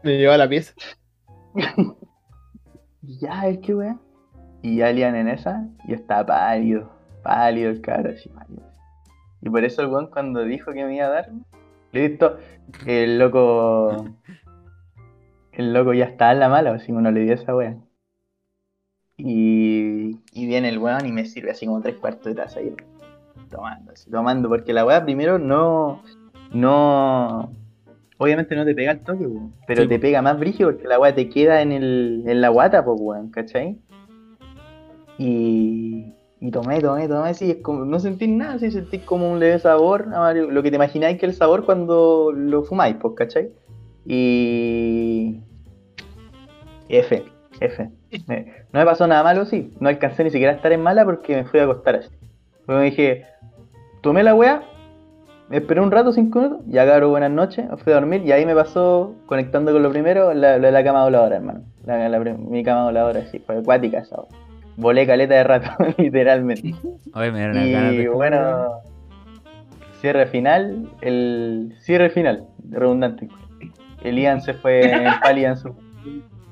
Me 0.04 0.18
lleva 0.18 0.36
a 0.36 0.38
la 0.38 0.48
pieza. 0.50 0.74
y 3.02 3.18
ya, 3.20 3.48
es 3.48 3.60
que 3.60 3.74
weón. 3.74 4.02
Y 4.62 4.78
ya 4.78 4.92
lian 4.92 5.16
en 5.16 5.30
esa, 5.30 5.68
y 5.88 5.94
está 5.94 6.26
pálido, 6.26 6.92
pálido 7.24 7.70
el 7.72 7.80
cabro, 7.82 8.12
así 8.12 8.28
pálido. 8.30 8.69
Y 9.42 9.50
por 9.50 9.64
eso 9.64 9.82
el 9.82 9.88
weón 9.88 10.08
cuando 10.08 10.44
dijo 10.44 10.72
que 10.74 10.86
me 10.86 10.96
iba 10.96 11.06
a 11.06 11.10
dar, 11.10 11.30
listo, 11.92 12.38
el 12.86 13.20
loco. 13.20 14.06
El 15.52 15.74
loco 15.74 15.94
ya 15.94 16.06
estaba 16.06 16.32
en 16.32 16.40
la 16.40 16.50
mala, 16.50 16.72
así 16.72 16.92
uno 16.92 17.12
le 17.12 17.22
dio 17.22 17.34
esa 17.34 17.56
weón. 17.56 17.86
Y, 19.18 20.18
y 20.32 20.48
viene 20.48 20.70
el 20.70 20.78
weón 20.78 21.06
y 21.06 21.12
me 21.12 21.26
sirve 21.26 21.52
así 21.52 21.66
como 21.66 21.82
tres 21.82 21.96
cuartos 21.96 22.26
de 22.26 22.36
taza 22.36 22.60
ahí. 22.60 22.74
Tomando, 23.50 23.92
así, 23.92 24.10
tomando, 24.10 24.48
porque 24.48 24.74
la 24.74 24.86
weá 24.86 25.04
primero 25.04 25.40
no. 25.40 26.02
No. 26.52 27.52
Obviamente 28.18 28.56
no 28.56 28.66
te 28.66 28.76
pega 28.76 28.92
el 28.92 29.00
toque, 29.00 29.26
weón, 29.26 29.54
pero 29.66 29.84
Sí, 29.84 29.88
te 29.88 30.00
pega 30.00 30.22
más 30.22 30.40
brígido 30.40 30.72
porque 30.72 30.88
la 30.88 31.00
weá 31.00 31.16
te 31.16 31.30
queda 31.30 31.62
en, 31.62 31.72
el, 31.72 32.24
en 32.28 32.42
la 32.42 32.50
guata, 32.50 32.84
pues 32.84 33.00
weón, 33.00 33.30
¿cachai? 33.30 33.78
Y, 35.18 36.14
y 36.42 36.52
tomé, 36.52 36.80
tomé, 36.80 37.08
tomé, 37.08 37.30
así, 37.30 37.52
es 37.52 37.58
como, 37.58 37.84
no 37.84 38.00
sentís 38.00 38.30
nada, 38.30 38.54
así 38.54 38.72
sentís 38.72 39.04
como 39.04 39.30
un 39.30 39.40
leve 39.40 39.60
sabor, 39.60 40.08
lo 40.08 40.64
que 40.64 40.70
te 40.70 40.78
imagináis 40.78 41.20
que 41.20 41.26
el 41.26 41.34
sabor 41.34 41.66
cuando 41.66 42.32
lo 42.34 42.64
fumáis, 42.64 42.96
pues, 42.96 43.14
¿cachai? 43.16 43.52
Y... 44.06 45.42
F, 46.88 47.24
F. 47.60 47.90
No 48.72 48.80
me 48.80 48.86
pasó 48.86 49.06
nada 49.06 49.22
malo, 49.22 49.46
sí, 49.46 49.74
no 49.80 49.90
alcancé 49.90 50.24
ni 50.24 50.32
siquiera 50.32 50.54
a 50.54 50.56
estar 50.56 50.72
en 50.72 50.82
mala 50.82 51.04
porque 51.04 51.36
me 51.36 51.44
fui 51.44 51.60
a 51.60 51.64
acostar 51.64 51.98
así. 51.98 52.10
Luego 52.68 52.84
dije, 52.84 53.26
tomé 54.02 54.24
la 54.24 54.34
weá, 54.34 54.64
me 55.50 55.58
esperé 55.58 55.82
un 55.82 55.92
rato, 55.92 56.14
cinco 56.14 56.40
minutos, 56.40 56.62
ya 56.68 56.86
cabrón, 56.86 57.12
buenas 57.12 57.32
noches, 57.32 57.66
fui 57.84 57.92
a 57.92 57.98
dormir 57.98 58.22
y 58.26 58.32
ahí 58.32 58.46
me 58.46 58.56
pasó, 58.56 59.14
conectando 59.26 59.74
con 59.74 59.84
lo 59.84 59.90
primero, 59.92 60.34
la, 60.34 60.58
de 60.58 60.72
la 60.72 60.84
cama 60.86 61.04
voladora, 61.04 61.36
hermano. 61.36 61.64
La, 61.86 62.08
la 62.08 62.20
mi 62.20 62.64
cama 62.64 62.86
voladora, 62.86 63.26
sí, 63.26 63.40
fue 63.40 63.58
acuática 63.58 64.00
esa 64.00 64.22
weá. 64.22 64.49
Volé 64.80 65.06
caleta 65.06 65.36
de 65.36 65.44
rato, 65.44 65.70
literalmente. 65.98 66.74
Oye, 67.14 67.32
me 67.32 67.40
dieron 67.40 67.72
ganas 67.72 67.94
Y 67.94 67.98
de 67.98 68.10
bueno, 68.10 68.70
cierre 70.00 70.26
final, 70.28 70.90
el 71.02 71.76
cierre 71.82 72.10
final, 72.10 72.46
redundante. 72.70 73.28
El 74.04 74.18
Ian 74.18 74.42
se 74.42 74.54
fue 74.54 74.90
en 74.90 75.04
pali 75.22 75.44
en 75.46 75.58
su 75.58 75.76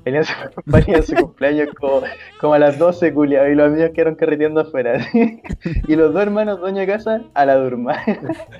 el 0.03 0.13
Ian 0.13 0.23
se 0.25 0.33
fue 0.65 0.79
en 0.87 0.95
en 0.95 1.03
su 1.03 1.15
cumpleaños 1.15 1.69
como, 1.79 2.01
como 2.39 2.53
a 2.53 2.59
las 2.59 2.77
12 2.77 3.13
culiados 3.13 3.49
y 3.49 3.55
los 3.55 3.67
amigos 3.67 3.91
quedaron 3.93 4.15
carreteando 4.15 4.61
afuera. 4.61 5.01
¿sí? 5.11 5.41
Y 5.87 5.95
los 5.95 6.13
dos 6.13 6.21
hermanos 6.21 6.59
dueños 6.59 6.79
de 6.79 6.87
casa 6.87 7.21
a 7.33 7.45
la 7.45 7.55
durma. 7.55 7.93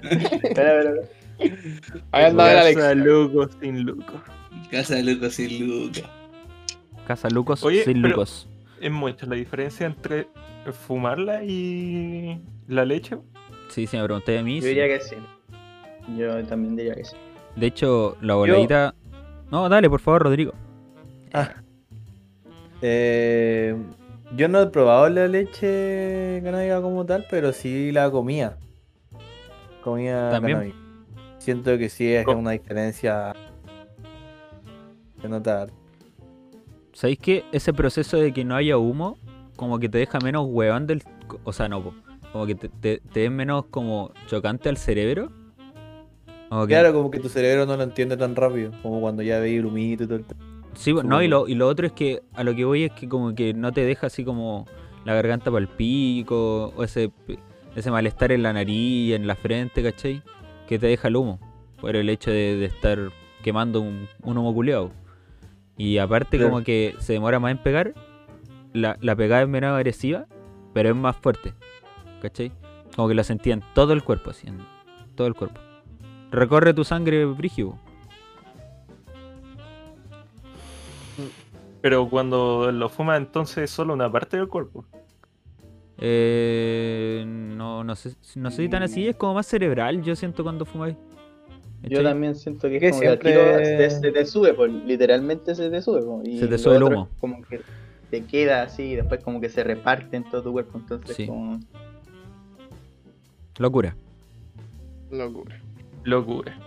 Espera, 0.02 0.40
espera, 0.44 0.80
espera. 0.80 1.08
Ahí 2.12 2.26
andaba 2.26 2.52
el 2.68 2.76
Casa 2.76 2.90
Alex. 2.92 3.06
loco 3.06 3.50
sin 3.62 3.86
loco. 3.86 4.14
Casa 4.72 4.96
de 4.96 5.04
Lucas 5.04 5.34
sin 5.34 5.68
Lucas. 5.68 6.04
Casa 7.06 7.30
Lucos 7.30 7.64
Oye, 7.64 7.84
sin 7.84 8.02
pero- 8.02 8.10
Lucos. 8.10 8.50
Es 8.80 8.92
mucha 8.92 9.26
la 9.26 9.36
diferencia 9.36 9.86
entre 9.86 10.28
fumarla 10.72 11.44
y 11.44 12.42
la 12.68 12.86
leche. 12.86 13.18
Sí, 13.70 13.88
si 13.88 13.98
me 13.98 14.04
pregunté 14.04 14.38
a 14.38 14.44
mí. 14.44 14.56
Yo 14.56 14.62
sí. 14.62 14.68
diría 14.70 14.88
que 14.88 15.00
sí. 15.00 15.16
Yo 16.18 16.44
también 16.46 16.76
diría 16.76 16.96
que 16.96 17.06
sí. 17.06 17.16
De 17.56 17.68
hecho, 17.68 18.18
la 18.22 18.36
voladita. 18.36 18.94
No, 19.52 19.68
dale, 19.70 19.90
por 19.90 20.00
favor, 20.00 20.24
Rodrigo. 20.24 20.54
Eh, 22.82 23.76
yo 24.36 24.48
no 24.48 24.62
he 24.62 24.68
probado 24.68 25.10
la 25.10 25.28
leche 25.28 26.42
canábica 26.44 26.82
como 26.82 27.06
tal, 27.06 27.26
pero 27.30 27.52
sí 27.54 27.92
la 27.92 28.12
comía. 28.12 28.58
Comía 29.84 30.30
También. 30.30 30.58
canábica. 30.58 30.78
Siento 31.40 31.78
que 31.78 31.90
sí 31.90 32.14
es 32.14 32.28
una 32.28 32.52
diferencia 32.52 33.34
de 35.22 35.30
notar. 35.30 35.70
¿Sabéis 36.98 37.20
que 37.20 37.46
ese 37.52 37.74
proceso 37.74 38.18
de 38.18 38.34
que 38.34 38.44
no 38.44 38.56
haya 38.56 38.80
humo, 38.80 39.20
como 39.56 39.78
que 39.78 39.88
te 39.88 40.00
deja 40.00 40.20
menos 40.20 40.48
huevón 40.50 40.88
del. 40.88 41.04
O 41.44 41.54
sea, 41.54 41.70
no, 41.70 41.84
po, 41.84 41.94
como 42.32 42.48
que 42.48 42.56
te, 42.56 42.70
te, 42.70 43.02
te 43.14 43.26
es 43.26 43.30
menos 43.30 43.66
como 43.66 44.12
chocante 44.26 44.68
al 44.68 44.78
cerebro? 44.78 45.32
Claro, 46.66 46.94
como 46.94 47.12
que 47.12 47.20
tu 47.20 47.30
cerebro 47.30 47.68
no 47.68 47.78
lo 47.78 47.84
entiende 47.84 48.18
tan 48.18 48.36
rápido, 48.36 48.72
como 48.82 49.00
cuando 49.00 49.22
ya 49.22 49.38
veis 49.38 49.60
el 49.60 49.68
humito 49.68 50.06
y 50.06 50.08
todo 50.08 50.18
el. 50.18 50.26
Sí, 50.74 50.92
no, 50.92 51.22
y 51.22 51.28
lo, 51.28 51.48
y 51.48 51.54
lo 51.54 51.68
otro 51.68 51.86
es 51.86 51.94
que 51.94 52.24
a 52.34 52.44
lo 52.44 52.56
que 52.56 52.66
voy 52.66 52.86
es 52.86 52.92
que 52.94 53.08
como 53.08 53.36
que 53.36 53.54
no 53.54 53.72
te 53.72 53.86
deja 53.86 54.08
así 54.08 54.26
como 54.26 54.66
la 55.06 55.14
garganta 55.14 55.52
para 55.52 55.62
el 55.62 55.68
pico, 55.68 56.74
o 56.76 56.84
ese, 56.84 57.12
ese 57.76 57.92
malestar 57.92 58.32
en 58.32 58.42
la 58.42 58.54
nariz, 58.54 59.14
en 59.14 59.28
la 59.28 59.36
frente, 59.36 59.84
¿cachai? 59.84 60.24
Que 60.68 60.80
te 60.80 60.88
deja 60.88 61.10
el 61.10 61.16
humo, 61.18 61.40
por 61.80 61.96
el 61.96 62.10
hecho 62.10 62.32
de, 62.32 62.56
de 62.56 62.66
estar 62.66 63.12
quemando 63.44 63.82
un, 63.82 64.08
un 64.24 64.36
humo 64.40 64.52
culeado. 64.52 64.92
Y 65.78 65.98
aparte 66.00 66.38
Claro. 66.38 66.52
como 66.52 66.64
que 66.64 66.96
se 67.00 67.14
demora 67.14 67.40
más 67.40 67.52
en 67.52 67.60
pegar, 67.60 67.94
la, 68.74 68.98
la 69.02 69.16
pegada 69.16 69.44
es 69.44 69.48
menos 69.48 69.72
agresiva, 69.76 70.26
pero 70.74 70.90
es 70.90 70.96
más 70.96 71.16
fuerte, 71.16 71.54
¿cachai? 72.22 72.52
Como 72.96 73.08
que 73.08 73.14
lo 73.14 73.24
sentía 73.24 73.54
en 73.54 73.64
todo 73.76 73.94
el 73.94 74.04
cuerpo, 74.04 74.32
así, 74.32 74.48
en 74.48 74.58
todo 75.16 75.28
el 75.28 75.36
cuerpo. 75.36 75.60
Recorre 76.32 76.74
tu 76.74 76.84
sangre 76.84 77.26
brígido. 77.26 77.78
Pero 81.82 82.10
cuando 82.10 82.72
lo 82.72 82.90
fumas, 82.90 83.18
entonces 83.20 83.58
es 83.66 83.70
solo 83.72 83.94
una 83.94 84.12
parte 84.12 84.38
del 84.38 84.48
cuerpo. 84.48 84.86
Eh, 86.00 87.24
no, 87.28 87.84
no 87.84 87.96
sé, 87.96 88.16
no 88.36 88.52
sé 88.52 88.64
si 88.64 88.70
tan 88.70 88.84
así, 88.84 89.08
es 89.08 89.16
como 89.16 89.36
más 89.36 89.48
cerebral, 89.48 90.02
yo 90.04 90.16
siento 90.16 90.44
cuando 90.44 90.66
fumáis. 90.66 90.96
Yo 91.84 92.04
también 92.04 92.36
siento 92.36 92.68
que, 92.70 92.80
Que 92.80 92.88
es 92.88 92.92
como 92.92 93.02
que 93.02 93.08
siempre- 93.08 93.32
tiro 93.32 93.90
se, 93.90 94.00
se 94.02 94.12
te 94.12 94.26
sube, 94.26 94.54
pues, 94.54 94.72
literalmente 94.74 95.56
se 95.56 95.70
te 95.70 95.82
sube. 95.82 96.02
pues, 96.02 96.28
y 96.28 96.40
Se 96.40 96.48
te 96.48 96.58
sube 96.58 96.76
el 96.78 96.84
humo. 96.84 97.10
Como 97.20 97.42
que 97.44 97.62
te 98.10 98.24
queda 98.24 98.64
así 98.64 98.84
y 98.84 98.96
después 98.96 99.24
como 99.24 99.40
que 99.40 99.50
se 99.50 99.64
reparte 99.64 100.18
en 100.18 100.24
todo 100.30 100.42
tu 100.44 100.52
cuerpo. 100.54 100.78
Entonces, 100.80 101.16
Sí. 101.16 101.28
como... 101.28 101.60
Locura. 103.60 103.96
Locura. 105.12 105.60
Locura. 106.04 106.58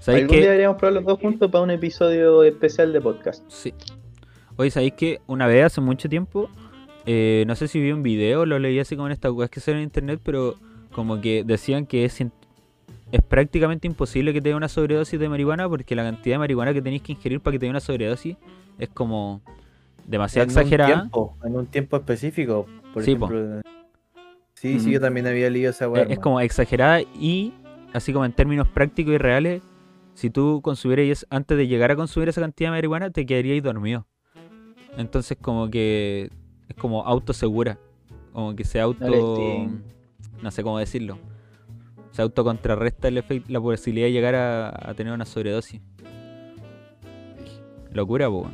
¿Sabéis 0.00 0.22
Algún 0.24 0.36
día 0.36 0.46
deberíamos 0.46 0.76
probar 0.78 0.94
los 0.94 1.04
dos 1.04 1.18
juntos 1.20 1.50
para 1.50 1.64
un 1.64 1.70
episodio 1.70 2.42
especial 2.44 2.92
de 2.92 3.00
podcast. 3.00 3.44
Sí. 3.48 3.74
Oye, 4.56 4.70
¿sabéis 4.70 4.92
que 4.94 5.20
una 5.26 5.46
vez 5.46 5.64
hace 5.64 5.80
mucho 5.80 6.08
tiempo, 6.08 6.48
eh, 7.04 7.44
no 7.46 7.54
sé 7.56 7.68
si 7.68 7.80
vi 7.80 7.92
un 7.92 8.02
video, 8.02 8.46
lo 8.46 8.58
leí 8.58 8.78
así 8.78 8.94
como 8.96 9.08
en 9.08 9.12
estas 9.12 9.32
cosas 9.32 9.50
que 9.50 9.60
salen 9.60 9.78
en 9.78 9.84
internet, 9.84 10.20
pero 10.22 10.54
como 10.92 11.20
que 11.20 11.44
decían 11.44 11.86
que 11.86 12.04
es, 12.04 12.20
es 13.12 13.22
prácticamente 13.22 13.86
imposible 13.86 14.32
que 14.32 14.40
te 14.40 14.48
dé 14.50 14.54
una 14.54 14.68
sobredosis 14.68 15.18
de 15.18 15.28
marihuana 15.28 15.68
porque 15.68 15.94
la 15.94 16.02
cantidad 16.02 16.34
de 16.34 16.38
marihuana 16.40 16.72
que 16.74 16.82
tenéis 16.82 17.02
que 17.02 17.12
ingerir 17.12 17.40
para 17.40 17.52
que 17.52 17.58
te 17.60 17.66
dé 17.66 17.70
una 17.70 17.80
sobredosis 17.80 18.36
es 18.78 18.88
como 18.88 19.42
demasiado 20.06 20.44
En 20.44 20.50
un 20.50 20.58
exagerada. 20.58 20.94
tiempo, 21.00 21.36
en 21.44 21.56
un 21.56 21.66
tiempo 21.66 21.96
específico, 21.96 22.66
por 22.92 23.02
Sí, 23.04 23.14
po. 23.14 23.26
ejemplo. 23.26 23.62
Sí, 24.54 24.80
sí, 24.80 24.90
yo 24.90 25.00
también 25.00 25.26
había 25.26 25.50
leído 25.50 25.70
esa 25.70 25.88
weá. 25.88 26.04
Es, 26.04 26.10
es 26.12 26.18
como 26.18 26.40
exagerada 26.40 27.02
y, 27.02 27.52
así 27.92 28.12
como 28.12 28.24
en 28.24 28.32
términos 28.32 28.66
prácticos 28.68 29.14
y 29.14 29.18
reales, 29.18 29.62
si 30.14 30.30
tú 30.30 30.60
consumieras 30.62 31.26
antes 31.28 31.58
de 31.58 31.66
llegar 31.68 31.90
a 31.90 31.96
consumir 31.96 32.28
esa 32.30 32.40
cantidad 32.40 32.70
de 32.70 32.76
marihuana, 32.76 33.10
te 33.10 33.26
quedarías 33.26 33.62
dormido. 33.62 34.06
Entonces, 34.96 35.36
como 35.40 35.68
que 35.70 36.30
es 36.68 36.76
como 36.76 37.04
autosegura. 37.06 37.78
Como 38.32 38.56
que 38.56 38.64
se 38.64 38.80
auto. 38.80 39.04
No 40.42 40.50
sé 40.50 40.62
cómo 40.62 40.78
decirlo. 40.78 41.18
Se 42.16 42.22
autocontrarresta 42.22 43.08
el 43.08 43.18
efecto, 43.18 43.52
la 43.52 43.60
posibilidad 43.60 44.06
de 44.06 44.12
llegar 44.12 44.34
a, 44.34 44.68
a 44.90 44.94
tener 44.94 45.12
una 45.12 45.26
sobredosis. 45.26 45.82
Locura, 47.92 48.30
po. 48.30 48.50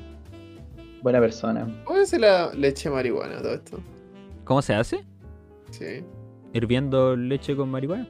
Buena 1.01 1.21
persona. 1.21 1.69
¿Cómo 1.85 2.01
es 2.01 2.13
la 2.19 2.53
leche 2.55 2.91
marihuana 2.91 3.41
todo 3.41 3.55
esto? 3.55 3.81
¿Cómo 4.43 4.63
se 4.63 4.75
hace? 4.75 5.05
Sí. 5.71 6.03
¿Hirviendo 6.53 7.15
leche 7.15 7.55
con 7.55 7.71
marihuana? 7.71 8.09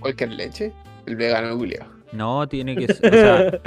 Cualquier 0.00 0.32
leche. 0.32 0.72
El 1.04 1.16
vegano 1.16 1.56
culiao. 1.58 1.86
No, 2.12 2.48
tiene 2.48 2.74
que 2.74 2.86
ser, 2.94 3.14
o 3.14 3.18
sea, 3.18 3.60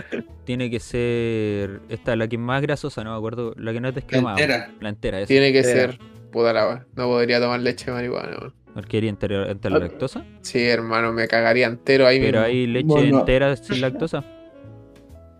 tiene 0.45 0.71
que 0.71 0.79
ser 0.79 1.81
esta, 1.89 2.15
la 2.15 2.27
que 2.27 2.37
es 2.37 2.41
más 2.41 2.63
grasosa, 2.63 3.03
no 3.03 3.11
me 3.11 3.17
acuerdo, 3.17 3.53
la 3.57 3.71
que 3.71 3.81
no 3.81 3.89
es 3.89 3.95
descremada. 3.95 4.35
entera. 4.39 4.71
La 4.81 4.89
entera, 4.89 5.19
esa. 5.19 5.27
Tiene 5.27 5.51
que 5.51 5.59
Entera. 5.59 5.91
ser. 5.91 5.99
Puta 6.31 6.53
la 6.53 6.67
wea. 6.67 6.85
No 6.95 7.05
podría 7.05 7.39
tomar 7.39 7.59
leche 7.59 7.85
de 7.85 7.91
marihuana. 7.91 8.51
Quería 8.89 9.09
entera, 9.09 9.49
entera 9.49 9.79
la 9.79 9.85
lactosa. 9.85 10.25
Sí, 10.41 10.63
hermano, 10.63 11.13
me 11.13 11.27
cagaría 11.27 11.67
entero 11.67 12.05
ahí 12.07 12.19
Pero 12.19 12.39
mismo. 12.41 12.45
hay 12.45 12.67
leche 12.67 12.85
Bueno. 12.87 13.19
entera 13.19 13.55
sin 13.55 13.79
lactosa. 13.81 14.23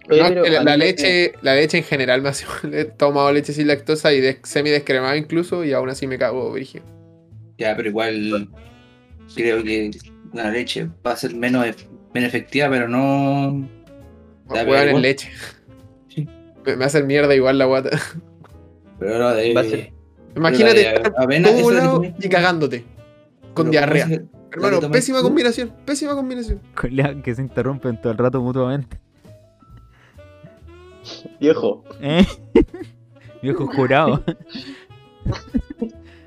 Oye, 0.10 0.36
No, 0.36 0.44
que 0.44 0.50
la, 0.52 0.60
a 0.74 0.78
leche, 0.78 1.34
la 1.42 1.56
leche 1.56 1.80
en 1.80 1.84
general 1.84 2.22
me 2.22 2.30
hace 2.30 2.46
he 2.72 2.86
tomado 2.86 3.32
leche 3.34 3.52
sin 3.54 3.68
lactosa 3.68 4.14
y 4.14 4.22
des- 4.22 4.38
semi 4.44 4.70
descremada 4.70 5.18
incluso 5.18 5.64
y 5.66 5.74
aún 5.74 5.90
así 5.90 6.08
me 6.08 6.18
cago, 6.18 6.54
Virgil. 6.54 6.84
Ya, 7.58 7.76
pero 7.76 7.90
igual. 7.90 8.48
creo 9.36 9.64
que 9.64 9.92
la 10.34 10.52
leche 10.52 10.88
va 11.06 11.12
a 11.14 11.18
ser 11.18 11.34
menos, 11.36 11.66
ef- 11.66 11.88
menos 12.14 12.30
efectiva, 12.30 12.70
pero 12.70 12.88
no. 12.88 13.68
A 14.50 14.64
jugar 14.64 14.88
en 14.90 15.02
leche. 15.02 15.30
Sí. 16.08 16.28
Me, 16.66 16.76
me 16.76 16.86
hace 16.86 17.02
mierda 17.04 17.34
igual 17.36 17.58
la 17.58 17.66
guata. 17.66 17.90
Pero 19.00 19.18
no 19.20 19.34
de. 19.34 19.54
Va 19.54 19.62
a 19.62 19.64
ser- 19.66 19.92
Imagínate 20.36 20.82
estar 20.82 21.14
todo 21.14 21.28
de 21.72 21.82
comer- 21.82 22.14
y 22.22 22.30
cagándote. 22.30 22.86
Con 23.56 23.72
pero 23.72 23.72
diarrea. 23.72 24.04
¿cómo 24.06 24.16
se- 24.16 24.26
Hermano, 24.52 24.92
pésima 24.92 25.18
tú? 25.20 25.24
combinación. 25.26 25.74
Pésima 25.86 26.14
combinación. 26.16 26.62
Culeado, 26.80 27.22
que 27.24 27.34
se 27.36 27.42
interrumpen 27.42 28.00
todo 28.00 28.12
el 28.12 28.18
rato 28.20 28.40
mutuamente. 28.42 29.00
Viejo. 31.40 31.84
¿Eh? 32.02 32.26
Viejo 33.42 33.66
jurado. 33.68 34.24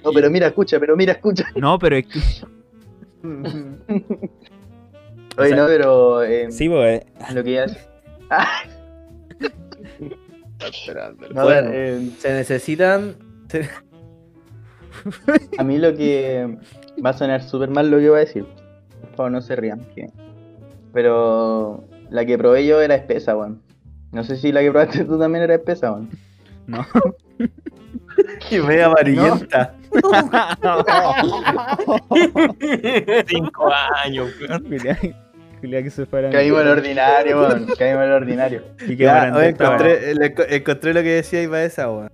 No, 0.04 0.12
pero 0.12 0.30
mira, 0.30 0.46
escucha, 0.46 0.78
pero 0.80 0.96
mira, 0.96 1.12
escucha. 1.12 1.44
No, 1.54 1.78
pero 1.78 1.96
es 1.96 2.06
que. 2.06 2.18
Oye, 5.36 5.48
sea, 5.48 5.56
no, 5.56 5.66
pero. 5.66 6.22
eh, 6.22 6.50
Sí, 6.50 6.68
pues. 6.68 7.02
Lo 7.34 7.44
que 7.44 7.52
ya. 7.52 7.66
Ah, 8.30 8.62
no, 11.34 11.44
Bueno. 11.44 11.70
eh, 11.72 12.10
Se 12.18 12.32
necesitan. 12.32 13.16
se- 13.48 13.68
a 15.58 15.64
mí 15.64 15.78
lo 15.78 15.94
que. 15.94 16.56
Va 17.04 17.10
a 17.10 17.12
sonar 17.12 17.42
súper 17.42 17.68
mal 17.70 17.90
lo 17.90 17.98
que 17.98 18.08
voy 18.08 18.18
a 18.18 18.20
decir. 18.20 18.46
Por 19.00 19.10
favor, 19.16 19.32
no 19.32 19.40
se 19.42 19.56
rían. 19.56 19.80
que- 19.94 20.10
Pero. 20.92 21.84
La 22.10 22.24
que 22.24 22.38
probé 22.38 22.66
yo 22.66 22.80
era 22.80 22.94
espesa, 22.94 23.36
weón. 23.36 23.60
No 24.12 24.24
sé 24.24 24.36
si 24.36 24.50
la 24.52 24.60
que 24.62 24.70
probaste 24.70 25.04
tú 25.04 25.18
también 25.18 25.44
era 25.44 25.54
espesa, 25.54 25.92
weón. 25.92 26.08
No. 26.66 26.86
Y 28.50 28.58
media 28.58 28.86
amarillenta. 28.86 29.74
Cinco 33.28 33.70
años, 34.04 34.30
weón. 34.40 34.64
Culeado 35.60 35.84
que 35.84 35.90
se 35.90 36.06
fueran. 36.06 36.32
Caímos 36.32 36.60
en 36.60 36.66
el 36.66 36.72
ordinario, 36.72 37.40
weón. 37.40 37.66
Caímos 37.78 38.02
en 38.04 38.08
el 38.08 38.12
ordinario. 38.12 38.62
Y 38.82 38.96
que 38.96 38.98
Ya, 39.04 39.32
oye, 39.34 40.14
le- 40.14 40.56
encontré 40.56 40.94
lo 40.94 41.02
que 41.02 41.14
decía 41.14 41.42
Iba 41.42 41.62
esa, 41.62 41.90
weón. 41.90 42.10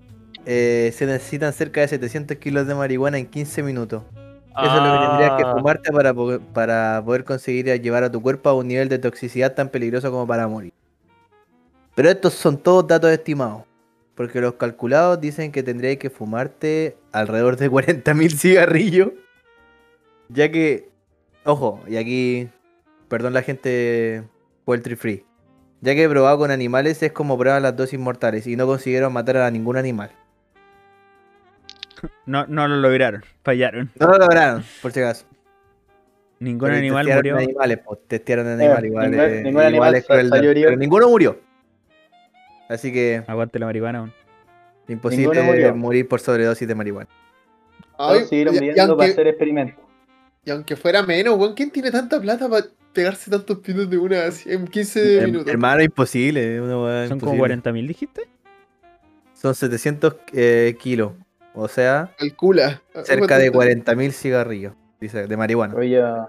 Eh, 0.47 0.93
se 0.95 1.07
necesitan 1.07 1.53
cerca 1.53 1.80
de 1.80 1.89
700 1.89 2.37
kilos 2.37 2.66
de 2.66 2.74
marihuana 2.74 3.18
en 3.18 3.26
15 3.26 3.62
minutos. 3.62 4.03
Eso 4.57 4.76
es 4.76 4.82
lo 4.82 4.92
que 5.00 5.07
tendrías 5.07 5.36
que 5.36 5.42
Ah. 5.44 5.52
fumarte 5.52 5.92
para, 5.92 6.14
po- 6.14 6.40
para 6.52 7.02
poder 7.05 7.24
conseguir 7.24 7.66
llevar 7.80 8.05
a 8.05 8.11
tu 8.12 8.22
cuerpo 8.22 8.48
a 8.50 8.55
un 8.55 8.68
nivel 8.68 8.88
de 8.88 8.98
toxicidad 8.98 9.55
tan 9.55 9.68
peligroso 9.68 10.11
como 10.11 10.26
para 10.26 10.46
morir. 10.46 10.72
Pero 11.94 12.09
estos 12.11 12.34
son 12.34 12.57
todos 12.59 12.86
datos 12.86 13.11
estimados. 13.11 13.62
Porque 14.14 14.40
los 14.40 14.55
calculados 14.55 15.20
dicen 15.20 15.50
que 15.50 15.62
tendrías 15.64 15.96
que 15.96 16.09
fumarte 16.09 16.96
alrededor 17.11 17.57
de 17.57 17.68
40.000 18.05 18.36
cigarrillos. 18.38 19.09
Ya 20.28 20.50
que, 20.50 20.88
ojo, 21.44 21.80
y 21.88 21.96
aquí, 21.96 22.48
perdón 23.09 23.32
la 23.34 23.42
gente 23.42 24.22
poultry 24.64 24.94
free. 24.96 25.24
Ya 25.80 25.94
que 25.94 26.09
probado 26.09 26.38
con 26.38 26.50
animales 26.50 27.02
es 27.02 27.12
como 27.12 27.36
prueban 27.36 27.62
las 27.62 27.76
dosis 27.76 27.98
mortales 27.98 28.46
y 28.46 28.57
no 28.57 28.66
consiguieron 28.66 29.12
matar 29.12 29.36
a 29.38 29.50
ningún 29.50 29.76
animal. 29.76 30.11
No, 32.26 32.46
no 32.46 32.68
lo 32.68 32.76
lograron. 32.76 33.24
Fallaron. 33.42 33.90
No 33.98 34.07
lo 34.09 34.18
lograron, 34.18 34.64
por 34.82 34.92
si 34.92 35.00
acaso. 35.00 35.26
Ningún 36.40 36.61
Porque 36.61 36.76
animal 36.78 37.07
testearon 37.07 37.32
murió. 37.32 37.48
animales, 37.48 37.78
pues, 37.86 37.98
testearon 38.09 38.46
en 38.46 38.52
animales, 38.61 38.84
igual, 38.90 39.11
ningún- 39.11 39.24
eh, 39.26 39.30
ningún 39.36 39.48
igual 39.50 39.66
animal 39.66 39.94
es. 39.94 40.05
Pero 40.07 40.76
ninguno 40.76 41.09
murió. 41.09 41.40
Así 42.68 42.92
que 42.92 43.22
Aguante 43.26 43.59
la 43.59 43.66
marihuana. 43.66 44.00
weón. 44.02 44.12
imposible 44.88 45.72
morir 45.72 46.07
por 46.09 46.20
sobredosis 46.20 46.66
de 46.68 46.74
marihuana. 46.74 47.09
Ay, 47.98 48.24
siguieron 48.24 48.55
viviendo 48.55 48.82
aunque- 48.82 48.96
para 48.96 49.11
hacer 49.12 49.26
experimentos. 49.28 49.82
Y 50.44 50.50
aunque 50.50 50.76
fuera 50.76 51.02
menos, 51.02 51.38
weón, 51.38 51.55
¿quién 51.55 51.70
tiene 51.70 51.90
tanta 51.90 52.20
plata 52.20 52.48
para 52.48 52.66
pegarse 52.92 53.30
tantos 53.30 53.59
pinos 53.61 53.88
de 53.88 53.96
una 53.96 54.24
así 54.26 54.52
en 54.52 54.66
15 54.66 55.20
Her- 55.20 55.24
minutos? 55.26 55.48
Hermano, 55.48 55.82
imposible. 55.82 56.61
una 56.61 57.09
Son 57.09 57.18
como 57.18 57.32
imposible. 57.34 57.38
40.000, 57.62 57.86
dijiste. 57.88 58.22
Son 59.32 59.55
700 59.55 60.16
eh, 60.34 60.76
kilos. 60.78 61.12
O 61.55 61.68
sea, 61.68 62.12
Calcula. 62.18 62.82
cerca 63.05 63.38
de 63.38 63.52
40.000 63.52 64.11
cigarrillos. 64.11 64.74
Dice, 65.00 65.26
de 65.26 65.36
marihuana. 65.36 65.74
Oye, 65.74 65.90
yo, 65.90 66.28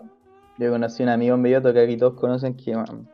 yo 0.58 0.72
conocí 0.72 1.02
a 1.02 1.06
un 1.06 1.10
amigo 1.10 1.36
en 1.36 1.44
Belloto 1.44 1.74
que 1.74 1.80
aquí 1.82 1.98
todos 1.98 2.20
conocen 2.20 2.56
que 2.56 2.76
man, 2.76 3.10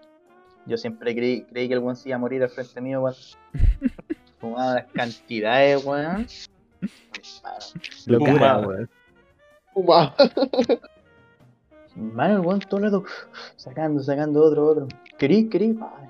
yo 0.65 0.77
siempre 0.77 1.15
creí, 1.15 1.43
creí 1.43 1.67
que 1.67 1.73
el 1.73 1.79
weón 1.79 1.95
se 1.95 2.09
iba 2.09 2.17
a 2.17 2.19
morir 2.19 2.43
al 2.43 2.49
frente 2.49 2.81
mío, 2.81 3.01
weón. 3.01 3.15
Fumaba 4.39 4.73
las 4.75 4.85
cantidades, 4.91 5.85
weón. 5.85 6.27
Locura, 8.07 8.31
Fumaba. 8.33 8.67
weón. 8.67 8.89
Fumaba. 9.73 10.15
Mano, 11.95 12.35
el 12.35 12.39
weón 12.41 12.59
todo 12.59 12.77
el 12.77 12.83
rato 12.85 13.05
sacando, 13.55 14.03
sacando 14.03 14.43
otro, 14.43 14.65
otro. 14.67 14.87
¿Querís, 15.17 15.49
querís? 15.49 15.77
Ay. 15.81 16.09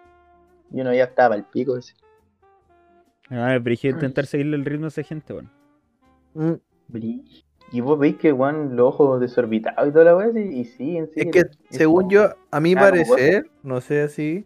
Y 0.74 0.82
uno 0.82 0.94
ya 0.94 1.04
estaba 1.04 1.36
al 1.36 1.46
pico 1.46 1.78
ese. 1.78 1.94
Ah, 3.30 3.58
pero 3.64 3.70
hay 3.70 3.78
que 3.78 3.90
intentar 3.90 4.26
seguirle 4.26 4.56
el 4.58 4.66
ritmo 4.66 4.86
a 4.86 4.90
esa 4.90 5.04
gente, 5.04 5.34
weón. 5.34 5.61
Mm. 6.34 6.54
Y 7.74 7.80
vos 7.80 7.98
veis 7.98 8.18
que 8.18 8.34
weón 8.34 8.76
los 8.76 8.88
ojos 8.90 9.22
desorbitados 9.22 9.88
y 9.88 9.92
toda 9.92 10.04
la 10.06 10.16
weá, 10.18 10.30
y 10.38 10.66
siguen, 10.66 11.06
Es 11.06 11.12
siguen. 11.14 11.32
que, 11.32 11.40
Y 11.70 11.76
según 11.76 12.04
como- 12.04 12.12
yo, 12.12 12.30
a 12.52 12.60
mi 12.60 12.74
Ah, 12.74 12.80
parecer, 12.82 13.50
no 13.64 13.80
sé 13.82 14.02
así. 14.02 14.46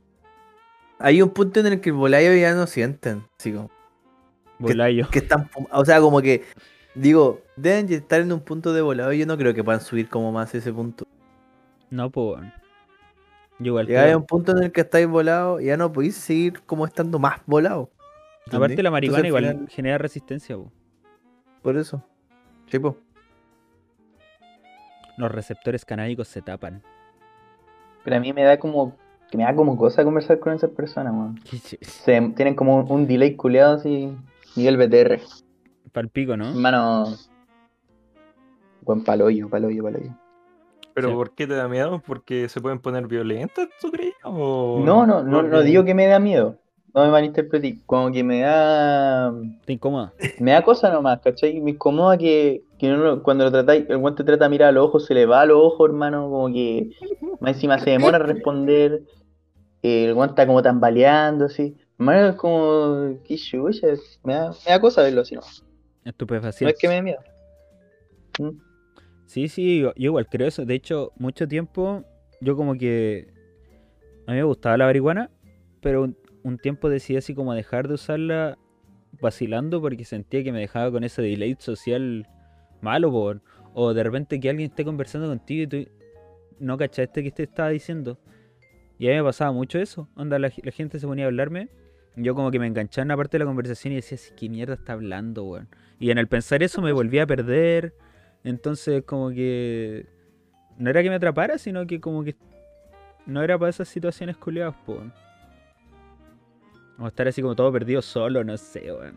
Hay 0.99 1.21
un 1.21 1.29
punto 1.31 1.59
en 1.59 1.65
el 1.65 1.81
que 1.81 1.89
el 1.89 1.95
volayo 1.95 2.33
ya 2.35 2.53
no 2.53 2.67
sienten. 2.67 3.23
Así 3.39 3.51
como. 3.51 3.69
Bolayo. 4.59 5.09
que 5.11 5.19
están 5.19 5.49
o 5.71 5.83
sea 5.83 5.99
como 5.99 6.21
que 6.21 6.43
digo 6.93 7.41
deben 7.57 7.91
estar 7.91 8.21
en 8.21 8.31
un 8.31 8.39
punto 8.39 8.71
de 8.71 8.81
volado 8.81 9.11
y 9.11 9.19
yo 9.19 9.25
no 9.25 9.37
creo 9.37 9.53
que 9.53 9.65
puedan 9.65 9.81
subir 9.81 10.07
como 10.07 10.31
más 10.31 10.55
ese 10.55 10.71
punto 10.71 11.05
No, 11.89 12.09
pues, 12.09 12.41
igual. 13.59 13.85
llegáis 13.85 14.13
a 14.13 14.17
un 14.17 14.25
punto 14.25 14.53
en 14.53 14.63
el 14.63 14.71
que 14.71 14.79
estáis 14.79 15.07
volados 15.09 15.61
y 15.61 15.65
ya 15.65 15.75
no 15.75 15.91
podéis 15.91 16.15
seguir 16.15 16.61
como 16.65 16.85
estando 16.85 17.19
más 17.19 17.41
volado 17.45 17.89
Aparte, 18.49 18.81
la 18.81 18.91
marihuana 18.91 19.27
Entonces, 19.27 19.41
igual 19.41 19.55
final, 19.55 19.69
genera 19.69 19.97
resistencia, 19.97 20.55
po. 20.55 20.71
Por 21.65 21.75
eso 21.77 22.01
sí 22.69 22.77
po. 22.79 22.95
Los 25.17 25.31
receptores 25.31 25.83
canábicos 25.85 26.27
se 26.27 26.41
tapan. 26.41 26.83
Pero 28.03 28.17
a 28.17 28.19
mí 28.19 28.33
me 28.33 28.43
da 28.43 28.59
como. 28.59 28.95
Que 29.31 29.37
me 29.37 29.43
da 29.43 29.55
como 29.55 29.75
cosa 29.77 30.03
conversar 30.03 30.39
con 30.39 30.53
esas 30.53 30.69
personas, 30.69 31.13
weón. 31.13 31.39
Se, 31.81 32.21
tienen 32.35 32.53
como 32.55 32.75
un, 32.77 32.91
un 32.91 33.07
delay 33.07 33.35
culeado 33.35 33.75
así. 33.75 34.15
Nivel 34.55 34.77
BTR. 34.77 35.19
Palpico, 35.91 36.37
¿no? 36.37 36.49
Hermano. 36.49 37.05
Buen 38.81 39.03
paloyo, 39.03 39.49
paloyo, 39.49 39.83
paloyo. 39.83 40.11
¿Pero 40.93 41.09
Sí. 41.09 41.13
por 41.15 41.31
qué 41.33 41.47
te 41.47 41.55
da 41.55 41.67
miedo? 41.67 42.01
¿Porque 42.05 42.47
se 42.49 42.61
pueden 42.61 42.79
poner 42.79 43.07
violentas, 43.07 43.67
tú 43.81 43.91
crees? 43.91 44.13
¿O 44.23 44.81
No, 44.85 45.05
no, 45.07 45.23
no, 45.23 45.41
no 45.43 45.61
digo 45.63 45.83
que 45.83 45.93
me 45.95 46.05
da 46.07 46.19
miedo. 46.19 46.59
No 46.95 47.03
me 47.03 47.11
malinterpreté. 47.11 47.77
Como 47.85 48.09
que 48.09 48.23
me 48.23 48.39
da. 48.39 49.33
Te 49.65 49.73
incomoda. 49.73 50.13
Me 50.39 50.51
da 50.51 50.63
cosa 50.63 50.89
nomás, 50.89 51.19
¿cachai? 51.19 51.59
Me 51.59 51.71
incomoda 51.71 52.17
que, 52.17 52.63
que 52.79 52.87
no 52.89 53.21
cuando 53.21 53.43
lo 53.43 53.51
tratáis, 53.51 53.85
el 53.89 53.97
guante 53.97 54.23
trata 54.23 54.45
de 54.45 54.49
mirar 54.49 54.69
a 54.69 54.71
los 54.71 54.85
ojos, 54.85 55.05
se 55.05 55.13
le 55.13 55.25
va 55.25 55.41
a 55.41 55.45
los 55.45 55.57
ojos, 55.57 55.89
hermano. 55.89 56.29
Como 56.29 56.47
que 56.53 56.91
más 57.41 57.55
encima 57.55 57.77
se 57.79 57.89
demora 57.91 58.17
en 58.17 58.23
responder. 58.23 59.03
eh, 59.83 60.05
el 60.05 60.13
guante 60.13 60.31
está 60.31 60.47
como 60.47 60.63
tambaleando, 60.63 61.45
así. 61.45 61.75
Hermano, 61.99 62.29
es 62.29 62.35
como. 62.37 63.17
Qué 63.25 63.35
chucha. 63.35 63.87
Me 64.23 64.33
da, 64.33 64.51
me 64.65 64.71
da 64.71 64.79
cosa 64.79 65.03
verlo 65.03 65.21
así, 65.21 65.35
¿no? 65.35 65.41
No 65.41 66.11
Estupefaciente. 66.11 66.73
es 66.73 66.79
que 66.79 66.87
me 66.87 66.93
dé 66.95 67.01
miedo. 67.01 67.19
Sí, 69.25 69.47
sí, 69.49 69.79
yo, 69.81 69.93
yo 69.95 70.05
igual 70.11 70.27
creo 70.27 70.47
eso. 70.47 70.65
De 70.65 70.75
hecho, 70.75 71.11
mucho 71.17 71.47
tiempo 71.47 72.03
yo 72.41 72.55
como 72.55 72.75
que... 72.75 73.27
A 74.27 74.31
mí 74.31 74.37
me 74.37 74.43
gustaba 74.43 74.77
la 74.77 74.85
marihuana, 74.85 75.29
pero 75.81 76.09
un, 76.45 76.57
tiempo 76.57 76.89
decidí 76.89 77.17
así 77.17 77.33
como 77.33 77.53
dejar 77.53 77.87
de 77.87 77.95
usarla 77.95 78.57
vacilando 79.21 79.81
porque 79.81 80.05
sentía 80.05 80.43
que 80.43 80.51
me 80.51 80.59
dejaba 80.59 80.91
con 80.91 81.03
ese 81.03 81.21
delay 81.21 81.55
social 81.59 82.27
malo, 82.81 83.11
por 83.11 83.41
O 83.73 83.93
de 83.93 84.03
repente 84.03 84.39
que 84.39 84.49
alguien 84.49 84.69
esté 84.69 84.85
conversando 84.85 85.27
contigo 85.27 85.63
y 85.63 85.67
tú 85.67 85.91
no 86.59 86.77
cachaste 86.77 87.23
que 87.23 87.31
te 87.31 87.43
estaba 87.43 87.69
diciendo. 87.69 88.17
Y 88.97 89.07
a 89.07 89.11
mí 89.11 89.17
me 89.17 89.23
pasaba 89.23 89.51
mucho 89.51 89.79
eso. 89.79 90.07
Onda, 90.15 90.39
la, 90.39 90.51
la 90.63 90.71
gente 90.71 90.99
se 90.99 91.07
ponía 91.07 91.25
a 91.25 91.27
hablarme. 91.27 91.69
Yo 92.15 92.33
como 92.33 92.49
que 92.51 92.59
me 92.59 92.67
enganchaba 92.67 93.03
en 93.03 93.07
una 93.07 93.17
parte 93.17 93.37
de 93.37 93.43
la 93.43 93.45
conversación 93.45 93.91
y 93.91 93.97
decía, 93.97 94.17
"Sí, 94.17 94.31
¿qué 94.37 94.47
mierda 94.47 94.75
está 94.75 94.93
hablando, 94.93 95.43
weón? 95.43 95.67
Y 95.99 96.11
en 96.11 96.17
el 96.17 96.27
pensar 96.27 96.63
eso 96.63 96.81
me 96.81 96.93
volví 96.93 97.19
a 97.19 97.27
perder. 97.27 97.93
Entonces, 98.43 99.03
como 99.03 99.31
que. 99.31 100.05
No 100.77 100.89
era 100.89 101.01
que 101.03 101.09
me 101.09 101.15
atrapara, 101.15 101.57
sino 101.57 101.85
que 101.87 101.99
como 101.99 102.23
que. 102.23 102.35
No 103.25 103.43
era 103.43 103.57
para 103.57 103.69
esas 103.69 103.89
situaciones 103.89 104.37
culiadas, 104.37 104.75
po. 104.85 105.01
O 106.99 107.07
estar 107.07 107.27
así 107.27 107.41
como 107.41 107.55
todo 107.55 107.71
perdido 107.71 108.01
solo, 108.01 108.43
no 108.43 108.57
sé, 108.57 108.91
weón. 108.91 109.15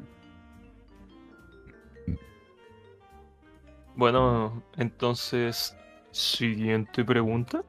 Bueno, 3.95 4.63
entonces, 4.77 5.75
siguiente 6.11 7.05
pregunta. 7.05 7.65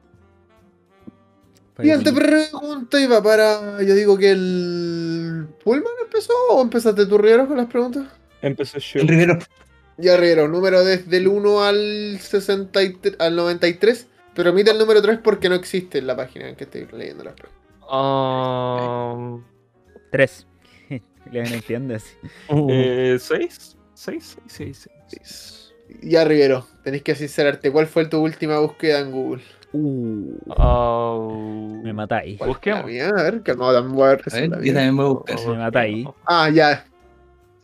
Siguiente 1.76 2.12
pregunta 2.12 3.00
iba 3.00 3.22
para. 3.22 3.82
Yo 3.82 3.94
digo 3.94 4.18
que 4.18 4.30
el. 4.30 5.48
¿Pullman 5.64 5.92
empezó 6.02 6.32
o 6.50 6.62
empezaste 6.62 7.06
tú, 7.06 7.18
Rivero, 7.18 7.48
con 7.48 7.56
las 7.56 7.66
preguntas? 7.66 8.06
Empezó 8.42 8.78
yo. 8.78 9.00
El 9.00 9.08
Rivero. 9.08 9.38
Ya 9.96 10.16
Riero, 10.16 10.48
número 10.48 10.82
desde 10.82 11.18
el 11.18 11.28
1 11.28 11.62
al 11.62 12.18
63, 12.20 13.16
al 13.18 13.36
93. 13.36 14.06
Pero 14.34 14.52
mira 14.52 14.72
el 14.72 14.78
número 14.78 15.02
3 15.02 15.18
porque 15.22 15.48
no 15.48 15.54
existe 15.54 15.98
en 15.98 16.06
la 16.06 16.16
página 16.16 16.48
en 16.48 16.56
que 16.56 16.64
estoy 16.64 16.86
leyendo 16.92 17.24
las 17.24 17.34
pruebas. 17.34 17.58
Um, 17.92 19.42
Tres. 20.10 20.46
Le 21.30 21.42
no 21.42 21.54
entiendes. 21.54 22.16
eh, 22.68 23.16
¿Seis? 23.20 23.76
¿Seis? 23.94 24.38
Seis, 24.46 24.78
seis, 24.78 24.90
seis. 25.08 25.74
Ya 26.02 26.24
Rivero, 26.24 26.66
tenés 26.84 27.02
que 27.02 27.14
sincerarte. 27.14 27.70
¿Cuál 27.72 27.86
fue 27.86 28.06
tu 28.06 28.18
última 28.22 28.58
búsqueda 28.60 29.00
en 29.00 29.10
Google? 29.10 29.42
Uh, 29.72 30.36
Ah, 30.56 31.18
me 31.82 31.92
matáis. 31.92 32.38
¿Cuál 32.38 32.50
fue 32.60 32.72
Busquemos. 32.72 33.18
A 33.18 33.22
ver, 33.22 33.42
calmado, 33.42 33.74
también 33.74 33.96
voy 33.96 34.06
a 34.06 34.10
ver. 34.10 34.22
A 34.30 34.36
ver, 34.36 34.50
la 34.50 34.56
yo 34.64 34.72
también 34.74 34.96
voy 34.96 35.06
a 35.06 35.08
buscar. 35.10 35.38
Me 35.48 35.58
matáis. 35.58 36.06
Ah, 36.26 36.48
ya. 36.50 36.84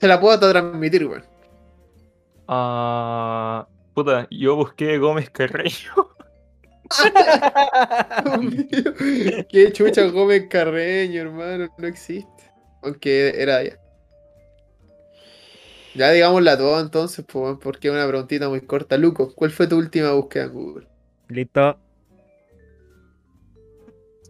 Se 0.01 0.07
la 0.07 0.21
puedo 0.21 0.35
hasta 0.35 0.51
transmitir, 0.51 1.07
weón. 1.07 1.25
Ah, 2.49 3.67
puta, 3.95 4.27
yo 4.31 4.57
busqué 4.57 4.99
Gómez 4.99 5.31
Carreño. 5.31 6.16
Qué 9.49 9.73
chucha 9.73 10.05
Gómez 10.05 10.47
Carreño, 10.49 11.23
hermano. 11.23 11.69
No 11.79 11.87
existe. 11.87 12.53
Aunque 12.83 13.33
era 13.37 13.65
ya. 13.65 13.79
Ya 15.95 16.13
digámosla 16.13 16.59
todo 16.59 16.81
entonces, 16.81 17.25
pues, 17.27 17.57
porque 17.63 17.89
es 17.89 17.95
una 17.95 18.07
preguntita 18.07 18.49
muy 18.49 18.61
corta. 18.61 18.99
Luco, 18.99 19.33
¿cuál 19.35 19.51
fue 19.51 19.67
tu 19.67 19.79
última 19.79 20.13
búsqueda 20.13 20.45
en 20.45 20.53
Google? 20.53 20.87
Listo. 21.29 21.79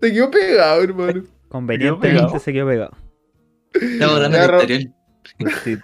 Se 0.00 0.12
quedó 0.12 0.30
pegado, 0.30 0.82
hermano. 0.82 1.24
Convenientemente 1.48 2.38
se 2.38 2.52
quedó 2.52 2.66
pegado. 2.66 2.96
Estamos 3.72 4.16
hablando 4.16 4.38
de 4.38 4.74
historial. 4.74 4.94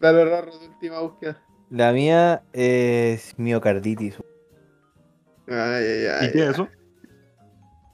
Dale, 0.00 0.24
Rorro, 0.24 0.52
tu 0.52 0.66
última 0.66 1.00
búsqueda. 1.00 1.42
La 1.70 1.92
mía 1.92 2.42
es 2.52 3.34
miocarditis. 3.38 4.16
Ay, 5.48 5.84
ay, 5.84 6.06
ay. 6.20 6.28
¿Y 6.28 6.32
qué 6.32 6.42
es 6.44 6.48
eso? 6.50 6.68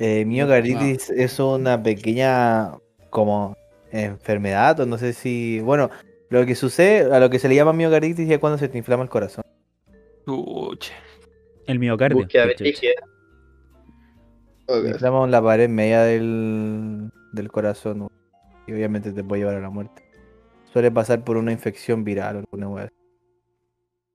Eh, 0.00 0.24
miocarditis 0.24 1.11
es 1.11 1.38
una 1.38 1.82
pequeña 1.82 2.72
como 3.11 3.57
enfermedad, 3.92 4.80
o 4.80 4.86
no 4.86 4.98
sé 4.98 5.12
si. 5.12 5.61
Bueno, 5.61 5.90
lo 6.30 6.44
que 6.46 6.55
sucede, 6.55 7.14
a 7.14 7.20
lo 7.20 7.30
que 7.30 7.38
se 7.38 7.48
le 7.48 7.55
llama 7.55 7.72
miocarditis 7.72 8.28
es 8.28 8.38
cuando 8.38 8.59
se 8.59 8.68
te 8.68 8.76
inflama 8.78 9.05
el 9.05 9.09
corazón. 9.09 9.44
Chucha. 10.26 10.92
El 11.66 11.78
miocardio. 11.78 12.18
Búsqueda 12.18 12.46
Qué 12.48 12.55
chucha. 12.55 12.64
brígida. 12.64 12.92
Ok. 14.66 14.82
Te 14.82 14.88
inflama 14.90 15.26
la 15.26 15.42
pared 15.42 15.68
media 15.68 16.02
del, 16.02 17.11
del 17.32 17.52
corazón 17.52 18.09
y 18.66 18.72
obviamente 18.72 19.12
te 19.12 19.22
puede 19.22 19.42
llevar 19.42 19.57
a 19.57 19.61
la 19.61 19.70
muerte. 19.70 20.02
Suele 20.72 20.90
pasar 20.90 21.22
por 21.22 21.36
una 21.36 21.52
infección 21.52 22.02
viral 22.02 22.36
o 22.36 22.38
alguna 22.40 22.68
wea. 22.68 22.92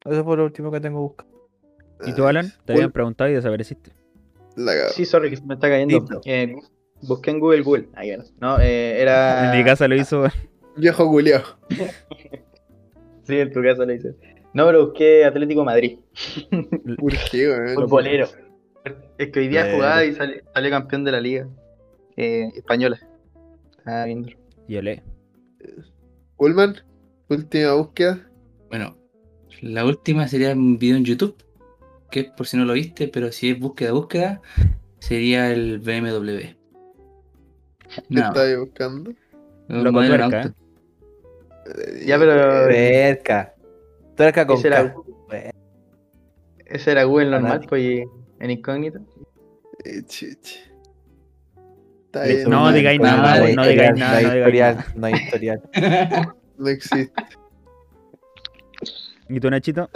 Eso 0.05 0.23
fue 0.23 0.37
lo 0.37 0.45
último 0.45 0.71
que 0.71 0.79
tengo 0.81 1.01
buscado. 1.01 1.28
¿Y 2.05 2.13
tú, 2.13 2.25
Alan? 2.25 2.51
Te 2.65 2.73
habían 2.73 2.91
preguntado 2.91 3.29
y 3.29 3.33
desapareciste. 3.33 3.91
Sí, 4.93 5.05
sorry, 5.05 5.29
que 5.29 5.37
se 5.37 5.43
me 5.45 5.53
está 5.53 5.69
cayendo. 5.69 6.05
Eh, 6.25 6.55
busqué 7.01 7.31
en 7.31 7.39
Google 7.39 7.61
Google. 7.61 7.89
Ahí 7.95 8.09
era. 8.09 8.23
No, 8.41 8.59
eh, 8.59 9.01
era. 9.01 9.45
En 9.53 9.57
mi 9.59 9.63
casa 9.65 9.87
lo 9.87 9.95
hizo. 9.95 10.23
Viejo 10.77 11.07
culiao. 11.07 11.41
Sí, 13.23 13.39
en 13.39 13.53
tu 13.53 13.61
casa 13.61 13.85
lo 13.85 13.93
hice. 13.93 14.15
No, 14.55 14.65
pero 14.65 14.85
busqué 14.87 15.23
Atlético 15.23 15.63
Madrid. 15.63 15.99
¿Por 16.97 17.13
qué? 17.29 17.73
Futbolero. 17.75 18.27
Es 19.19 19.29
que 19.29 19.39
hoy 19.41 19.47
día 19.49 19.61
Bueno. 19.65 19.75
jugaba 19.77 20.03
y 20.03 20.13
sale- 20.15 20.43
salió 20.51 20.71
campeón 20.71 21.03
de 21.03 21.11
la 21.11 21.21
liga 21.21 21.47
eh, 22.17 22.49
española. 22.55 22.99
Estaba 23.77 24.05
viendo. 24.05 24.29
Y 24.67 24.77
olé. 24.77 25.03
Ullman, 26.37 26.77
última 27.29 27.73
búsqueda. 27.73 28.27
Bueno, 28.69 28.97
la 29.61 29.85
última 29.85 30.27
sería 30.27 30.53
un 30.53 30.79
video 30.79 30.97
en 30.97 31.05
YouTube, 31.05 31.35
que 32.11 32.25
por 32.25 32.47
si 32.47 32.57
no 32.57 32.65
lo 32.65 32.73
viste, 32.73 33.07
pero 33.07 33.31
si 33.31 33.51
es 33.51 33.59
búsqueda, 33.59 33.91
búsqueda, 33.91 34.41
sería 34.99 35.51
el 35.51 35.79
BMW. 35.79 36.55
¿Qué 37.89 38.03
No, 38.09 38.21
estabas 38.27 38.57
buscando? 38.59 39.11
un 39.69 39.83
Loco 39.83 39.91
modelo 39.93 40.13
de 40.13 40.19
tuerca, 40.19 40.41
auto. 40.43 40.55
Eh, 41.65 42.03
Ya, 42.05 42.17
pero- 42.19 42.63
Tuerca. 42.65 43.53
Tuerca 44.15 44.47
con 44.47 44.57
Ese 44.57 44.67
era, 44.67 44.95
ese 46.65 46.91
era 46.91 47.03
Google 47.03 47.29
normal, 47.31 47.65
pues 47.69 47.81
y 47.83 48.03
en 48.39 48.51
incógnito. 48.51 48.99
eh. 49.85 50.03
Está 52.05 52.23
bien, 52.23 52.49
no 52.49 52.71
digáis 52.71 52.99
nada, 52.99 53.17
nada, 53.21 53.45
hay 53.45 53.55
no 53.55 53.65
digáis 53.67 53.99
nada, 53.99 54.11
no 54.13 54.17
hay 54.17 54.23
no 54.25 54.37
historial, 54.39 54.75
nada. 54.75 54.93
no 54.95 55.05
hay 55.07 55.13
historial. 55.13 55.61
No 56.59 56.67
existe. 56.67 57.13
¿Y 59.29 59.39
tú, 59.39 59.49
Nachito? 59.49 59.89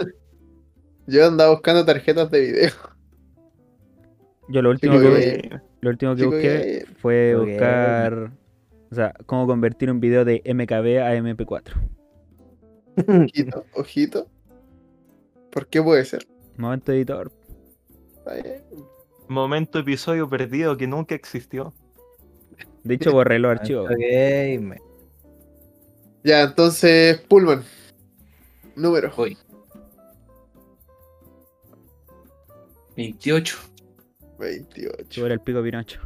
Yo 1.06 1.26
andaba 1.26 1.50
buscando 1.50 1.84
tarjetas 1.84 2.30
de 2.30 2.40
video. 2.40 2.70
Yo 4.48 4.62
lo 4.62 4.70
último 4.70 4.94
Chico 4.98 5.14
que, 5.14 5.60
lo 5.80 5.90
último 5.90 6.14
que 6.14 6.22
Chico 6.22 6.30
busqué 6.32 6.86
fue 7.00 7.30
Chico 7.32 7.44
buscar. 7.44 8.32
O 8.90 8.94
sea, 8.94 9.14
cómo 9.26 9.46
convertir 9.46 9.90
un 9.90 10.00
video 10.00 10.24
de 10.24 10.42
MKB 10.44 11.02
a 11.02 11.16
MP4. 11.16 11.72
Ojito, 13.08 13.64
ojito. 13.74 14.28
¿Por 15.50 15.66
qué 15.66 15.82
puede 15.82 16.04
ser? 16.04 16.26
Momento 16.56 16.92
editor. 16.92 17.32
Momento 19.28 19.78
episodio 19.78 20.28
perdido 20.28 20.76
que 20.76 20.86
nunca 20.86 21.14
existió. 21.14 21.74
De 22.82 22.94
hecho, 22.94 23.12
borré 23.12 23.38
los 23.38 23.50
archivos. 23.50 23.88
Game. 23.88 24.80
Ya, 26.22 26.42
entonces, 26.42 27.18
Pullman. 27.28 27.64
Número. 28.76 29.12
Voy. 29.16 29.36
28. 32.96 33.56
28. 34.38 35.06
Sobre 35.10 35.34
el 35.34 35.40
pico 35.40 35.62
Pinocho. 35.62 36.00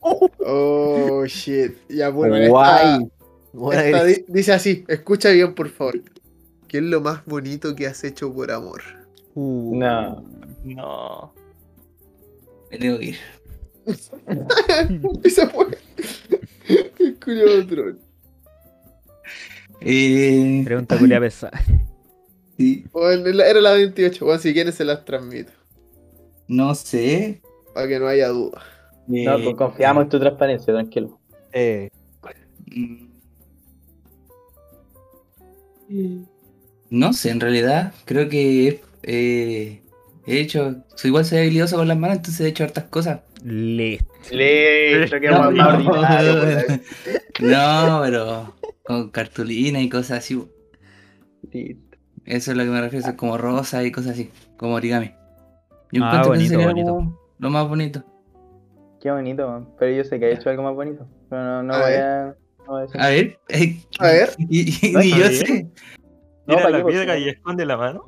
Oh, 0.00 1.24
shit. 1.26 1.76
Ya, 1.88 2.12
Pullman. 2.12 2.48
Guay. 2.48 3.02
esta- 3.02 3.08
Buena 3.52 3.84
esta 3.84 4.04
di- 4.04 4.24
dice 4.28 4.52
así. 4.52 4.84
Escucha 4.88 5.30
bien, 5.30 5.54
por 5.54 5.68
favor. 5.68 6.00
¿Qué 6.68 6.78
es 6.78 6.84
lo 6.84 7.00
más 7.02 7.24
bonito 7.26 7.76
que 7.76 7.86
has 7.86 8.02
hecho 8.02 8.32
por 8.32 8.50
amor? 8.50 8.82
Uh, 9.34 9.76
No. 9.76 10.24
No. 10.64 11.34
Me 12.70 12.78
tengo 12.78 12.98
que 12.98 13.04
ir. 13.06 13.16
Y 15.24 15.30
se 15.30 15.46
fue. 15.48 15.66
El 16.98 17.18
culiao 17.20 17.60
otro. 17.60 17.96
Eh, 19.80 20.62
Pregunta 20.64 20.96
culia 20.98 21.20
pesada. 21.20 21.60
Sí, 22.56 22.84
Bueno, 22.92 23.26
era 23.28 23.48
era 23.50 23.60
la 23.60 23.72
28. 23.74 24.24
Bueno, 24.24 24.40
si 24.40 24.52
quieren 24.54 24.72
se 24.72 24.84
las 24.84 25.04
transmito. 25.04 25.52
no 26.48 26.74
sé. 26.74 27.42
Para 27.74 27.88
que 27.88 27.98
no 27.98 28.06
haya 28.08 28.28
duda. 28.28 28.62
No, 29.06 29.38
Eh, 29.38 29.42
pues 29.42 29.56
confiamos 29.56 30.04
en 30.04 30.08
tu 30.10 30.20
transparencia, 30.20 30.72
tranquilo. 30.74 31.20
Eh, 31.52 31.90
mm, 32.66 33.08
No 36.90 37.12
sé, 37.12 37.30
en 37.30 37.40
realidad 37.40 37.94
creo 38.04 38.28
que 38.28 38.82
eh, 39.02 39.82
he 40.26 40.40
hecho, 40.40 40.84
soy 40.94 41.08
igual 41.08 41.24
soy 41.24 41.38
habilidoso 41.38 41.76
con 41.76 41.88
las 41.88 41.98
manos, 41.98 42.18
entonces 42.18 42.40
he 42.46 42.48
hecho 42.48 42.64
hartas 42.64 42.84
cosas. 42.84 43.22
Listo. 43.42 44.06
Listo, 44.30 45.20
que 45.20 45.30
No, 45.30 45.50
más 45.50 45.52
no, 45.52 45.68
ordinario. 45.68 46.42
no, 47.38 48.00
pero 48.04 48.54
con 48.84 49.10
cartulina 49.10 49.80
y 49.80 49.88
cosas 49.88 50.18
así. 50.18 50.40
Listo. 51.52 51.91
Eso 52.24 52.50
es 52.52 52.56
lo 52.56 52.64
que 52.64 52.70
me 52.70 52.80
refiero, 52.80 53.06
es 53.08 53.14
como 53.14 53.36
rosa 53.36 53.82
y 53.84 53.90
cosas 53.92 54.12
así, 54.12 54.30
como 54.56 54.74
origami. 54.74 55.12
Yo 55.90 56.02
Ah, 56.04 56.06
encuentro 56.22 56.32
que 56.32 56.38
eso 56.44 56.48
bonito, 56.48 56.48
sería 56.50 56.66
bonito. 56.66 57.18
lo 57.38 57.50
más 57.50 57.68
bonito. 57.68 58.04
Qué 59.00 59.10
bonito, 59.10 59.48
man. 59.48 59.68
pero 59.78 59.92
yo 59.96 60.04
sé 60.04 60.20
que 60.20 60.26
he 60.28 60.32
hecho 60.34 60.48
algo 60.48 60.62
más 60.62 60.74
bonito. 60.74 61.06
Pero 61.28 61.42
no, 61.42 61.62
no 61.64 61.74
A 61.74 61.80
voy 61.82 61.90
ver. 61.90 62.02
a. 62.04 62.36
No 62.60 62.66
voy 62.68 62.78
a 62.78 62.82
decir. 62.82 63.00
A 63.00 63.08
ver, 63.08 63.38
eh, 63.48 63.76
A 63.98 64.06
ver. 64.06 64.30
y, 64.38 64.92
No, 64.92 65.02
yo 65.02 65.16
bien. 65.16 65.32
sé. 65.32 65.70
No, 66.46 66.54
¿para 66.56 66.70
la 66.70 66.86
piedra 66.86 67.14
no- 67.14 67.18
y 67.20 67.28
esconde 67.28 67.66
la 67.66 67.76
mano. 67.76 68.04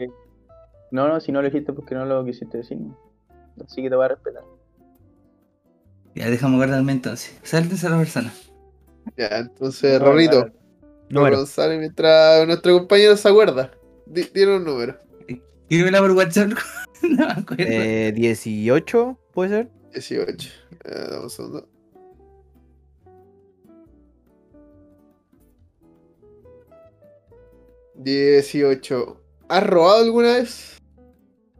No, 0.93 1.09
no, 1.09 1.21
si 1.21 1.33
no 1.33 1.43
lo 1.43 1.49
dijiste 1.49 1.73
porque 1.73 1.95
no 1.97 2.05
lo 2.05 2.25
quisiste 2.25 2.59
decir. 2.59 2.79
¿no? 2.79 2.97
Así 3.65 3.83
que 3.83 3.91
te 3.91 3.97
voy 3.97 4.05
a 4.05 4.09
respetar. 4.09 4.43
Ya, 6.15 6.31
déjame 6.31 6.57
guardarme 6.57 6.93
entonces. 6.93 7.37
Sáltense 7.43 7.89
a 7.89 7.91
la 7.91 7.99
persona. 7.99 8.33
Ya, 9.17 9.39
entonces, 9.39 9.99
No, 10.01 10.07
Rorrito. 10.07 10.43
claro. 10.43 10.53
Número. 11.11 11.37
González, 11.39 11.79
mientras 11.81 12.47
nuestro 12.47 12.79
compañero 12.79 13.17
se 13.17 13.29
acuerda. 13.29 13.71
Di- 14.07 14.25
Tiene 14.25 14.57
un 14.57 14.65
número. 14.65 14.99
Escríbela 15.29 16.01
por 16.01 16.11
WhatsApp. 16.13 16.53
no 17.03 17.27
me 17.27 17.33
acuerdo. 17.33 17.65
eh, 17.67 18.13
18, 18.15 19.19
¿puede 19.33 19.51
ser? 19.51 19.71
18. 19.93 20.51
Eh, 20.85 21.07
dame 21.11 21.23
un 21.25 21.31
segundo. 21.31 21.69
Dieciocho. 27.95 29.21
¿Has 29.49 29.67
robado 29.67 30.03
alguna 30.05 30.35
vez? 30.35 30.79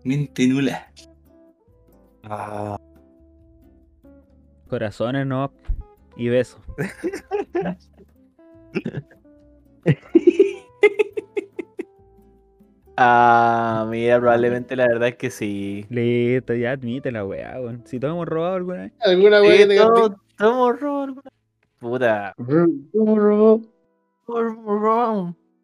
Mente 0.05 0.47
nula. 0.49 0.93
Ah, 2.25 2.77
Corazones, 4.69 5.27
no. 5.27 5.53
Y 6.17 6.29
besos. 6.29 6.61
Ah, 12.97 13.87
mira, 13.91 14.19
probablemente 14.21 14.77
la 14.77 14.87
verdad 14.87 15.09
es 15.09 15.17
que 15.17 15.31
sí. 15.31 15.85
Listo, 15.91 16.55
ya 16.55 16.73
admite 16.73 17.11
la 17.11 17.25
weá, 17.25 17.61
weón. 17.61 17.83
Si 17.87 17.99
todos 17.99 18.15
hemos 18.15 18.27
robado 18.29 18.55
alguna 18.55 18.83
vez. 18.83 18.93
¿Alguna 19.01 19.41
que 19.43 19.67
te 19.67 19.77
todos- 19.77 20.13
todos 20.39 20.81
roban 20.81 21.09
alguna- 21.11 21.31
Puta. 21.81 22.35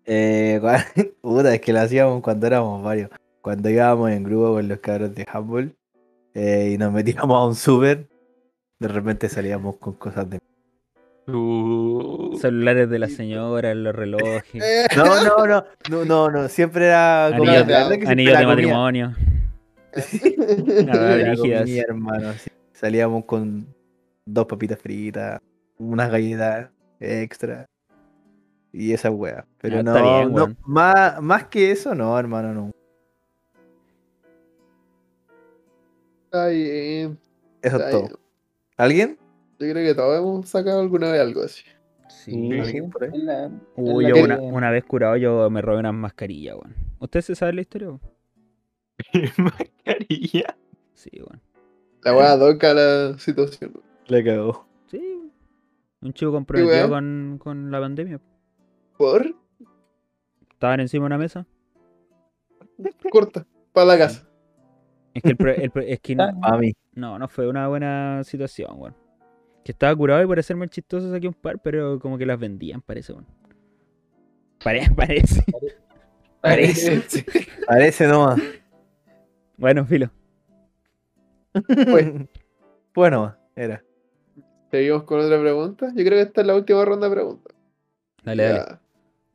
Eh, 0.04 0.58
cua- 0.60 0.84
puta, 1.22 1.54
es 1.54 1.60
que 1.60 1.72
lo 1.72 1.80
hacíamos 1.80 2.20
cuando 2.22 2.46
éramos 2.46 2.82
varios. 2.82 3.10
Cuando 3.40 3.70
íbamos 3.70 4.10
en 4.10 4.24
grupo 4.24 4.52
con 4.54 4.68
los 4.68 4.78
cabros 4.80 5.14
de 5.14 5.24
handball 5.32 5.74
eh, 6.34 6.72
y 6.74 6.78
nos 6.78 6.92
metíamos 6.92 7.36
a 7.36 7.46
un 7.46 7.54
super, 7.54 8.06
de 8.78 8.88
repente 8.88 9.28
salíamos 9.28 9.76
con 9.76 9.94
cosas 9.94 10.28
de. 10.28 10.40
Uh, 11.34 12.38
Celulares 12.40 12.88
de 12.88 12.98
la 12.98 13.08
señora, 13.08 13.74
los 13.74 13.94
relojes, 13.94 14.62
No, 14.96 15.04
no, 15.24 15.46
no, 15.46 15.64
no, 15.88 16.04
no, 16.04 16.30
no, 16.30 16.48
siempre 16.48 16.86
era 16.86 17.30
la 17.30 17.38
verdad 17.38 17.88
de, 17.90 18.46
matrimonio. 18.46 19.14
Comida, 21.38 21.64
hermano, 21.82 22.32
sí. 22.34 22.50
Salíamos 22.72 23.24
con 23.24 23.66
dos 24.24 24.46
papitas 24.46 24.78
fritas, 24.78 25.40
unas 25.78 26.10
galletas 26.10 26.70
extra 27.00 27.66
y 28.72 28.92
esa 28.92 29.10
wea. 29.10 29.44
Pero 29.60 29.78
Ah, 29.78 29.82
no, 29.82 30.46
bien, 30.46 30.56
más, 30.64 31.20
más 31.20 31.44
que 31.46 31.70
eso, 31.72 31.94
no, 31.94 32.18
hermano, 32.18 32.54
no. 32.54 32.70
Está 36.26 36.46
bien, 36.46 37.18
Eso 37.62 37.76
es 37.76 37.90
todo. 37.90 38.00
bien. 38.02 38.12
¿Alguien? 38.76 39.18
Yo 39.60 39.70
creo 39.70 39.86
que 39.86 39.94
todos 39.94 40.18
hemos 40.18 40.48
sacado 40.48 40.80
alguna 40.80 41.12
vez 41.12 41.20
algo 41.20 41.42
así. 41.42 41.62
Sí. 42.08 42.50
¿Alguien 42.58 42.90
por 42.90 43.04
ahí? 43.04 43.10
Es 43.12 43.22
la- 43.22 43.50
Uy, 43.76 44.08
yo 44.08 44.22
una, 44.24 44.38
una 44.40 44.70
vez 44.70 44.84
curado 44.84 45.16
yo 45.16 45.48
me 45.50 45.60
robé 45.62 45.78
unas 45.80 45.94
mascarillas, 45.94 46.56
weón. 46.56 46.74
¿Usted 46.98 47.20
se 47.20 47.34
sabe 47.34 47.52
la 47.52 47.60
historia? 47.60 47.88
mascarilla. 49.36 50.56
Sí, 50.94 51.10
weón. 51.16 51.40
La 52.02 52.16
wea 52.16 52.38
toca 52.38 52.74
la 52.74 53.18
situación. 53.18 53.72
Le 54.06 54.24
cagó. 54.24 54.66
Sí. 54.90 55.30
Un 56.00 56.12
chico 56.14 56.32
comprometido 56.32 56.74
weá? 56.74 56.88
con, 56.88 57.38
con 57.38 57.70
la 57.70 57.80
pandemia. 57.80 58.20
¿Por? 58.96 59.34
Estaban 60.52 60.80
encima 60.80 61.04
de 61.04 61.06
una 61.06 61.18
mesa. 61.18 61.46
Corta. 63.10 63.46
Para 63.72 63.86
la 63.86 63.98
casa. 63.98 64.26
Es 65.14 65.22
que, 65.22 65.30
el, 65.38 65.48
el 65.48 65.70
es 65.88 66.00
que 66.00 66.16
Ah. 66.18 66.32
Mami. 66.32 66.72
no, 66.94 67.18
no 67.18 67.28
fue 67.28 67.48
una 67.48 67.68
buena 67.68 68.22
situación, 68.24 68.70
weón. 68.76 68.94
Que 69.64 69.72
estaba 69.72 69.94
curado 69.94 70.22
y 70.22 70.26
por 70.26 70.38
hacerme 70.38 70.64
el 70.64 70.70
chistoso 70.70 71.10
saqué 71.10 71.28
un 71.28 71.34
par, 71.34 71.58
pero 71.62 71.98
como 72.00 72.16
que 72.18 72.26
las 72.26 72.38
vendían, 72.38 72.80
parece, 72.80 73.12
weón. 73.12 73.26
Pare- 74.62 74.90
parece. 74.96 75.42
Parece. 76.40 77.02
Parece 77.66 78.06
nomás. 78.06 78.40
Bueno, 79.56 79.84
filo. 79.84 80.10
Pues. 81.52 82.12
bueno, 82.94 83.36
era. 83.56 83.82
Seguimos 84.70 85.02
con 85.02 85.20
otra 85.20 85.40
pregunta. 85.40 85.88
Yo 85.88 86.04
creo 86.04 86.10
que 86.18 86.22
esta 86.22 86.40
es 86.42 86.46
la 86.46 86.54
última 86.54 86.84
ronda 86.84 87.08
de 87.08 87.14
preguntas. 87.14 87.54
Dale, 88.24 88.42
dale. 88.44 88.78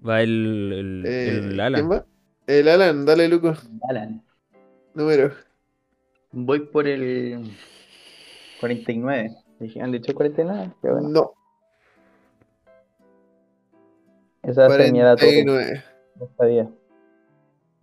Va 0.07 0.21
el, 0.21 0.71
el, 0.73 1.03
Eh, 1.05 1.37
el 1.37 1.59
Alan. 1.59 1.81
¿Quién 1.81 1.91
va? 1.91 2.05
El 2.47 2.67
Alan, 2.69 3.05
dale, 3.05 3.27
Luco. 3.27 3.53
Alan. 3.89 4.23
Número. 4.93 5.31
Voy 6.31 6.59
por 6.61 6.87
el 6.87 7.51
49. 8.59 9.35
Dije, 9.59 9.81
¿Han 9.81 9.91
dicho 9.91 10.13
49? 10.13 10.71
Qué 10.81 10.89
bueno. 10.89 11.09
No, 11.09 11.33
Esa 14.43 14.69
ser 14.69 14.91
mi 14.91 14.99
edad 14.99 15.15
tope 15.15 15.43
49. 15.43 15.83
de 16.15 16.25
esta 16.25 16.45
vida. 16.45 16.69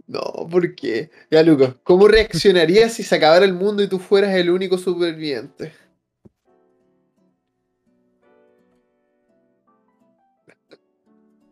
No, 0.06 0.20
¿por 0.50 0.74
qué? 0.74 1.10
Ya, 1.30 1.42
Luco, 1.42 1.74
¿cómo 1.82 2.08
reaccionarías 2.08 2.92
si 2.92 3.02
se 3.02 3.14
acabara 3.16 3.44
el 3.44 3.54
mundo 3.54 3.82
y 3.82 3.88
tú 3.88 3.98
fueras 3.98 4.34
el 4.34 4.50
único 4.50 4.76
superviviente? 4.76 5.72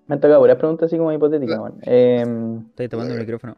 Me 0.06 0.14
han 0.14 0.20
tocado 0.20 0.40
puras 0.40 0.56
preguntas 0.56 0.86
así 0.86 0.98
como 0.98 1.12
hipotéticas. 1.12 1.60
Em, 1.82 2.66
Estoy 2.70 2.88
tomando 2.88 3.14
el 3.14 3.20
micrófono. 3.20 3.56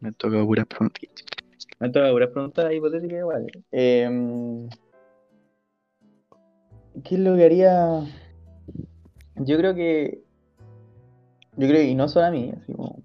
Me 0.00 0.08
han 0.08 0.14
tocado 0.14 0.44
puras 0.44 0.66
preguntas. 0.66 1.02
Me 1.84 1.88
han 1.88 1.92
tocado 1.92 2.14
puras 2.14 2.30
preguntas 2.30 2.72
hipotéticas 2.72 3.18
igual. 3.18 3.46
Em, 3.70 4.70
¿Qué 7.04 7.16
es 7.16 7.20
lo 7.20 7.36
que 7.36 7.44
haría? 7.44 8.00
Yo 9.36 9.58
creo 9.58 9.74
que. 9.74 10.22
Yo 11.58 11.68
creo 11.68 11.82
y 11.82 11.94
no 11.94 12.08
solo 12.08 12.24
a 12.24 12.30
mí, 12.30 12.54
así 12.56 12.72
como. 12.72 13.02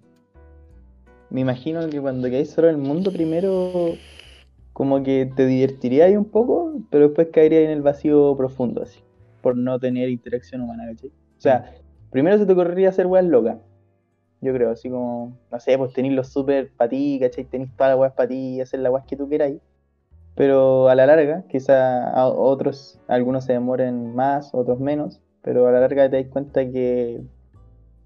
Me 1.28 1.42
imagino 1.42 1.90
que 1.90 2.00
cuando 2.00 2.30
quedáis 2.30 2.52
solo 2.52 2.70
en 2.70 2.76
el 2.76 2.80
mundo, 2.80 3.12
primero. 3.12 3.96
Como 4.72 5.02
que 5.02 5.30
te 5.36 5.44
divertiría 5.44 6.06
ahí 6.06 6.16
un 6.16 6.30
poco, 6.30 6.80
pero 6.90 7.08
después 7.08 7.28
caería 7.30 7.60
en 7.60 7.70
el 7.72 7.82
vacío 7.82 8.34
profundo, 8.34 8.80
así. 8.80 9.00
Por 9.42 9.58
no 9.58 9.78
tener 9.78 10.08
interacción 10.08 10.62
humana, 10.62 10.86
¿cachai? 10.86 11.10
O 11.10 11.40
sea, 11.40 11.74
primero 12.10 12.38
se 12.38 12.46
te 12.46 12.52
ocurriría 12.54 12.88
hacer 12.88 13.06
weas 13.06 13.26
locas. 13.26 13.58
Yo 14.42 14.54
creo, 14.54 14.70
así 14.70 14.88
como, 14.88 15.36
no 15.50 15.60
sé, 15.60 15.76
pues 15.76 15.92
tenéis 15.92 16.14
los 16.14 16.28
super 16.28 16.70
para 16.76 16.88
ti, 16.88 17.18
¿cachai? 17.20 17.44
Tenéis 17.44 17.70
todas 17.76 17.92
las 17.92 18.00
weas 18.00 18.12
para 18.14 18.28
ti, 18.28 18.60
hacer 18.60 18.80
las 18.80 18.92
weas 18.92 19.04
que 19.06 19.16
tú 19.16 19.28
queráis. 19.28 19.60
Pero 20.34 20.88
a 20.88 20.94
la 20.94 21.06
larga, 21.06 21.44
quizá 21.48 22.10
a 22.10 22.26
otros, 22.26 22.98
algunos 23.08 23.44
se 23.44 23.52
demoren 23.52 24.14
más, 24.14 24.54
otros 24.54 24.80
menos, 24.80 25.20
pero 25.42 25.66
a 25.66 25.72
la 25.72 25.80
larga 25.80 26.08
te 26.08 26.22
das 26.22 26.32
cuenta 26.32 26.64
que 26.64 27.22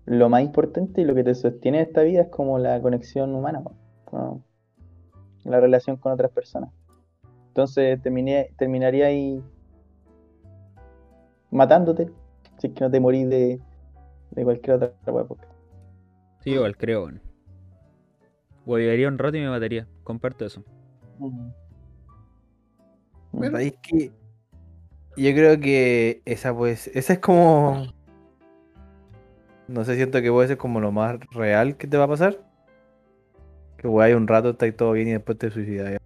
lo 0.06 0.28
más 0.28 0.42
importante 0.42 1.00
y 1.00 1.04
lo 1.04 1.14
que 1.14 1.24
te 1.24 1.34
sostiene 1.34 1.80
esta 1.80 2.02
vida 2.02 2.22
es 2.22 2.28
como 2.28 2.58
la 2.58 2.80
conexión 2.80 3.34
humana, 3.34 3.62
la 5.44 5.60
relación 5.60 5.96
con 5.96 6.12
otras 6.12 6.32
personas. 6.32 6.70
Entonces 7.48 8.02
terminé, 8.02 8.50
terminaría 8.58 9.06
ahí 9.06 9.40
matándote, 11.50 12.10
si 12.58 12.66
es 12.66 12.72
que 12.72 12.80
no 12.80 12.90
te 12.90 12.98
morís 12.98 13.28
de, 13.28 13.60
de 14.32 14.44
cualquier 14.44 14.76
otra 14.76 14.92
wea. 15.06 15.24
Sí, 16.44 16.50
igual 16.50 16.76
creo, 16.76 17.04
weón. 17.04 17.20
Huevearía 18.66 19.08
un 19.08 19.18
rato 19.18 19.36
y 19.36 19.40
me 19.40 19.48
mataría. 19.48 19.86
Comparto 20.04 20.44
eso. 20.46 20.62
Bueno. 23.32 23.58
Es 23.58 23.74
que 23.82 24.12
yo 25.16 25.32
creo 25.32 25.58
que 25.60 26.22
esa 26.24 26.54
pues, 26.56 26.88
esa 26.88 27.14
es 27.14 27.18
como, 27.18 27.86
no 29.68 29.84
sé, 29.84 29.96
siento 29.96 30.20
que 30.22 30.30
puede 30.30 30.48
ser 30.48 30.56
como 30.56 30.80
lo 30.80 30.92
más 30.92 31.18
real 31.32 31.76
que 31.76 31.86
te 31.86 31.96
va 31.96 32.04
a 32.04 32.08
pasar. 32.08 32.38
Que 33.76 33.88
wey, 33.88 34.12
un 34.14 34.28
rato 34.28 34.50
está 34.50 34.66
ahí 34.66 34.72
todo 34.72 34.92
bien 34.92 35.08
y 35.08 35.12
después 35.12 35.38
te 35.38 35.50
suicidas. 35.50 35.98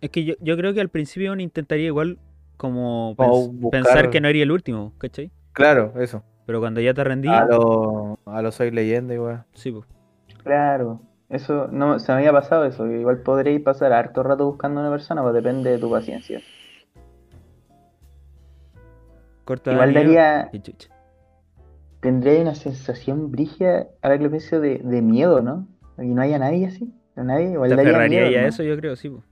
Es 0.00 0.10
que 0.10 0.24
yo, 0.24 0.34
yo 0.40 0.56
creo 0.56 0.74
que 0.74 0.80
al 0.80 0.88
principio 0.90 1.32
uno 1.32 1.42
intentaría 1.42 1.86
igual 1.86 2.18
como 2.56 3.14
Como 3.16 3.32
pens- 3.32 3.52
buscar- 3.60 3.70
pensar 3.70 4.10
que 4.10 4.20
no 4.20 4.28
haría 4.28 4.42
el 4.44 4.50
último, 4.52 4.92
¿cachai? 4.98 5.30
Claro, 5.52 5.92
eso. 6.00 6.22
Pero 6.46 6.60
cuando 6.60 6.80
ya 6.80 6.92
te 6.94 7.02
rendí, 7.04 7.28
A 7.28 7.44
lo, 7.44 8.18
a 8.26 8.42
lo 8.42 8.52
soy 8.52 8.70
leyenda 8.70 9.14
igual. 9.14 9.44
sí, 9.54 9.72
pues. 9.72 9.86
Claro, 10.42 11.00
eso 11.30 11.68
no 11.68 11.98
se 11.98 12.12
me 12.12 12.18
había 12.18 12.32
pasado 12.32 12.64
eso. 12.66 12.86
Igual 12.86 13.18
podréis 13.22 13.60
pasar 13.62 13.92
harto 13.92 14.22
rato 14.22 14.44
buscando 14.46 14.80
a 14.80 14.82
una 14.84 14.92
persona, 14.92 15.22
pues 15.22 15.34
depende 15.34 15.70
de 15.70 15.78
tu 15.78 15.90
paciencia. 15.90 16.40
Corta 19.44 19.72
Igual 19.72 19.92
daría, 19.94 20.50
tendría 22.00 22.40
una 22.42 22.54
sensación 22.54 23.30
brígida, 23.30 23.88
ahora 24.02 24.18
que 24.18 24.24
lo 24.24 24.30
pienso, 24.30 24.60
de, 24.60 24.78
de 24.78 25.02
miedo, 25.02 25.40
¿no? 25.42 25.66
Y 25.98 26.08
no 26.08 26.22
haya 26.22 26.38
nadie 26.38 26.66
así. 26.66 26.92
No 27.16 27.24
nadie, 27.24 27.52
igual 27.52 27.70
Te 27.70 27.76
daría 27.76 27.92
miedo, 28.08 28.30
ya 28.30 28.38
a 28.40 28.42
¿no? 28.42 28.48
eso, 28.48 28.62
yo 28.62 28.76
creo, 28.76 28.96
sí, 28.96 29.08
pues. 29.10 29.24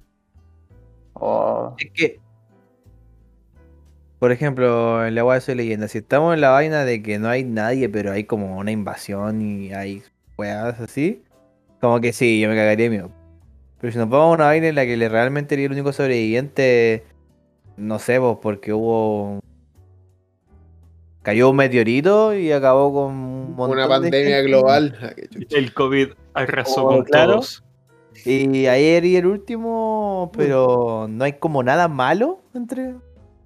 Oh, 1.15 1.75
Es 1.79 1.91
que, 1.93 2.21
por 4.23 4.31
ejemplo, 4.31 5.05
en 5.05 5.17
la 5.17 5.25
de 5.25 5.41
soy 5.41 5.57
leyenda, 5.57 5.89
si 5.89 5.99
estamos 5.99 6.33
en 6.33 6.41
la 6.41 6.51
vaina 6.51 6.85
de 6.85 7.03
que 7.03 7.19
no 7.19 7.29
hay 7.29 7.43
nadie, 7.43 7.89
pero 7.89 8.13
hay 8.13 8.23
como 8.23 8.57
una 8.57 8.71
invasión 8.71 9.43
y 9.43 9.73
hay 9.73 10.05
weas 10.39 10.79
así, 10.79 11.25
como 11.81 12.01
que 12.01 12.13
sí, 12.13 12.39
yo 12.39 12.49
me 12.49 12.55
cagaría 12.55 12.89
miedo. 12.89 13.11
Pero 13.81 13.93
si 13.93 13.99
nos 13.99 14.09
vamos 14.09 14.27
a 14.27 14.35
una 14.37 14.45
vaina 14.45 14.69
en 14.69 14.77
la 14.77 14.87
que 14.87 15.09
realmente 15.09 15.49
sería 15.49 15.67
el 15.67 15.73
único 15.73 15.93
sobreviviente, 15.93 17.03
no 17.77 17.99
sé, 17.99 18.21
pues 18.21 18.37
porque 18.41 18.73
hubo. 18.73 19.41
Cayó 21.23 21.51
un 21.51 21.57
meteorito 21.57 22.33
y 22.33 22.53
acabó 22.53 22.95
con 22.95 23.13
un 23.13 23.57
montón 23.57 23.77
Una 23.77 23.83
de 23.83 23.89
pandemia 23.89 24.43
global. 24.43 25.17
El 25.51 25.75
COVID 25.75 26.11
arrasó 26.35 26.85
Oh, 26.85 26.89
con 26.91 27.05
claro. 27.07 27.33
todos. 27.33 27.65
Y 28.25 28.69
ayer 28.69 29.05
y 29.05 29.17
el 29.17 29.27
último, 29.27 30.31
pero 30.37 31.09
no 31.11 31.25
hay 31.25 31.33
como 31.33 31.65
nada 31.65 31.89
malo 31.89 32.39
entre, 32.55 32.95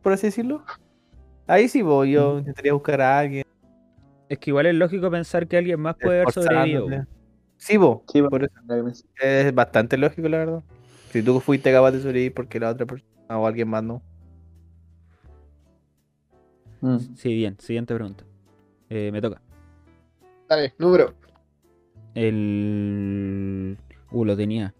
por 0.06 0.12
así 0.12 0.28
decirlo. 0.28 0.62
Ahí 1.48 1.66
sí, 1.66 1.82
pues, 1.82 2.08
yo 2.08 2.38
intentaría 2.38 2.72
buscar 2.72 3.00
a 3.00 3.18
alguien. 3.18 3.42
Es 4.28 4.38
que 4.38 4.50
igual 4.50 4.66
es 4.66 4.74
lógico 4.76 5.10
pensar 5.10 5.48
que 5.48 5.56
alguien 5.56 5.80
más 5.80 5.96
puede 6.00 6.20
haber 6.20 6.32
sobrevivido. 6.32 6.86
Sí, 7.56 7.76
po, 7.76 8.04
sí, 8.12 8.22
por 8.22 8.44
eso 8.44 8.54
es 9.20 9.52
bastante 9.52 9.96
lógico, 9.96 10.28
la 10.28 10.38
verdad. 10.38 10.62
Si 11.10 11.24
tú 11.24 11.40
fuiste 11.40 11.72
capaz 11.72 11.90
de 11.90 12.02
sobrevivir 12.02 12.32
porque 12.32 12.60
la 12.60 12.70
otra 12.70 12.86
persona 12.86 13.10
o 13.30 13.48
alguien 13.48 13.68
más 13.68 13.82
no. 13.82 14.00
Mm. 16.82 16.98
Sí, 17.16 17.34
bien. 17.34 17.58
Siguiente 17.58 17.92
pregunta. 17.92 18.22
Eh, 18.88 19.10
me 19.10 19.20
toca. 19.20 19.42
Dale, 20.48 20.72
número. 20.78 21.14
El. 22.14 23.76
Uh, 24.12 24.24
lo 24.24 24.36
tenía. 24.36 24.72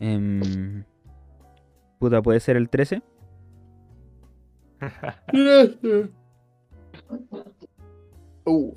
Em, 0.00 0.82
Puta, 2.00 2.20
¿puede 2.22 2.40
ser 2.40 2.56
el 2.56 2.68
13? 2.68 3.02
Uh. 8.44 8.74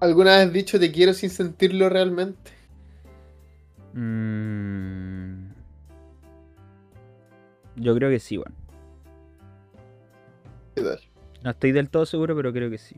¿Alguna 0.00 0.32
vez 0.32 0.46
has 0.48 0.52
dicho 0.52 0.80
te 0.80 0.90
quiero 0.90 1.14
sin 1.14 1.30
sentirlo 1.30 1.88
realmente? 1.88 2.50
Mm. 3.94 5.52
Yo 7.76 7.94
creo 7.94 8.10
que 8.10 8.18
sí, 8.18 8.38
bueno. 8.38 8.56
¿Qué 10.74 10.82
tal? 10.82 11.00
No 11.44 11.50
estoy 11.50 11.70
del 11.70 11.88
todo 11.88 12.04
seguro, 12.06 12.34
pero 12.34 12.52
creo 12.52 12.68
que 12.70 12.78
sí. 12.78 12.96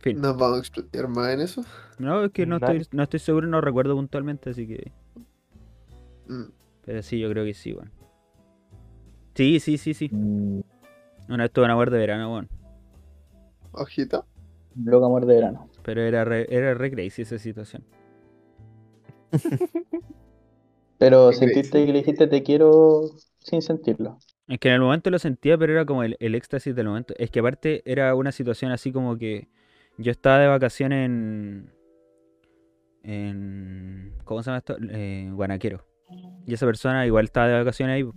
Fin. 0.00 0.20
¿Nos 0.20 0.36
vamos 0.38 0.56
a 0.56 0.60
explotar 0.60 1.08
más 1.08 1.28
en 1.30 1.40
eso? 1.40 1.64
No, 1.98 2.24
es 2.24 2.32
que 2.32 2.46
no 2.46 2.56
estoy, 2.56 2.86
no 2.92 3.02
estoy 3.02 3.20
seguro, 3.20 3.46
no 3.46 3.60
recuerdo 3.60 3.94
puntualmente, 3.94 4.50
así 4.50 4.66
que. 4.66 4.92
Mm. 6.28 6.44
Pero 6.84 7.02
sí, 7.02 7.18
yo 7.18 7.28
creo 7.28 7.44
que 7.44 7.54
sí, 7.54 7.72
bueno. 7.74 7.90
Sí, 9.34 9.60
sí, 9.60 9.78
sí, 9.78 9.94
sí. 9.94 10.14
Mm, 10.14 10.60
Una 11.28 11.44
vez 11.44 11.52
tuve 11.52 11.66
una 11.66 11.74
muerte 11.76 11.96
de 11.96 12.00
verano, 12.00 12.30
bueno. 12.30 12.48
Ojito. 13.72 14.26
Loco 14.74 15.04
amor 15.06 15.26
de 15.26 15.34
verano. 15.34 15.68
Pero 15.82 16.02
era 16.02 16.24
re, 16.24 16.46
era 16.50 16.74
re 16.74 16.90
crazy 16.90 17.22
esa 17.22 17.38
situación. 17.38 17.84
Pero 20.98 21.30
Qué 21.30 21.32
sentiste 21.32 21.60
crazy. 21.60 21.86
que 21.86 21.92
le 21.92 21.98
dijiste 22.00 22.26
te 22.26 22.42
quiero 22.42 23.02
sin 23.38 23.62
sentirlo. 23.62 24.18
Es 24.46 24.58
que 24.58 24.68
en 24.68 24.74
el 24.74 24.80
momento 24.82 25.10
lo 25.10 25.18
sentía, 25.18 25.56
pero 25.58 25.72
era 25.72 25.86
como 25.86 26.02
el, 26.02 26.16
el 26.20 26.34
éxtasis 26.34 26.74
del 26.74 26.86
momento. 26.88 27.14
Es 27.18 27.30
que 27.30 27.40
aparte 27.40 27.82
era 27.90 28.14
una 28.14 28.32
situación 28.32 28.72
así 28.72 28.92
como 28.92 29.16
que 29.16 29.48
yo 29.98 30.10
estaba 30.12 30.38
de 30.38 30.48
vacaciones 30.48 31.06
en. 31.06 31.72
en 33.02 34.14
¿Cómo 34.24 34.42
se 34.42 34.46
llama 34.50 34.58
esto? 34.58 34.76
Eh, 34.90 35.30
Guanaquero. 35.32 35.84
Y 36.46 36.54
esa 36.54 36.66
persona 36.66 37.06
igual 37.06 37.26
estaba 37.26 37.48
de 37.48 37.58
vacaciones 37.58 37.94
ahí. 37.96 38.10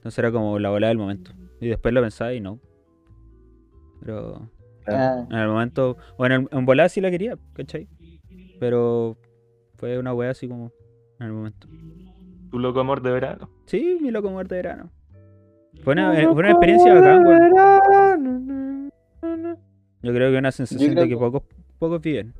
Entonces 0.00 0.18
era 0.18 0.32
como 0.32 0.58
la 0.58 0.70
bola 0.70 0.88
del 0.88 0.98
momento. 0.98 1.32
Y 1.60 1.68
después 1.68 1.92
lo 1.94 2.00
pensaba 2.00 2.32
y 2.32 2.40
no. 2.40 2.58
Pero 4.02 4.48
Ah, 4.86 5.26
en 5.30 5.36
el 5.38 5.48
momento. 5.48 5.96
Bueno, 6.16 6.34
en, 6.36 6.48
en 6.50 6.64
volada 6.66 6.88
sí 6.88 7.00
la 7.02 7.10
quería, 7.10 7.36
¿cachai? 7.52 7.86
Pero 8.58 9.16
fue 9.76 9.98
una 9.98 10.14
wea 10.14 10.30
así 10.30 10.48
como 10.48 10.72
en 11.20 11.26
el 11.26 11.32
momento. 11.32 11.68
Tu 12.50 12.58
loco 12.58 12.80
amor 12.80 13.02
de 13.02 13.10
verano. 13.12 13.50
Sí, 13.66 13.98
mi 14.00 14.10
loco 14.10 14.30
muerte 14.30 14.54
de 14.56 14.62
verano. 14.62 14.90
Fue 15.84 15.92
una, 15.92 16.18
eh, 16.20 16.24
fue 16.24 16.34
una 16.34 16.50
experiencia 16.50 16.94
bacán, 16.94 17.24
weón. 17.26 18.90
Yo 20.02 20.12
creo 20.14 20.30
que 20.30 20.34
es 20.34 20.38
una 20.40 20.50
sensación 20.50 20.94
de 20.94 21.02
que 21.02 21.08
que- 21.10 21.16
pocos, 21.16 21.42
pocos 21.78 22.00
viven. 22.00 22.34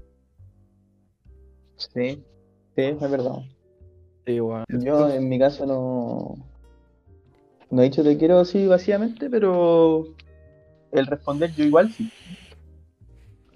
sí, 1.77 2.25
sí, 2.75 2.83
es 2.83 3.01
verdad. 3.01 3.37
sí, 4.27 4.41
weón. 4.41 4.65
Yo 4.83 5.11
en 5.11 5.29
mi 5.29 5.39
caso 5.39 5.67
no. 5.67 6.50
No 7.71 7.83
he 7.83 7.85
dicho 7.85 8.03
te 8.03 8.17
quiero 8.19 8.41
así 8.41 8.67
vacíamente, 8.67 9.31
pero 9.31 10.05
el 10.93 11.07
responder 11.07 11.53
yo 11.55 11.65
igual 11.65 11.91
sí. 11.93 12.11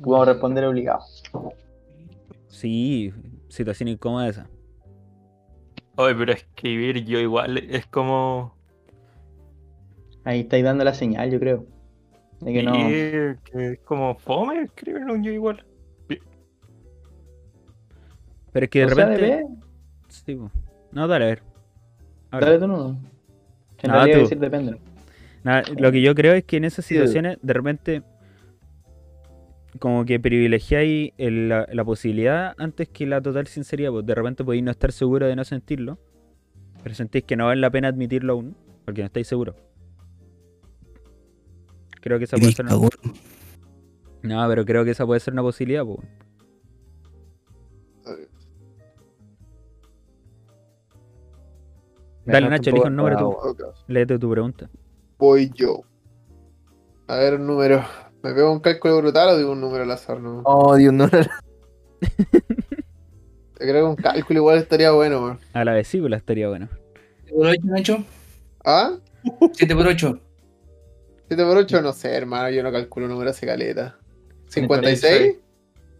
Puedo 0.02 0.24
responder 0.24 0.64
obligado. 0.64 1.00
Sí, 2.48 3.12
situación 3.48 3.88
incómoda 3.88 4.28
esa. 4.28 4.46
Oye, 5.96 6.14
pero 6.14 6.32
escribir 6.32 7.04
yo 7.04 7.18
igual 7.18 7.58
es 7.58 7.86
como. 7.86 8.54
Ahí 10.24 10.40
estáis 10.40 10.64
dando 10.64 10.84
la 10.84 10.94
señal, 10.94 11.30
yo 11.30 11.38
creo. 11.38 11.66
De 12.40 12.52
que 12.52 12.62
no. 12.62 12.74
Sí, 12.74 13.40
que 13.44 13.72
es 13.72 13.78
como 13.80 14.14
fome 14.16 14.62
escribir 14.62 15.04
un 15.04 15.22
yo 15.22 15.32
igual. 15.32 15.64
Pero 18.52 18.64
es 18.64 18.70
que 18.70 18.78
de 18.80 18.84
O 18.86 18.88
sea, 18.90 19.06
repente. 19.06 19.22
bebé, 19.22 19.44
Sí. 20.08 20.38
No, 20.92 21.08
dale, 21.08 21.24
a 21.24 21.28
ver. 21.28 21.42
Habla. 22.30 22.46
dale 22.46 22.58
tú 22.60 22.68
no. 22.68 23.13
Que 23.78 23.86
en 23.86 23.92
No, 23.92 23.98
realidad 23.98 24.16
tú. 24.18 24.22
decir 24.24 24.38
depende. 24.38 24.76
Nada, 25.42 25.62
lo 25.78 25.92
que 25.92 26.00
yo 26.00 26.14
creo 26.14 26.34
es 26.34 26.44
que 26.44 26.56
en 26.56 26.64
esas 26.64 26.84
situaciones, 26.84 27.38
de 27.42 27.52
repente, 27.52 28.02
como 29.78 30.04
que 30.04 30.18
privilegiáis 30.20 31.12
la, 31.18 31.66
la 31.70 31.84
posibilidad 31.84 32.54
antes 32.58 32.88
que 32.88 33.06
la 33.06 33.20
total 33.20 33.46
sinceridad. 33.46 33.90
Pues 33.90 34.06
de 34.06 34.14
repente 34.14 34.44
podéis 34.44 34.62
no 34.64 34.70
estar 34.70 34.92
seguro 34.92 35.26
de 35.26 35.36
no 35.36 35.44
sentirlo, 35.44 35.98
pero 36.82 36.94
sentís 36.94 37.24
que 37.24 37.36
no 37.36 37.46
vale 37.46 37.60
la 37.60 37.70
pena 37.70 37.88
admitirlo 37.88 38.34
aún, 38.34 38.56
porque 38.84 39.02
no 39.02 39.06
estáis 39.06 39.26
seguros. 39.26 39.56
Creo 42.00 42.18
que 42.18 42.24
esa 42.24 42.36
puede 42.36 42.52
ser 42.52 42.66
una... 42.66 42.74
No, 44.22 44.48
pero 44.48 44.64
creo 44.64 44.84
que 44.84 44.90
esa 44.92 45.04
puede 45.06 45.20
ser 45.20 45.32
una 45.32 45.42
posibilidad, 45.42 45.84
pues. 45.84 46.00
Dale, 52.26 52.48
Nacho, 52.48 52.70
elige 52.70 52.86
un 52.86 52.96
número 52.96 53.18
tú. 53.18 53.36
Léete 53.88 54.18
tu 54.18 54.30
pregunta. 54.30 54.68
Voy 55.18 55.50
yo. 55.54 55.82
A 57.06 57.16
ver, 57.16 57.34
un 57.34 57.46
número. 57.46 57.84
¿Me 58.22 58.32
pego 58.32 58.50
un 58.52 58.60
cálculo 58.60 58.96
brutal 58.98 59.28
o 59.30 59.36
digo 59.36 59.52
un 59.52 59.60
número 59.60 59.82
al 59.84 59.90
azar? 59.90 60.18
No? 60.20 60.40
Oh, 60.44 60.74
Dios, 60.76 60.92
no. 60.94 61.08
Yo 61.10 61.20
creo 63.58 63.74
que 63.74 63.90
un 63.90 63.96
cálculo 63.96 64.38
igual 64.40 64.58
estaría 64.58 64.90
bueno, 64.92 65.20
man. 65.20 65.38
A 65.52 65.64
la 65.64 65.72
vesícula 65.74 66.16
estaría 66.16 66.48
bueno. 66.48 66.68
7 67.26 67.34
por 67.36 67.46
8, 67.46 67.60
Nacho. 67.64 68.04
¿Ah? 68.64 68.96
7 69.52 69.74
por 69.74 69.86
8. 69.86 70.20
7 71.28 71.44
por 71.44 71.56
8, 71.58 71.82
no 71.82 71.92
sé, 71.92 72.14
hermano. 72.14 72.50
Yo 72.50 72.62
no 72.62 72.72
calculo 72.72 73.06
números 73.08 73.38
de 73.40 73.46
caleta. 73.46 73.98
56. 74.48 75.12
¿56? 75.34 75.36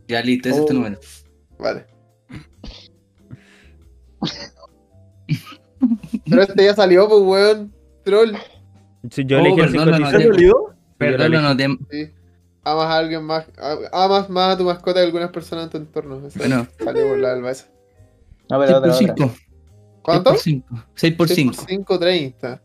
Ya 0.09 0.23
listo, 0.23 0.49
ese 0.49 0.61
es 0.61 0.67
tu 0.67 0.73
Oh. 0.73 0.77
número. 0.77 0.99
Vale. 1.59 1.87
Pero 6.29 6.43
este 6.43 6.65
ya 6.65 6.75
salió, 6.75 7.09
pues, 7.09 7.23
weón. 7.23 7.73
Troll. 8.05 8.35
Sí, 9.11 9.25
yo 9.25 9.39
Oh, 9.39 9.41
elegí 9.41 9.61
el 9.61 9.71
perdón, 9.73 9.89
no, 9.91 9.97
56. 9.97 10.29
no, 10.29 10.49
lo 10.53 10.75
Perdón, 10.99 11.35
elegí. 11.35 11.43
no 11.43 11.57
te... 11.57 11.67
Sí. 12.07 12.13
Amas 12.65 12.85
a 12.87 12.97
alguien 12.99 13.23
más. 13.25 13.47
Amas 13.93 14.31
más 14.31 14.55
a 14.55 14.59
tu 14.59 14.65
mascota 14.65 15.01
que 15.01 15.07
algunas 15.07 15.31
personas 15.31 15.65
en 15.67 15.71
tu 15.71 15.77
entorno. 15.79 16.27
Eso 16.27 16.39
Bueno. 16.39 16.67
Salió 16.83 17.09
por 17.09 17.19
la 17.19 17.33
alba 17.33 17.51
esa. 17.51 17.67
No, 18.51 18.59
6 18.59 18.67
pero 18.67 18.81
por 18.81 18.91
otra, 18.91 18.93
otra. 18.93 18.93
5. 19.29 19.35
¿Cuánto? 20.03 20.35
6 20.37 20.63
por 20.65 20.79
5. 20.79 20.93
6 20.95 21.15
por 21.15 21.29
5. 21.29 21.55
5, 21.69 21.99
30. 21.99 22.63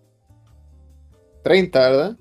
30, 1.44 1.80
¿verdad? 1.80 2.18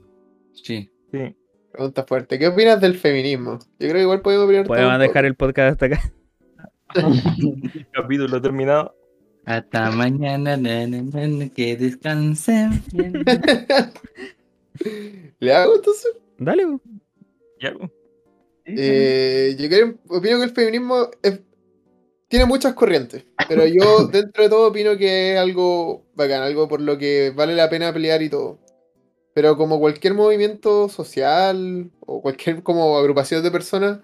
Sí. 0.55 0.91
Sí. 1.13 1.37
Pregunta 1.73 2.05
fuerte. 2.05 2.39
¿Qué 2.39 2.49
opinas 2.49 2.81
del 2.81 2.97
feminismo? 2.97 3.59
Yo 3.79 3.89
creo 3.89 3.95
que 3.95 4.03
igual 4.03 4.21
podemos 4.23 4.47
opinar 4.47 4.65
todo 4.65 4.75
Podemos 4.75 4.99
dejar 4.99 5.25
el 5.25 5.35
podcast 5.37 5.73
hasta 5.73 5.87
acá. 5.87 6.13
Capítulo 7.93 8.41
terminado. 8.41 8.95
Hasta 9.49 9.91
mañana, 9.91 10.59
na, 10.59 10.87
na, 10.87 11.01
na, 11.03 11.27
na, 11.27 11.49
que 11.49 11.75
descansen. 11.75 12.83
¿Le 15.41 15.55
hago 15.55 15.77
entonces? 15.77 16.13
Dale. 16.39 16.65
Ya, 17.59 17.73
pues. 17.73 17.91
Eh, 18.67 19.57
yo 19.59 19.69
creo, 19.71 19.95
opino 20.09 20.37
que 20.37 20.45
el 20.45 20.51
feminismo 20.51 21.09
es- 21.23 21.41
tiene 22.29 22.45
muchas 22.45 22.75
corrientes, 22.75 23.25
pero 23.49 23.65
yo 23.67 24.07
dentro 24.13 24.43
de 24.43 24.51
todo 24.51 24.69
opino 24.69 24.99
que 24.99 25.33
es 25.33 25.39
algo 25.39 26.05
bacán, 26.15 26.43
algo 26.43 26.69
por 26.69 26.83
lo 26.83 26.99
que 26.99 27.33
vale 27.35 27.55
la 27.55 27.71
pena 27.71 27.91
pelear 27.91 28.21
y 28.21 28.29
todo. 28.29 28.59
Pero 29.33 29.57
como 29.57 29.81
cualquier 29.81 30.13
movimiento 30.13 30.91
social 30.91 31.91
o 32.01 32.21
cualquier 32.21 32.63
como 32.63 32.99
agrupación 32.99 33.43
de 33.43 33.51
personas, 33.51 34.01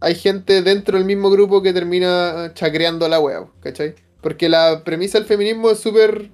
hay 0.00 0.14
gente 0.14 0.62
dentro 0.62 0.96
del 0.96 1.06
mismo 1.06 1.28
grupo 1.28 1.60
que 1.60 1.74
termina 1.74 2.52
chacreando 2.54 3.06
la 3.10 3.20
wea, 3.20 3.46
¿cachai? 3.60 3.94
Porque 4.20 4.48
la 4.48 4.82
premisa 4.84 5.18
del 5.18 5.26
feminismo 5.26 5.70
es 5.70 5.78
súper... 5.78 6.30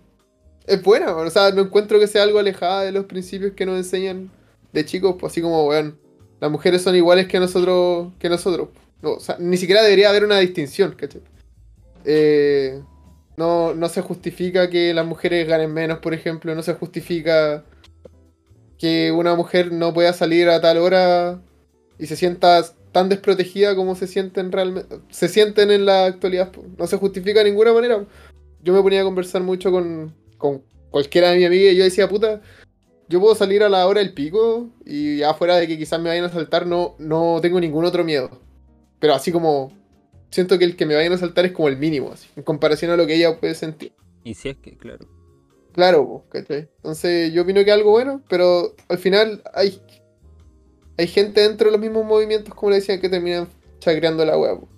es 0.66 0.82
buena, 0.82 1.14
o 1.14 1.30
sea, 1.30 1.50
no 1.50 1.62
encuentro 1.62 1.98
que 1.98 2.06
sea 2.06 2.22
algo 2.22 2.38
alejada 2.38 2.82
de 2.82 2.92
los 2.92 3.04
principios 3.04 3.52
que 3.52 3.66
nos 3.66 3.76
enseñan 3.76 4.30
de 4.72 4.84
chicos, 4.84 5.16
pues 5.18 5.32
así 5.32 5.40
como, 5.40 5.66
weón, 5.66 5.98
las 6.40 6.50
mujeres 6.50 6.82
son 6.82 6.96
iguales 6.96 7.28
que 7.28 7.38
nosotros, 7.38 8.12
que 8.18 8.28
nosotros. 8.28 8.68
No, 9.02 9.12
o 9.12 9.20
sea, 9.20 9.36
ni 9.38 9.56
siquiera 9.56 9.82
debería 9.82 10.08
haber 10.08 10.24
una 10.24 10.38
distinción, 10.38 10.92
¿cachai? 10.92 11.22
Eh, 12.04 12.82
no, 13.36 13.74
no 13.74 13.88
se 13.88 14.02
justifica 14.02 14.70
que 14.70 14.94
las 14.94 15.06
mujeres 15.06 15.46
ganen 15.48 15.72
menos, 15.72 15.98
por 15.98 16.14
ejemplo, 16.14 16.54
no 16.54 16.62
se 16.62 16.74
justifica 16.74 17.64
que 18.78 19.12
una 19.12 19.34
mujer 19.34 19.72
no 19.72 19.94
pueda 19.94 20.12
salir 20.12 20.48
a 20.48 20.60
tal 20.60 20.78
hora 20.78 21.40
y 21.98 22.06
se 22.06 22.16
sienta 22.16 22.62
tan 22.94 23.08
desprotegida 23.08 23.74
como 23.74 23.96
se 23.96 24.06
sienten 24.06 24.52
realmente 24.52 25.00
se 25.10 25.26
sienten 25.28 25.72
en 25.72 25.84
la 25.84 26.06
actualidad. 26.06 26.52
No 26.78 26.86
se 26.86 26.96
justifica 26.96 27.40
de 27.40 27.50
ninguna 27.50 27.72
manera. 27.72 28.06
Yo 28.62 28.72
me 28.72 28.80
ponía 28.80 29.00
a 29.00 29.04
conversar 29.04 29.42
mucho 29.42 29.72
con, 29.72 30.14
con 30.38 30.62
cualquiera 30.90 31.30
de 31.30 31.38
mis 31.38 31.46
amigas 31.46 31.72
y 31.72 31.76
yo 31.76 31.82
decía, 31.82 32.08
puta, 32.08 32.40
yo 33.08 33.20
puedo 33.20 33.34
salir 33.34 33.64
a 33.64 33.68
la 33.68 33.84
hora 33.88 34.00
del 34.00 34.14
pico 34.14 34.70
y 34.86 35.22
afuera 35.22 35.56
de 35.56 35.66
que 35.66 35.76
quizás 35.76 36.00
me 36.00 36.08
vayan 36.08 36.24
a 36.24 36.28
saltar 36.28 36.68
no, 36.68 36.94
no 37.00 37.40
tengo 37.42 37.58
ningún 37.58 37.84
otro 37.84 38.04
miedo. 38.04 38.30
Pero 39.00 39.14
así 39.14 39.32
como 39.32 39.72
siento 40.30 40.56
que 40.56 40.64
el 40.64 40.76
que 40.76 40.86
me 40.86 40.94
vayan 40.94 41.12
a 41.14 41.18
saltar 41.18 41.46
es 41.46 41.52
como 41.52 41.66
el 41.66 41.76
mínimo, 41.76 42.12
así, 42.12 42.28
en 42.36 42.44
comparación 42.44 42.92
a 42.92 42.96
lo 42.96 43.08
que 43.08 43.16
ella 43.16 43.40
puede 43.40 43.56
sentir. 43.56 43.92
Y 44.22 44.34
si 44.34 44.50
es 44.50 44.56
que, 44.58 44.76
claro. 44.76 45.08
Claro, 45.72 46.24
¿cachai? 46.28 46.68
Entonces 46.76 47.32
yo 47.32 47.42
opino 47.42 47.64
que 47.64 47.70
es 47.70 47.76
algo 47.76 47.90
bueno, 47.90 48.22
pero 48.28 48.76
al 48.88 48.98
final 48.98 49.42
hay... 49.52 49.82
hay 50.96 51.06
gente 51.06 51.40
dentro 51.40 51.66
de 51.66 51.72
los 51.72 51.80
mismos 51.80 52.04
movimientos, 52.04 52.54
como 52.54 52.70
le 52.70 52.76
decían, 52.76 53.00
que 53.00 53.08
terminan 53.08 53.48
chacreando 53.80 54.24
la 54.24 54.34
po. 54.34 54.68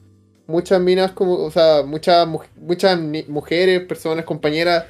Muchas 0.46 0.80
minas, 0.80 1.12
como, 1.12 1.34
o 1.44 1.50
sea, 1.50 1.82
muchas, 1.84 2.26
mu- 2.26 2.40
muchas 2.56 2.98
mujeres, 3.28 3.80
personas, 3.86 4.24
compañeras 4.24 4.84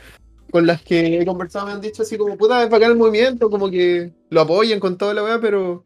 con 0.50 0.66
las 0.66 0.82
que 0.82 1.20
he 1.20 1.26
conversado 1.26 1.66
me 1.66 1.72
han 1.72 1.80
dicho 1.80 2.02
así 2.02 2.16
como, 2.16 2.36
puta, 2.36 2.62
es 2.62 2.70
bacán 2.70 2.92
el 2.92 2.96
movimiento, 2.98 3.50
como 3.50 3.70
que 3.70 4.12
lo 4.30 4.40
apoyan 4.42 4.78
con 4.80 4.96
toda 4.98 5.12
la 5.14 5.24
wea, 5.24 5.40
pero 5.40 5.84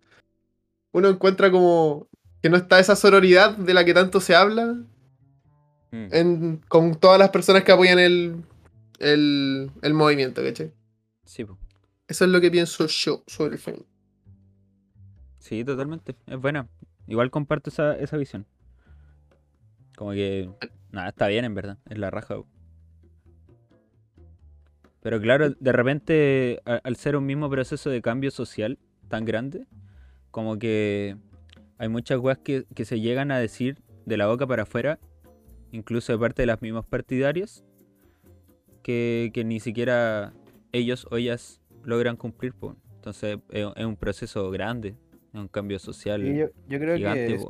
uno 0.93 1.09
encuentra 1.09 1.51
como 1.51 2.09
que 2.43 2.51
no 2.51 2.57
está 2.57 2.79
esa 2.81 2.97
sororidad 2.97 3.57
de 3.57 3.75
la 3.75 3.85
que 3.85 3.95
tanto 3.95 4.21
se 4.21 4.35
habla 4.35 4.77
Mm. 5.93 6.09
en- 6.13 6.61
con 6.69 6.95
todas 6.95 7.19
las 7.19 7.31
personas 7.31 7.65
que 7.65 7.73
apoyan 7.73 7.99
el, 7.99 8.37
el, 9.01 9.71
el 9.83 9.95
movimiento, 9.95 10.41
¿cachai? 10.43 10.73
Sí, 11.25 11.45
po. 11.45 11.59
Eso 12.07 12.25
es 12.25 12.31
lo 12.31 12.41
que 12.41 12.51
pienso 12.51 12.87
yo 12.87 13.23
sobre 13.27 13.55
el 13.55 13.59
feminismo. 13.59 13.90
Sí, 15.51 15.65
totalmente. 15.65 16.15
Es 16.29 16.41
buena. 16.41 16.69
Igual 17.09 17.33
comparto 17.33 17.71
esa, 17.71 17.97
esa 17.97 18.17
visión. 18.17 18.47
Como 19.97 20.13
que. 20.13 20.49
Nada, 20.93 21.09
está 21.09 21.27
bien 21.27 21.45
en 21.45 21.57
verdad. 21.57 21.77
Es 21.89 21.99
la 21.99 22.09
raja. 22.09 22.37
Pero 25.03 25.21
claro, 25.21 25.51
de 25.51 25.73
repente, 25.73 26.61
a- 26.65 26.81
al 26.85 26.95
ser 26.95 27.17
un 27.17 27.27
mismo 27.27 27.51
proceso 27.51 27.91
de 27.91 28.01
cambio 28.01 28.31
social 28.31 28.79
tan 29.09 29.25
grande, 29.25 29.67
como 30.31 30.57
que 30.57 31.17
hay 31.79 31.89
muchas 31.89 32.21
weas 32.21 32.39
que, 32.39 32.65
que 32.73 32.85
se 32.85 33.01
llegan 33.01 33.33
a 33.33 33.41
decir 33.41 33.83
de 34.07 34.17
la 34.19 34.29
boca 34.29 34.47
para 34.47 34.63
afuera, 34.63 35.01
incluso 35.73 36.13
de 36.13 36.19
parte 36.21 36.43
de 36.43 36.47
las 36.47 36.63
mismas 36.63 36.85
partidarias, 36.87 37.65
que, 38.85 39.33
que 39.35 39.43
ni 39.43 39.59
siquiera 39.59 40.33
ellos 40.71 41.09
o 41.11 41.17
ellas 41.17 41.61
logran 41.83 42.17
cumplir. 42.17 42.55
po. 42.55 42.77
Entonces 42.95 43.39
es, 43.51 43.67
es 43.75 43.85
un 43.85 43.97
proceso 43.97 44.49
grande, 44.53 44.95
un 45.33 45.49
cambio 45.49 45.79
social 45.79 46.23
yo, 46.37 46.47
yo 46.69 46.79
creo 46.79 46.97
gigante. 46.97 47.27
que, 47.27 47.35
es- 47.35 47.47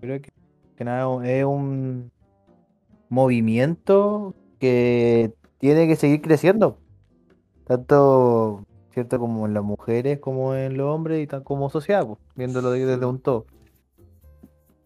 creo 0.00 0.20
que, 0.22 0.30
que 0.76 0.84
nada, 0.84 1.28
es 1.28 1.44
un 1.44 2.10
movimiento 3.08 4.34
que 4.58 5.32
tiene 5.58 5.86
que 5.86 5.96
seguir 5.96 6.20
creciendo. 6.20 6.78
Tanto 7.64 8.64
cierto 8.92 9.18
como 9.18 9.46
en 9.46 9.54
las 9.54 9.62
mujeres 9.64 10.18
como 10.20 10.54
en 10.54 10.76
los 10.76 10.86
hombres 10.94 11.22
y 11.22 11.26
tan 11.26 11.42
como 11.42 11.68
sociedad, 11.70 12.06
pues, 12.06 12.18
viéndolo 12.34 12.70
de- 12.70 12.86
desde 12.86 13.06
un 13.06 13.20
todo. 13.20 13.46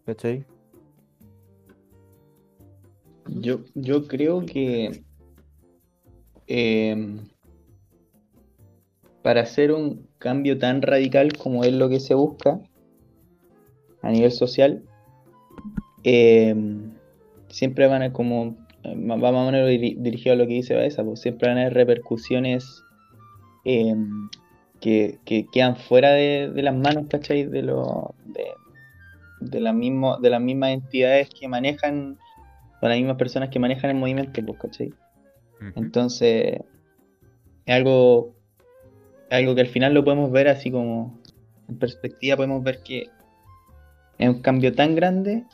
¿Cachai? 0.06 0.44
Yo, 3.26 3.60
yo 3.74 4.08
creo 4.08 4.44
que 4.44 5.04
em, 6.46 7.20
para 9.22 9.42
hacer 9.42 9.70
un 9.72 10.08
cambio 10.20 10.56
tan 10.58 10.80
radical 10.82 11.32
como 11.36 11.64
es 11.64 11.72
lo 11.72 11.88
que 11.88 11.98
se 11.98 12.14
busca 12.14 12.60
a 14.02 14.10
nivel 14.10 14.30
social, 14.30 14.82
em, 16.04 16.92
siempre 17.48 17.88
van 17.88 18.02
a 18.02 18.12
como 18.12 18.56
eh, 18.84 18.94
va 18.96 19.16
va 19.16 19.32
más 19.32 19.48
o 19.48 19.50
menos 19.52 19.68
diri- 19.68 19.96
dirigido 19.98 20.34
a 20.34 20.36
lo 20.36 20.46
que 20.46 20.54
dice 20.54 20.74
Baeza, 20.74 21.02
pues 21.04 21.20
siempre 21.20 21.48
van 21.48 21.58
a 21.58 21.62
haber 21.62 21.74
repercusiones 21.74 22.84
em, 23.64 24.28
que, 24.80 25.18
que 25.26 25.46
quedan 25.52 25.76
fuera 25.76 26.12
de, 26.12 26.50
de 26.54 26.62
las 26.62 26.74
manos, 26.74 27.06
¿cachai? 27.08 27.44
De 27.44 27.62
lo, 27.62 28.14
de, 28.24 28.46
de 29.40 29.60
la 29.60 29.72
mismo, 29.72 30.16
de 30.18 30.30
las 30.30 30.40
mismas 30.40 30.70
entidades 30.70 31.28
que 31.28 31.48
manejan 31.48 32.16
son 32.80 32.88
las 32.88 32.96
mismas 32.98 33.16
personas 33.16 33.50
que 33.50 33.58
manejan 33.58 33.90
el 33.90 33.96
movimiento, 33.98 34.40
pues, 34.46 34.58
¿cachai? 34.58 34.94
Entonces, 35.76 36.60
es 37.66 37.74
algo, 37.74 38.34
algo 39.30 39.54
que 39.54 39.60
al 39.62 39.68
final 39.68 39.94
lo 39.94 40.04
podemos 40.04 40.30
ver 40.30 40.48
así 40.48 40.70
como 40.70 41.18
en 41.68 41.78
perspectiva, 41.78 42.36
podemos 42.36 42.62
ver 42.62 42.82
que 42.82 43.04
es 44.18 44.28
un 44.28 44.42
cambio 44.42 44.72
tan 44.74 44.94
grande 44.94 45.44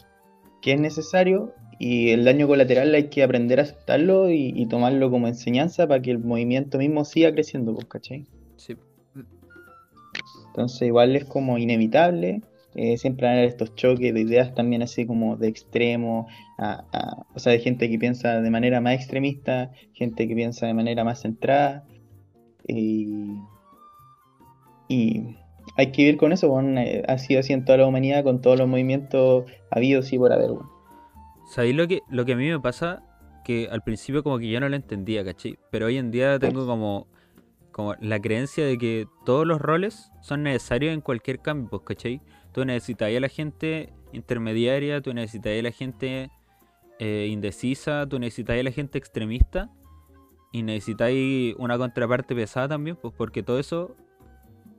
que 0.63 0.73
es 0.73 0.81
necesario 0.81 1.53
y 1.79 2.11
el 2.11 2.25
daño 2.25 2.47
colateral 2.47 2.95
hay 2.95 3.09
que 3.09 3.23
aprender 3.23 3.61
a 3.61 3.65
aceptarlo 3.65 4.31
y, 4.31 4.53
y 4.57 4.67
tomarlo 4.67 5.11
como 5.11 5.29
enseñanza 5.29 5.87
para 5.87 6.01
que 6.01 6.11
el 6.11 6.19
movimiento 6.19 6.79
mismo 6.79 7.05
siga 7.05 7.33
creciendo, 7.33 7.75
pues, 7.75 7.87
¿cachai? 7.87 8.25
Sí. 8.57 8.75
Entonces 10.49 10.89
igual 10.89 11.15
es 11.15 11.27
como 11.27 11.59
inevitable, 11.59 12.41
eh, 12.75 12.97
siempre 12.97 13.27
van 13.27 13.37
a 13.37 13.39
haber 13.41 13.51
estos 13.51 13.75
choques 13.75 14.15
de 14.15 14.21
ideas 14.21 14.55
también 14.55 14.83
así 14.83 15.05
como 15.07 15.37
de 15.37 15.49
extremo, 15.49 16.27
a- 16.59 16.85
a- 16.93 17.27
o 17.35 17.39
sea, 17.39 17.53
de 17.53 17.59
gente 17.59 17.91
que 17.91 17.99
piensa 17.99 18.41
de 18.41 18.51
manera 18.51 18.81
más 18.81 18.95
extremista, 18.95 19.71
gente 19.93 20.27
que 20.27 20.35
piensa 20.35 20.67
de 20.67 20.73
manera 20.75 21.05
más 21.05 21.21
centrada, 21.21 21.85
y, 22.67 23.35
y 24.89 25.37
hay 25.77 25.93
que 25.93 26.03
vivir 26.03 26.17
con 26.17 26.33
eso, 26.33 26.49
bueno, 26.49 26.81
eh, 26.81 27.03
ha 27.09 27.19
sido 27.19 27.41
así 27.41 27.53
en 27.53 27.65
toda 27.65 27.79
la 27.79 27.87
humanidad, 27.87 28.25
con 28.25 28.41
todos 28.41 28.59
los 28.59 28.69
movimientos 28.69 29.45
habidos 29.71 30.13
y 30.13 30.19
por 30.19 30.33
haber, 30.33 30.51
bueno. 30.51 30.71
¿Sabéis 31.47 31.77
lo 31.77 31.87
que, 31.87 32.03
lo 32.09 32.25
que 32.25 32.33
a 32.33 32.37
mí 32.37 32.49
me 32.49 32.59
pasa? 32.59 33.03
Que 33.45 33.69
al 33.71 33.83
principio 33.83 34.23
como 34.23 34.39
que 34.39 34.49
yo 34.49 34.59
no 34.59 34.69
lo 34.69 34.77
entendía, 34.77 35.25
¿cachai? 35.25 35.59
Pero 35.71 35.87
hoy 35.87 35.97
en 35.97 36.11
día 36.11 36.39
tengo 36.39 36.67
como, 36.67 37.07
como 37.71 37.95
la 38.01 38.21
creencia 38.21 38.65
de 38.65 38.79
que 38.79 39.07
todos 39.25 39.47
los 39.47 39.61
roles 39.61 40.11
son 40.23 40.43
necesarios 40.43 40.93
en 40.93 41.01
cualquier 41.01 41.41
cambio, 41.41 41.71
pues, 41.71 41.83
¿cachai? 41.83 42.21
Tú 42.53 42.65
necesitas 42.65 43.15
a 43.15 43.21
la 43.21 43.29
gente 43.29 43.93
intermediaria, 44.13 45.01
tú 45.01 45.13
necesitas 45.15 45.53
a 45.59 45.63
la 45.63 45.71
gente 45.71 46.31
eh, 46.99 47.29
indecisa, 47.31 48.07
tú 48.09 48.19
necesitas 48.19 48.59
a 48.59 48.63
la 48.63 48.73
gente 48.73 48.99
extremista 48.99 49.71
y 50.53 50.63
necesitáis 50.63 51.55
una 51.59 51.77
contraparte 51.77 52.35
pesada 52.35 52.69
también, 52.69 52.97
pues 52.97 53.13
porque 53.17 53.43
todo 53.43 53.61
eso 53.61 53.95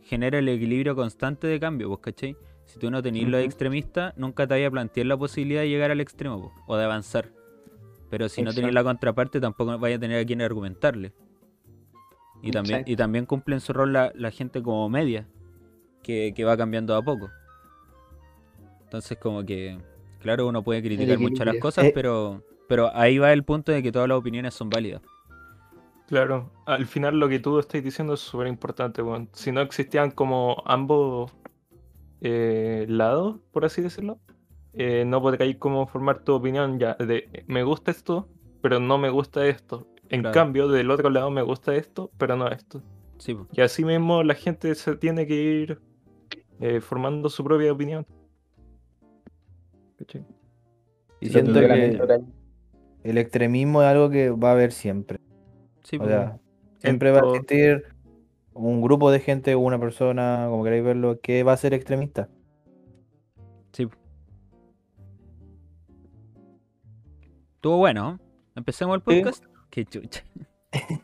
genera 0.08 0.40
el 0.40 0.48
equilibrio 0.50 0.96
constante 0.96 1.48
de 1.48 1.60
cambio, 1.60 1.90
pues, 1.90 2.00
¿cachai? 2.02 2.38
Si 2.66 2.80
tú 2.80 2.90
no 2.90 3.02
tenés 3.02 3.24
los 3.28 3.40
Ujú. 3.40 3.46
extremistas, 3.46 4.14
nunca 4.18 4.48
te 4.48 4.56
vayas 4.56 4.68
a 4.70 4.72
plantear 4.72 5.08
la 5.08 5.18
posibilidad 5.18 5.62
de 5.62 5.70
llegar 5.70 5.92
al 5.92 6.02
extremo 6.02 6.54
o 6.66 6.76
de 6.78 6.84
avanzar. 6.86 7.30
Pero 8.10 8.30
si 8.30 8.42
no 8.42 8.54
tenés 8.54 8.74
la 8.74 8.84
contraparte, 8.84 9.40
tampoco 9.42 9.78
vaya 9.78 9.98
a 9.98 10.00
tener 10.00 10.22
a 10.22 10.26
quien 10.26 10.42
argumentarle. 10.42 11.14
Y 12.42 12.52
también, 12.52 12.76
Exacto. 12.80 12.92
y 12.92 12.96
también 12.96 13.26
cumplen 13.26 13.60
su 13.62 13.74
rol 13.74 13.94
la, 13.94 14.12
la 14.16 14.32
gente 14.32 14.62
como 14.62 14.88
media, 14.90 15.28
que, 16.04 16.34
que 16.36 16.44
va 16.46 16.56
cambiando 16.56 16.96
a 16.96 17.02
poco. 17.02 17.30
Entonces, 18.84 19.18
como 19.18 19.44
que, 19.44 19.78
claro, 20.20 20.48
uno 20.48 20.64
puede 20.64 20.82
criticar 20.82 21.20
mucho 21.20 21.44
las 21.44 21.56
cosas, 21.58 21.86
Eh. 21.86 21.92
pero, 21.94 22.44
pero 22.68 22.96
ahí 22.96 23.18
va 23.18 23.34
el 23.34 23.44
punto 23.44 23.72
de 23.72 23.84
que 23.84 23.92
todas 23.92 24.08
las 24.08 24.18
opiniones 24.18 24.54
son 24.54 24.70
válidas. 24.70 25.02
Claro, 26.08 26.52
al 26.66 26.86
final 26.86 27.20
lo 27.20 27.28
que 27.28 27.40
tú 27.40 27.60
estás 27.60 27.84
diciendo 27.84 28.14
es 28.14 28.22
súper 28.22 28.48
importante, 28.48 29.02
weón. 29.02 29.30
Si 29.34 29.52
no 29.52 29.60
existían 29.62 30.12
como 30.12 30.64
ambos 30.66 31.34
eh, 32.22 32.86
lados, 32.88 33.40
por 33.52 33.66
así 33.66 33.82
decirlo, 33.82 34.18
eh, 34.74 35.04
no 35.06 35.22
podríais 35.22 35.58
como 35.58 35.86
formar 35.86 36.20
tu 36.24 36.34
opinión 36.34 36.80
ya 36.80 36.94
de 36.96 37.44
me 37.48 37.64
gusta 37.64 37.92
esto, 37.92 38.30
pero 38.62 38.80
no 38.80 38.98
me 38.98 39.10
gusta 39.10 39.46
esto. 39.48 39.86
En 40.10 40.22
Claro. 40.22 40.34
cambio, 40.34 40.68
del 40.70 40.90
otro 40.92 41.10
lado 41.10 41.30
me 41.30 41.42
gusta 41.42 41.76
esto, 41.76 42.10
pero 42.18 42.38
no 42.38 42.48
esto. 42.48 42.82
Sí. 43.18 43.38
Y 43.52 43.60
así 43.62 43.84
mismo 43.84 44.24
la 44.24 44.36
gente 44.36 44.74
se 44.76 44.96
tiene 44.96 45.28
que 45.28 45.36
ir 45.36 45.82
eh, 46.62 46.80
formando 46.80 47.30
su 47.30 47.44
propia 47.44 47.74
opinión. 47.74 48.06
¿Cachai? 49.98 50.24
Y 51.20 51.30
siento 51.30 51.54
que 51.60 52.00
el 53.04 53.18
extremismo 53.18 53.82
es 53.82 53.88
algo 53.90 54.10
que 54.10 54.30
va 54.30 54.50
a 54.50 54.52
haber 54.54 54.72
siempre. 54.72 55.20
Sí, 55.88 55.96
O 55.96 56.00
po. 56.00 56.06
sea, 56.08 56.38
siempre 56.80 57.12
va 57.12 57.20
a 57.22 57.28
existir 57.30 57.86
un 58.54 58.82
grupo 58.82 59.10
de 59.10 59.22
gente 59.22 59.56
o 59.56 59.60
una 59.60 59.80
persona, 59.80 60.48
como 60.50 60.66
queráis 60.66 60.84
verlo, 60.84 61.22
que 61.22 61.44
va 61.44 61.54
a 61.54 61.58
ser 61.58 61.74
extremista. 61.74 62.28
Sí. 63.72 63.88
Estuvo 67.56 67.78
bueno, 67.78 68.12
¿no? 68.14 68.20
Empecemos 68.56 68.96
el 68.98 69.02
Sí. 69.02 69.22
podcast. 69.22 69.46
Qué 69.70 69.86
chucha. 69.86 70.24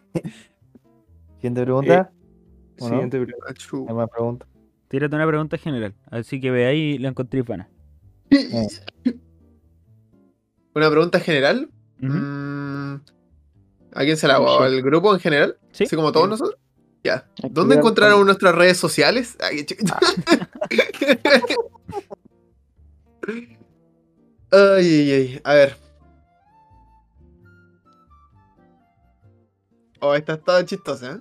Siguiente 1.37 1.63
pregunta. 1.63 2.11
¿O 2.79 2.83
no? 2.83 2.89
Siguiente 2.89 3.21
pregunta. 3.21 3.45
Achu. 3.51 3.85
¿Hay 3.87 3.95
más 3.95 4.09
preguntas? 4.09 4.49
Tírate 4.89 5.15
una 5.15 5.27
pregunta 5.27 5.57
general. 5.57 5.95
Así 6.11 6.41
que 6.41 6.51
ve 6.51 6.65
ahí 6.65 6.79
y 6.79 6.97
la 6.97 7.07
encontré 7.09 7.43
pana. 7.43 7.69
Una 10.75 10.89
pregunta 10.89 11.19
general. 11.19 11.69
Mm, 11.99 12.95
¿A 13.95 14.03
quién 14.03 14.17
se 14.17 14.27
la 14.27 14.35
hago? 14.35 14.59
¿Al 14.59 14.81
grupo 14.81 15.13
en 15.13 15.19
general? 15.19 15.57
Sí. 15.71 15.83
Así 15.85 15.95
como 15.95 16.11
todos 16.11 16.27
nosotros. 16.29 16.59
Ya. 17.03 17.27
¿Dónde 17.49 17.75
encontraron 17.75 18.25
nuestras 18.25 18.55
redes 18.55 18.77
sociales? 18.77 19.37
Ay, 19.41 19.65
ay, 24.51 24.87
ay, 24.87 25.11
ay. 25.11 25.41
A 25.43 25.53
ver. 25.53 25.75
Oh, 29.99 30.15
esta 30.15 30.33
está 30.33 30.65
chistosa, 30.65 31.13
¿eh? 31.13 31.19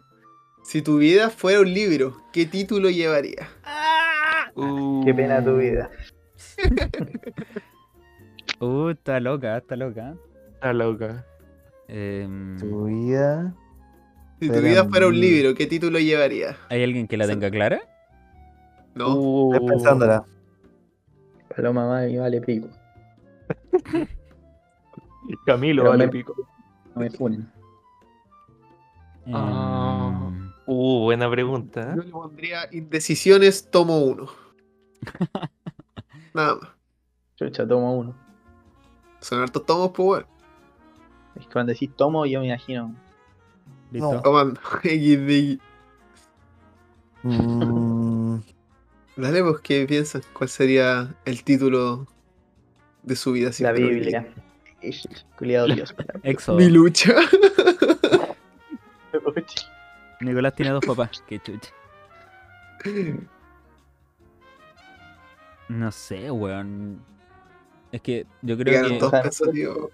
Si 0.65 0.83
tu 0.83 0.99
vida 0.99 1.31
fuera 1.31 1.61
un 1.61 1.73
libro, 1.73 2.17
¿qué 2.33 2.47
título 2.47 2.89
llevaría? 2.91 3.49
Qué 5.05 5.15
pena 5.15 5.45
tu 5.45 5.57
vida. 5.57 5.91
Uh, 8.61 8.91
está 8.91 9.19
loca, 9.19 9.57
está 9.57 9.75
loca. 9.75 10.15
Está 10.55 10.73
loca. 10.73 11.27
Em, 11.95 12.57
Tu 12.59 12.85
vida. 12.87 13.55
Si 14.41 14.49
tu 14.49 14.61
vida 14.61 14.83
un 14.85 14.91
fuera 14.91 15.07
un 15.07 15.21
libro. 15.21 15.55
¿qué 15.55 15.67
título 15.67 15.99
llevaría? 15.99 16.57
¿Hay 16.71 16.83
alguien 16.83 17.07
que 17.07 17.17
la 17.19 17.27
tenga 17.27 17.51
clara? 17.51 17.81
No. 18.95 19.15
Uh, 19.15 19.55
Estoy 19.55 19.69
pensándola. 19.69 20.25
Paloma 21.55 21.87
vale, 21.87 22.19
vale 22.19 22.41
pico. 22.41 22.69
Camilo, 25.47 25.83
Pero 25.83 25.91
vale 25.91 26.07
me- 26.07 26.13
pico. 26.13 26.35
No 26.95 27.01
me 27.03 27.11
funen. 27.11 27.51
Ah. 29.33 30.29
Mm, 30.31 30.43
Uh, 30.65 31.03
buena 31.03 31.29
pregunta. 31.29 31.93
Yo 31.97 32.03
le 32.05 32.11
pondría 32.11 32.69
Indecisiones, 32.71 33.69
tomo 33.71 33.99
uno. 33.99 34.29
Nada 36.35 36.55
más. 36.55 36.69
Chucha, 37.37 37.67
tomo 37.67 37.97
uno. 37.99 38.15
Son 39.21 39.41
hartos 39.43 39.67
tomos, 39.67 39.91
pues 39.91 40.07
bueno. 40.07 40.27
Es 41.37 41.47
que 41.47 41.53
cuando 41.53 41.73
decís 41.73 41.91
tomo, 41.97 42.27
yo 42.27 42.41
me 42.41 42.47
imagino. 42.47 42.95
Listo. 43.91 44.21
Tomando. 44.23 44.61
XD. 44.83 45.61
Mm, 47.25 48.41
Dale, 49.17 49.43
pues, 49.43 49.61
¿qué 49.63 49.87
piensan? 49.87 50.23
¿Cuál 50.33 50.49
sería 50.49 51.15
el 51.25 51.45
título 51.45 52.07
de 53.03 53.17
su 53.17 53.33
vida? 53.33 53.51
La? 53.61 53.73
Biblia. 53.73 54.27
Culiado 55.37 55.67
Dios. 55.69 55.95
Éxodo. 56.23 56.57
Mi 56.57 56.69
lucha. 56.69 57.15
Nicolás 60.21 60.55
tiene 60.55 60.73
dos 60.73 60.85
papás. 60.85 61.23
Qué 61.27 61.39
chucha. 61.41 61.71
No 65.69 65.93
sé, 65.93 66.31
weón. 66.31 67.01
Es 67.91 68.01
que 68.01 68.27
yo 68.41 68.57
creo 68.57 68.73
Llegaron 68.73 68.93
que 68.93 68.99
todos 68.99 69.13
pensativos. 69.13 69.91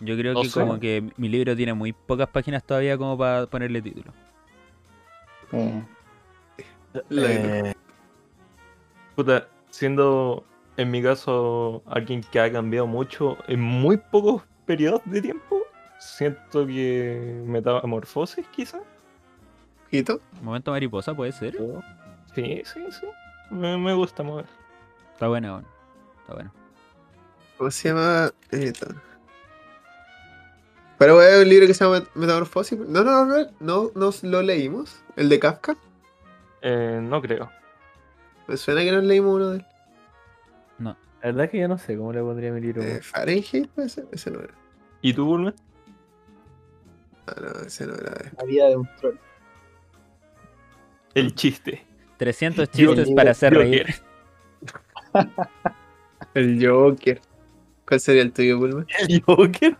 Yo 0.00 0.16
creo 0.16 0.34
No 0.34 0.42
que 0.42 0.48
sé. 0.48 0.60
como 0.60 0.78
que 0.78 1.12
mi 1.16 1.28
libro 1.28 1.54
tiene 1.56 1.74
muy 1.74 1.92
pocas 1.92 2.28
páginas 2.28 2.64
todavía 2.64 2.96
como 2.96 3.16
para 3.18 3.46
ponerle 3.46 3.82
título. 3.82 4.12
Eh, 5.52 5.82
eh, 7.10 7.74
Puta, 9.14 9.48
siendo 9.70 10.44
en 10.76 10.90
mi 10.90 11.02
caso 11.02 11.82
alguien 11.86 12.22
que 12.22 12.40
ha 12.40 12.52
cambiado 12.52 12.86
mucho 12.86 13.36
en 13.48 13.60
muy 13.60 13.96
pocos 13.96 14.42
periodos 14.66 15.02
de 15.06 15.22
tiempo, 15.22 15.62
siento 15.98 16.66
que 16.66 17.42
metamorfosis 17.46 18.46
quizás. 18.48 18.82
¿Quito? 19.90 20.20
Momento 20.42 20.70
mariposa 20.70 21.14
puede 21.14 21.32
ser. 21.32 21.56
Sí, 22.34 22.62
sí, 22.64 22.80
sí. 22.90 23.06
Me, 23.50 23.76
me 23.78 23.94
gusta 23.94 24.22
mover. 24.22 24.44
Está 25.14 25.28
bueno. 25.28 25.64
Está 26.20 26.34
bueno. 26.34 26.52
¿Cómo 27.56 27.70
se 27.70 27.88
llama? 27.88 28.30
Eh, 28.52 28.72
Pero 30.98 31.16
ver 31.16 31.42
un 31.42 31.48
libro 31.48 31.66
que 31.66 31.74
se 31.74 31.84
llama 31.84 32.00
Met- 32.00 32.10
Metamorfosis. 32.14 32.78
No, 32.78 33.04
no, 33.04 33.24
no, 33.24 33.36
no, 33.38 33.46
no, 33.60 33.90
nos 33.94 34.22
lo 34.24 34.42
leímos. 34.42 35.00
El 35.16 35.28
de 35.28 35.38
Kafka. 35.38 35.76
Eh, 36.62 37.00
no 37.02 37.22
creo. 37.22 37.50
Me 38.48 38.56
suena 38.56 38.82
que 38.82 38.90
nos 38.92 39.04
leímos 39.04 39.36
uno 39.36 39.48
de 39.50 39.56
él. 39.58 39.64
la 40.80 40.96
verdad 41.22 41.44
es 41.46 41.50
que 41.50 41.58
yo 41.58 41.68
no 41.68 41.78
sé 41.78 41.96
cómo 41.96 42.12
le 42.12 42.20
pondría 42.20 42.52
mi 42.52 42.60
libro. 42.60 42.82
Eh. 42.82 43.00
Fahrenheit, 43.02 43.68
puede 43.70 43.88
ser. 43.88 44.06
Ese 44.12 44.30
no 44.30 44.40
era. 44.40 44.54
¿Y 45.02 45.12
tú, 45.14 45.24
Bulma? 45.26 45.54
Ah, 47.26 47.34
no, 47.40 47.48
ese 47.66 47.86
no 47.86 47.94
era. 47.94 48.14
la 48.36 48.44
vida 48.44 48.68
de 48.68 48.76
un 48.76 48.88
troll. 49.00 49.16
El 51.14 51.34
chiste. 51.34 51.84
300 52.16 52.70
Yo- 52.72 52.94
chistes 52.94 53.14
para 53.14 53.30
hacer 53.32 53.54
reír. 53.54 53.86
El 56.34 56.64
Joker. 56.66 57.20
¿Cuál 57.86 58.00
sería 58.00 58.22
el 58.22 58.32
tuyo, 58.32 58.58
Bulma? 58.58 58.84
¿El 59.08 59.22
Joker? 59.22 59.76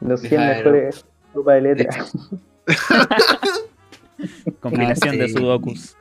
Los 0.00 0.20
100 0.20 0.30
Claro. 0.30 0.56
mejores 0.70 1.04
sopa 1.32 1.52
de 1.54 1.60
letras. 1.62 2.12
Compilación 4.60 5.18
de 5.18 5.28
sí. 5.28 5.34
sudokus. 5.34 5.96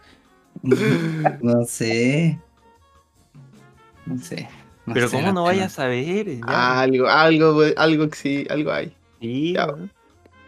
No 1.41 1.63
sé. 1.65 2.39
No 4.05 4.17
sé. 4.17 4.49
No 4.85 4.93
Pero 4.93 5.07
sé, 5.09 5.17
¿cómo 5.17 5.33
no 5.33 5.41
sé, 5.41 5.47
vayas 5.47 5.73
a 5.73 5.75
saber? 5.83 6.27
Ya. 6.39 6.79
Algo, 6.81 7.07
algo, 7.07 7.61
algo 7.75 8.09
que 8.09 8.15
sí, 8.15 8.47
algo 8.49 8.71
hay. 8.71 8.95
Sí, 9.21 9.53
Ya. 9.53 9.67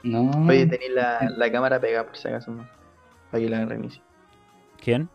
No. 0.02 0.32
Oye, 0.48 0.66
tenéis 0.66 0.92
la, 0.94 1.30
la 1.36 1.52
cámara 1.52 1.80
pegada 1.82 2.06
por 2.06 2.16
si 2.16 2.28
acaso, 2.30 2.52
¿no? 2.52 2.66
Para 3.32 3.44
que 3.44 3.50
la 3.50 3.66
reinicie. 3.66 4.02
¿Quién? 4.82 5.10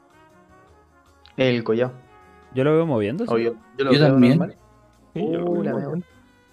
El 1.38 1.64
collado. 1.64 1.92
Yo 2.54 2.64
lo 2.64 2.72
veo 2.74 2.86
moviéndose. 2.86 3.32
O 3.32 3.38
yo, 3.38 3.54
yo 3.78 3.84
lo 3.86 3.92
Yo 3.94 3.98
veo 3.98 4.08
también. 4.08 4.54
Sí, 5.14 5.20
yo 5.32 5.38
lo 5.40 5.50
Uh, 5.50 5.62
la 5.62 5.72
veo. 5.74 5.90
veo. 5.92 6.02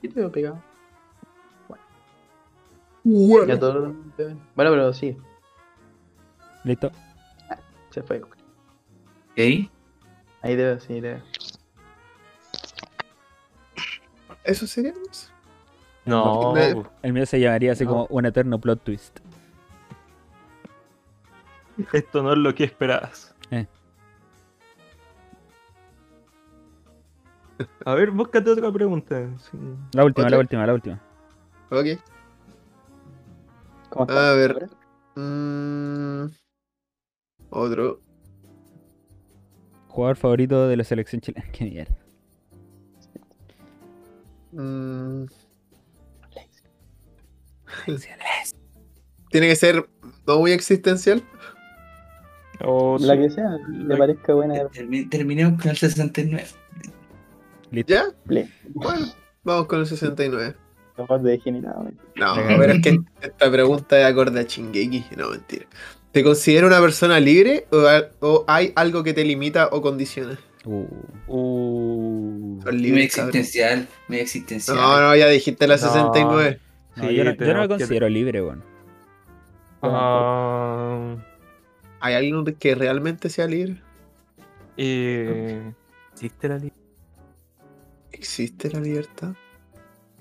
Yo 0.02 0.10
te 0.10 0.20
veo 0.20 0.32
pegado. 0.32 0.64
Bueno. 3.03 3.48
Ya 3.53 3.60
todo. 3.60 3.94
Bueno, 4.18 4.38
pero 4.56 4.94
sí, 4.94 5.18
Listo. 6.64 6.91
se 7.90 8.03
fue. 8.03 8.22
Ok. 8.22 8.32
Ahí 9.38 9.69
te 10.41 10.56
veo, 10.56 10.80
sí, 10.80 11.02
veo. 11.02 11.22
¿Eso 14.44 14.65
sería? 14.68 14.94
No, 16.06 16.53
po. 16.53 16.90
El 17.03 17.14
mío 17.14 17.26
se 17.26 17.40
llamaría 17.40 17.73
así 17.73 17.84
No. 17.86 17.90
como 17.91 18.07
un 18.10 18.26
eterno 18.26 18.60
plot 18.60 18.84
twist. 18.84 19.19
esto 21.94 22.22
no 22.23 22.32
es 22.34 22.38
lo 22.40 22.53
que 22.56 22.64
esperabas. 22.65 23.34
Eh. 23.52 23.68
A 27.86 27.94
ver, 27.94 28.11
búscate 28.11 28.49
otra 28.49 28.72
pregunta. 28.72 29.28
sí. 29.40 29.57
La 29.94 30.03
última, 30.06 30.30
la 30.30 30.40
última, 30.40 30.65
la 30.65 30.73
última. 30.73 30.99
Ok. 31.69 31.99
¿Cómo 33.92 34.06
estás? 34.06 34.18
A 34.18 34.34
ver. 34.34 34.70
Mm, 35.16 36.26
otro. 37.52 38.02
Jugador 39.90 40.16
favorito 40.16 40.68
de 40.68 40.78
la 40.78 40.84
selección 40.84 41.22
chilena. 41.22 41.46
Qué 41.52 41.66
mierda. 41.66 41.96
Mm. 44.54 45.26
Tiene 49.32 49.48
que 49.48 49.56
ser 49.56 49.90
no 50.28 50.40
muy 50.40 50.52
existencial. 50.52 51.24
O 52.64 52.98
La 53.00 53.16
sí. 53.16 53.22
que 53.22 53.30
sea, 53.32 53.50
le 53.70 53.86
La- 53.86 53.98
parezca 53.98 54.34
buena. 54.34 54.56
Termi- 54.66 55.10
terminemos 55.10 55.60
con 55.62 55.72
el 55.72 55.78
69. 55.78 56.46
Listo. 57.72 57.94
¿Ya? 57.94 58.04
Bueno, 58.74 59.06
vamos 59.44 59.68
con 59.68 59.80
el 59.80 59.86
69. 59.88 60.56
Capaz 61.02 61.19
de 61.19 61.32
degenerado. 61.32 61.84
No, 62.15 62.36
pero 62.57 62.73
es 62.73 62.82
que 62.82 62.99
esta 63.22 63.52
pregunta 63.52 63.99
es 63.99 64.06
acorde 64.06 64.40
a 64.40 64.45
Chingeki. 64.48 65.06
No, 65.18 65.30
mentira. 65.30 65.65
¿Te 66.11 66.23
considera 66.23 66.68
una 66.68 66.80
persona 66.82 67.19
libre 67.19 67.65
o, 67.72 67.80
ha- 67.88 68.07
o 68.19 68.44
hay 68.48 68.72
algo 68.76 69.03
que 69.03 69.14
te 69.14 69.23
limita 69.23 69.69
o 69.72 69.82
condiciona? 69.82 70.38
Uh, 70.65 70.86
Uh, 71.28 72.60
Muy 72.72 73.02
existencial. 73.03 73.88
Muy 74.07 74.19
existencial. 74.19 74.76
No, 74.78 74.99
no, 75.02 75.15
ya 75.15 75.28
dijiste 75.28 75.65
la 75.68 75.76
No. 75.76 75.82
69. 75.82 76.60
no, 76.98 77.03
sí, 77.07 77.15
yo, 77.15 77.23
no, 77.23 77.32
yo 77.32 77.32
no 77.32 77.38
tenemos 77.38 77.61
me 77.61 77.68
que- 77.76 77.80
considero 77.84 78.10
libre, 78.10 78.41
weón. 78.44 78.64
Ah, 79.82 81.15
¿Hay 82.02 82.14
alguien 82.14 82.44
que 82.60 82.76
realmente 82.76 83.30
sea 83.30 83.48
libre? 83.48 83.82
eh, 84.78 85.73
¿Existe 86.14 86.48
la 86.49 86.57
libro? 86.57 86.76
¿Existe 88.11 88.69
la 88.69 88.80
libertad? 88.80 89.34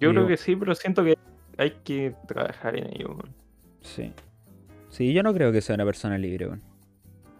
Yo 0.00 0.10
creo 0.10 0.26
que 0.26 0.36
sí, 0.36 0.56
pero 0.56 0.74
siento 0.74 1.04
que 1.04 1.16
hay 1.58 1.70
que 1.84 2.14
trabajar 2.26 2.76
en 2.76 2.86
ello. 2.94 3.16
Sí. 3.82 4.12
Sí, 4.88 5.12
yo 5.12 5.22
no 5.22 5.32
creo 5.32 5.52
que 5.52 5.60
sea 5.60 5.74
una 5.76 5.84
persona 5.84 6.18
libre, 6.18 6.46
weón. 6.46 6.60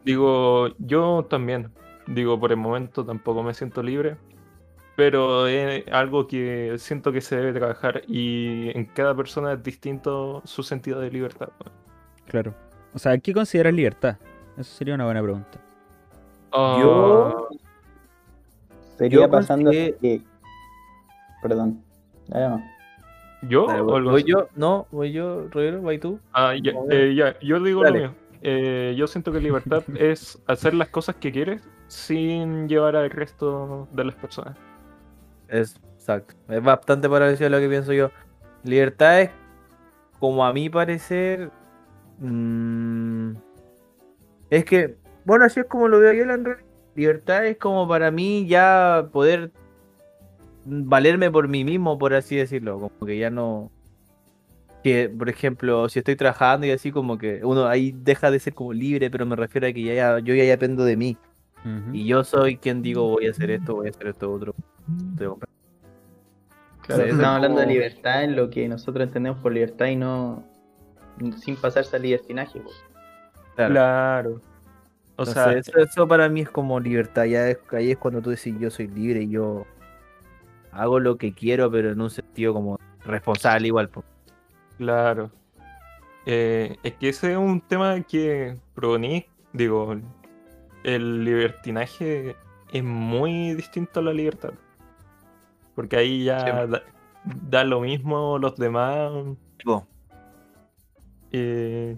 Digo, 0.04 0.68
yo 0.78 1.26
también. 1.28 1.70
Digo, 2.06 2.38
por 2.40 2.50
el 2.52 2.56
momento 2.58 3.04
tampoco 3.04 3.42
me 3.42 3.54
siento 3.54 3.82
libre. 3.82 4.16
Pero 4.96 5.46
es 5.46 5.84
algo 5.92 6.26
que 6.26 6.74
siento 6.78 7.12
que 7.12 7.20
se 7.20 7.36
debe 7.36 7.52
trabajar 7.58 8.02
y 8.06 8.70
en 8.76 8.84
cada 8.84 9.14
persona 9.14 9.52
es 9.54 9.62
distinto 9.62 10.42
su 10.44 10.62
sentido 10.62 11.00
de 11.00 11.10
libertad. 11.10 11.48
Claro. 12.26 12.54
O 12.92 12.98
sea, 12.98 13.16
¿qué 13.18 13.32
consideras 13.32 13.72
libertad? 13.72 14.16
Eso 14.58 14.74
sería 14.74 14.94
una 14.94 15.04
buena 15.06 15.22
pregunta. 15.22 15.58
Yo- 16.52 17.48
Ah, 17.50 17.56
Sería 18.98 19.20
Yo 19.20 19.30
pasando 19.30 19.70
consideré- 19.70 19.96
que. 19.98 20.20
Perdón. 21.40 21.82
Además, 22.32 22.62
¿Yo? 23.43 23.66
Dale, 23.66 23.82
voy, 23.82 24.24
yo, 24.24 24.48
no, 24.55 24.86
voy 24.90 25.12
yo, 25.12 25.48
Rodrigo, 25.51 25.81
¿vas 25.82 25.98
tú? 25.98 26.20
Ah, 26.32 26.55
ya, 26.62 26.73
eh, 26.90 27.15
ya, 27.15 27.39
yo 27.40 27.59
digo 27.61 27.82
Dale. 27.82 28.01
lo 28.01 28.09
mío. 28.09 28.15
Eh, 28.43 28.94
yo 28.97 29.07
siento 29.07 29.32
que 29.32 29.40
libertad 29.40 29.82
es 29.98 30.39
hacer 30.47 30.74
las 30.74 30.89
cosas 30.89 31.16
que 31.16 31.32
quieres 31.32 31.62
sin 31.89 32.69
llevar 32.69 32.97
al 32.97 33.11
resto 33.11 33.89
de 33.93 34.05
las 34.05 34.15
personas. 34.15 34.57
Es 35.48 35.81
exacto. 35.94 36.35
Es 36.48 36.62
bastante 36.62 37.09
parecido 37.09 37.47
a 37.47 37.51
lo 37.51 37.59
que 37.59 37.69
pienso 37.69 37.93
yo. 37.93 38.11
Libertad 38.62 39.23
es, 39.23 39.31
como 40.19 40.44
a 40.44 40.52
mi 40.52 40.69
parecer, 40.69 41.51
mm, 42.19 43.32
es 44.51 44.65
que, 44.66 44.97
bueno, 45.24 45.47
así 45.47 45.61
es 45.61 45.66
como 45.66 45.89
lo 45.89 45.98
veo 45.98 46.12
yo, 46.12 46.27
la 46.27 46.35
en 46.35 46.44
realidad. 46.44 46.66
Libertad 46.94 47.47
es 47.47 47.57
como 47.57 47.89
para 47.89 48.11
mí 48.11 48.47
ya 48.47 49.09
poder 49.12 49.52
valerme 50.64 51.30
por 51.30 51.48
mí 51.48 51.64
mismo, 51.64 51.98
por 51.98 52.14
así 52.14 52.36
decirlo. 52.36 52.78
Como 52.78 53.06
que 53.06 53.18
ya 53.18 53.30
no. 53.30 53.70
que, 54.82 55.10
por 55.10 55.28
ejemplo, 55.28 55.88
si 55.90 55.98
estoy 55.98 56.16
trabajando 56.16 56.66
y 56.66 56.70
así 56.70 56.90
como 56.90 57.18
que 57.18 57.44
uno 57.44 57.66
ahí 57.66 57.92
deja 57.94 58.30
de 58.30 58.38
ser 58.38 58.54
como 58.54 58.72
libre, 58.72 59.10
pero 59.10 59.26
me 59.26 59.36
refiero 59.36 59.66
a 59.66 59.72
que 59.72 59.82
ya, 59.82 59.94
ya- 59.94 60.18
yo 60.20 60.34
ya 60.34 60.44
dependo 60.44 60.84
de 60.84 60.96
mí. 60.96 61.16
Y 61.92 62.06
yo 62.06 62.24
soy 62.24 62.56
quien 62.56 62.80
digo 62.80 63.06
voy 63.10 63.26
a 63.26 63.32
hacer 63.32 63.50
esto, 63.50 63.74
voy 63.74 63.88
a 63.88 63.90
hacer 63.90 64.06
esto 64.06 64.32
otro. 64.32 64.54
Claro, 66.86 67.02
estamos 67.04 67.20
es 67.20 67.26
hablando 67.26 67.60
de 67.60 67.66
libertad 67.66 68.24
en 68.24 68.34
lo 68.36 68.48
que 68.48 68.66
nosotros 68.68 69.06
entendemos 69.06 69.38
por 69.40 69.52
libertad 69.52 69.86
y 69.86 69.96
no 69.96 70.42
sin 71.36 71.56
pasarse 71.56 71.96
al 71.96 72.02
libertinaje. 72.02 72.58
po. 72.60 72.70
Claro. 73.56 73.72
Claro. 73.74 74.30
O 75.16 75.22
Entonces, 75.24 75.34
sea, 75.34 75.52
eso, 75.52 75.78
eso 75.78 76.08
para 76.08 76.28
mí 76.30 76.40
es 76.40 76.48
como 76.50 76.80
libertad. 76.80 77.24
Ya 77.24 77.48
es, 77.50 77.58
ahí 77.72 77.90
es 77.90 77.98
cuando 77.98 78.22
tú 78.22 78.30
decís 78.30 78.54
yo 78.58 78.70
soy 78.70 78.88
libre 78.88 79.22
y 79.22 79.28
yo 79.28 79.66
hago 80.72 81.01
lo 81.01 81.16
que 81.16 81.32
quiero, 81.32 81.70
pero 81.70 81.90
en 81.90 82.01
un 82.01 82.10
sentido 82.10 82.52
como 82.55 82.78
responsable 83.05 83.66
igual. 83.66 83.90
Claro. 84.78 85.30
Eh, 86.26 86.76
es 86.82 86.94
que 86.94 87.09
ese 87.09 87.32
es 87.32 87.38
un 87.38 87.60
tema 87.60 88.01
que 88.02 88.56
Pronik, 88.74 89.28
digo, 89.52 89.97
el 90.84 91.24
libertinaje 91.24 92.36
es 92.72 92.84
muy 92.84 93.55
distinto 93.55 94.01
a 94.01 94.02
la 94.05 94.12
libertad. 94.12 94.52
Porque 95.74 95.97
ahí 95.97 96.24
ya 96.24 96.66
da, 96.66 96.82
da 97.24 97.64
lo 97.64 97.80
mismo 97.80 98.38
los 98.38 98.56
demás. 98.56 99.12
Eh, 101.32 101.97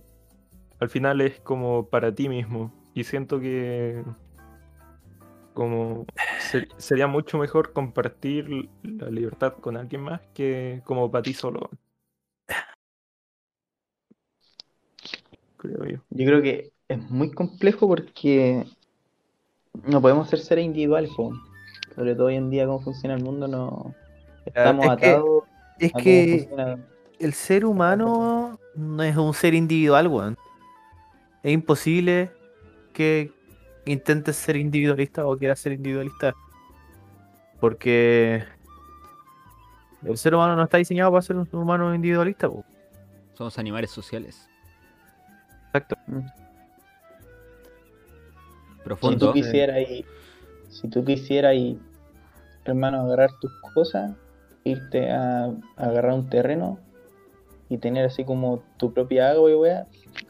al 0.79 0.89
final 0.89 1.21
es 1.21 1.41
como 1.41 1.87
para 1.89 2.15
ti 2.15 2.29
mismo. 2.29 2.73
Y 2.95 3.05
siento 3.05 3.41
que 3.41 4.03
como 5.55 6.07
ser- 6.41 6.69
sería 6.77 7.07
mucho 7.07 7.39
mejor 7.39 7.73
compartir 7.73 8.69
la 8.83 9.11
libertad 9.11 9.55
con 9.55 9.77
alguien 9.77 10.03
más 10.03 10.21
que 10.35 10.81
como 10.85 11.11
para 11.11 11.23
ti 11.23 11.35
solo. 11.35 11.71
Creo 15.57 15.85
yo. 15.85 15.99
Yo 16.11 16.27
creo 16.27 16.43
que 16.43 16.73
es 16.89 17.11
muy 17.11 17.31
complejo 17.31 17.87
porque 17.87 18.65
no 19.85 20.01
podemos 20.01 20.29
ser 20.29 20.41
seres 20.41 20.65
individuales. 20.65 21.11
po. 21.17 21.33
Sobre 21.95 22.15
todo 22.15 22.27
hoy 22.27 22.37
en 22.37 22.51
día, 22.51 22.67
cómo 22.67 22.81
funciona 22.81 23.15
el 23.15 23.23
mundo, 23.23 23.47
no 23.47 23.95
estamos 24.47 24.87
es 24.87 24.97
que- 24.97 25.07
atados 25.11 25.45
es 25.79 25.93
que 25.93 26.39
funciona. 26.41 26.87
el 27.19 27.33
ser 27.35 27.65
humano 27.65 28.59
no 28.75 29.03
es 29.03 29.17
un 29.17 29.35
ser 29.35 29.55
individual, 29.55 30.09
weón. 30.09 30.39
Es 31.43 31.53
imposible 31.53 32.31
que 32.93 33.31
intentes 33.85 34.37
ser 34.37 34.57
individualista 34.57 35.27
o 35.27 35.37
quieras 35.37 35.61
ser 35.61 35.73
individualista. 35.73 36.35
Porque 37.61 38.45
el 40.05 40.17
ser 40.17 40.35
humano 40.35 40.57
no 40.57 40.65
está 40.65 40.79
diseñado 40.79 41.11
para 41.13 41.23
ser 41.23 41.37
un 41.37 41.49
humano 41.53 41.95
individualista. 41.95 42.49
po. 42.49 42.65
Somos 43.35 43.59
animales 43.59 43.91
sociales. 43.91 44.49
Exacto. 45.67 45.97
Si 46.07 46.13
Profundo. 48.85 49.29
tú 49.29 49.33
quisieras 49.33 49.79
y 49.89 50.05
si 50.71 50.89
tú 50.89 51.05
quisieras 51.05 51.55
y 51.55 51.79
hermano 52.65 53.03
agarrar 53.03 53.31
tus 53.41 53.53
cosas, 53.75 54.13
irte 54.65 55.11
a, 55.11 55.45
a 55.45 55.53
agarrar 55.77 56.15
un 56.15 56.29
terreno 56.29 56.79
y 57.69 57.79
tener 57.79 58.05
así 58.05 58.25
como 58.25 58.63
tu 58.77 58.93
propia 58.93 59.31
agua 59.31 59.51
y 59.51 59.55
weá, 59.55 59.87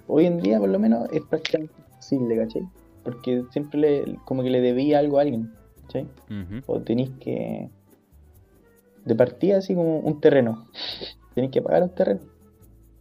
hoy 0.07 0.27
en 0.27 0.41
día 0.41 0.59
por 0.59 0.69
lo 0.69 0.79
menos 0.79 1.09
es 1.13 1.23
prácticamente 1.23 1.75
imposible, 1.79 2.37
¿cachai? 2.37 2.69
Porque 3.05 3.45
siempre 3.51 3.81
le, 3.81 4.19
como 4.25 4.43
que 4.43 4.51
le 4.51 4.61
debía 4.61 4.99
algo 4.99 5.19
a 5.19 5.23
alguien. 5.23 5.53
Ujú. 5.95 6.63
O 6.67 6.81
tenéis 6.81 7.11
que 7.21 7.69
de 9.05 9.15
partida 9.15 9.59
así 9.59 9.75
como 9.75 9.99
un 9.99 10.21
terreno, 10.21 10.69
tenéis 11.35 11.53
que 11.53 11.61
pagar 11.61 11.83
un 11.83 11.95
terreno. 11.95 12.21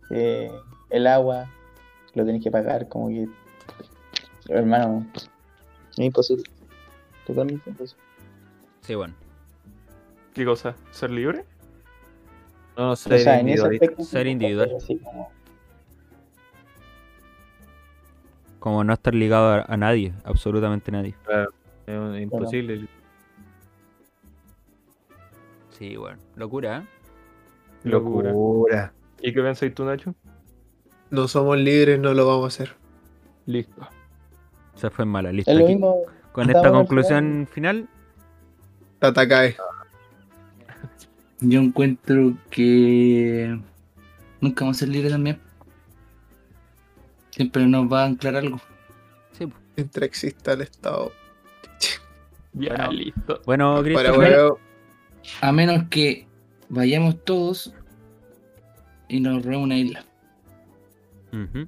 Eh, 0.10 0.52
el 0.90 1.07
agua 1.07 1.49
lo 2.15 2.26
tenéis 2.26 2.44
que 2.44 2.52
pagar, 2.52 2.90
como 2.90 3.07
que 3.07 3.30
hermano, 4.49 5.07
es 5.91 5.99
imposible. 5.99 6.44
Totalmente 7.26 7.69
imposible. 7.69 8.03
Sí, 8.82 8.95
bueno. 8.95 9.14
¿Qué 10.34 10.44
cosa? 10.44 10.76
¿Ser 10.91 11.11
libre? 11.11 11.45
No, 12.76 12.88
no 12.88 12.91
O 12.91 12.95
ser 12.95 13.19
sea, 13.19 13.40
individualista. 13.40 13.86
aspecto, 13.86 14.03
Ser 14.03 14.23
sí, 14.26 14.30
individual. 14.32 14.73
así 14.76 14.98
como- 14.98 15.30
Como 18.61 18.83
no 18.83 18.93
estar 18.93 19.15
ligado 19.15 19.47
a, 19.53 19.65
a 19.67 19.75
nadie, 19.75 20.13
absolutamente 20.23 20.91
nadie. 20.91 21.15
Es 21.88 21.97
un- 21.97 22.15
imposible. 22.15 22.88
Sí, 25.71 25.95
bueno. 25.97 26.19
Locura, 26.35 26.77
¿eh? 26.77 27.89
Locura. 27.89 28.29
Locura. 28.31 28.93
¿Y 29.19 29.33
qué 29.33 29.41
pensáis 29.41 29.73
tú, 29.73 29.83
Nacho? 29.83 30.13
No 31.09 31.27
somos 31.27 31.57
libres, 31.57 31.99
no 31.99 32.13
lo 32.13 32.27
vamos 32.27 32.43
a 32.45 32.47
hacer. 32.49 32.75
Listo. 33.47 33.88
Se 34.75 34.91
fue 34.91 35.05
mala. 35.05 35.31
Listo. 35.31 35.49
Es 35.51 35.57
lo 35.57 35.65
aquí. 35.65 35.73
mismo. 35.73 36.01
Con 36.31 36.47
esta 36.49 36.71
conclusión 36.71 37.47
final, 37.51 37.89
Tata 38.99 39.27
cae. 39.27 39.57
Yo 41.39 41.59
encuentro 41.59 42.33
que 42.51 43.59
nunca 44.39 44.65
vamos 44.65 44.77
a 44.77 44.79
ser 44.81 44.89
libres 44.89 45.11
también. 45.11 45.39
Siempre 47.31 47.65
nos 47.65 47.91
va 47.91 48.03
a 48.03 48.05
anclar 48.07 48.35
algo. 48.35 48.59
sí. 49.33 49.47
Mientras 49.75 50.03
exista 50.05 50.53
el 50.53 50.61
Estado. 50.61 51.11
Ya, 52.53 52.75
Bueno. 52.75 52.91
listo. 52.91 53.41
Bueno, 53.45 53.71
Para 53.75 53.83
Cristian, 53.83 54.17
huevo. 54.19 54.59
A 55.41 55.51
menos 55.53 55.83
que 55.89 56.27
vayamos 56.69 57.23
todos 57.23 57.73
y 59.07 59.19
nos 59.21 59.43
robemos 59.43 59.63
una 59.65 59.77
isla. 59.77 60.03
Ujú. 61.31 61.67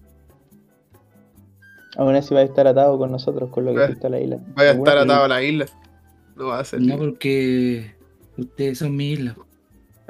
Aún 1.98 2.16
así 2.16 2.34
va 2.34 2.42
a 2.42 2.44
estar 2.44 2.68
atado 2.68 2.98
con 2.98 3.12
nosotros, 3.12 3.50
con 3.52 3.64
lo 3.66 3.74
que 3.74 3.80
Eh, 3.80 3.84
existe 3.86 4.10
la 4.10 4.20
isla. 4.20 4.38
Vaya 4.56 4.72
a 4.72 4.74
Bueno, 4.74 4.92
estar 4.92 4.98
atado 5.06 5.24
a 5.24 5.28
la 5.30 5.42
isla. 5.44 5.66
No 6.36 6.48
va 6.48 6.60
a 6.60 6.66
ser. 6.66 6.82
No 6.82 6.98
porque 6.98 7.96
ustedes 8.38 8.80
son 8.80 8.96
mi 8.96 9.12
isla. 9.12 9.36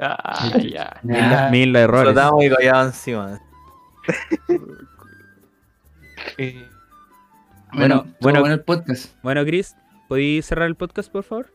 Ah, 0.00 0.50
ya. 0.58 0.98
Mi 1.04 1.14
isla- 1.14 1.50
mi 1.52 1.58
isla 1.62 1.78
de 1.78 1.84
errores. 1.84 2.12
Flotamos 2.12 2.42
y 2.44 2.66
encima. 2.66 3.40
Eh, 6.38 6.66
Bueno, 7.72 8.06
Bueno, 8.20 8.40
bueno. 8.40 8.54
el 8.54 8.60
podcast. 8.62 9.12
Bueno, 9.22 9.44
Chris, 9.44 9.74
¿podéis 10.08 10.46
cerrar 10.46 10.68
el 10.68 10.76
podcast, 10.76 11.10
por 11.10 11.24
favor? 11.24 11.52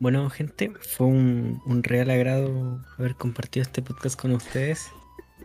Bueno, 0.00 0.28
gente, 0.30 0.72
fue 0.80 1.06
un, 1.06 1.62
un 1.64 1.82
real 1.84 2.10
agrado 2.10 2.84
haber 2.98 3.14
compartido 3.14 3.62
este 3.62 3.82
podcast 3.82 4.20
con 4.20 4.32
ustedes. 4.32 4.90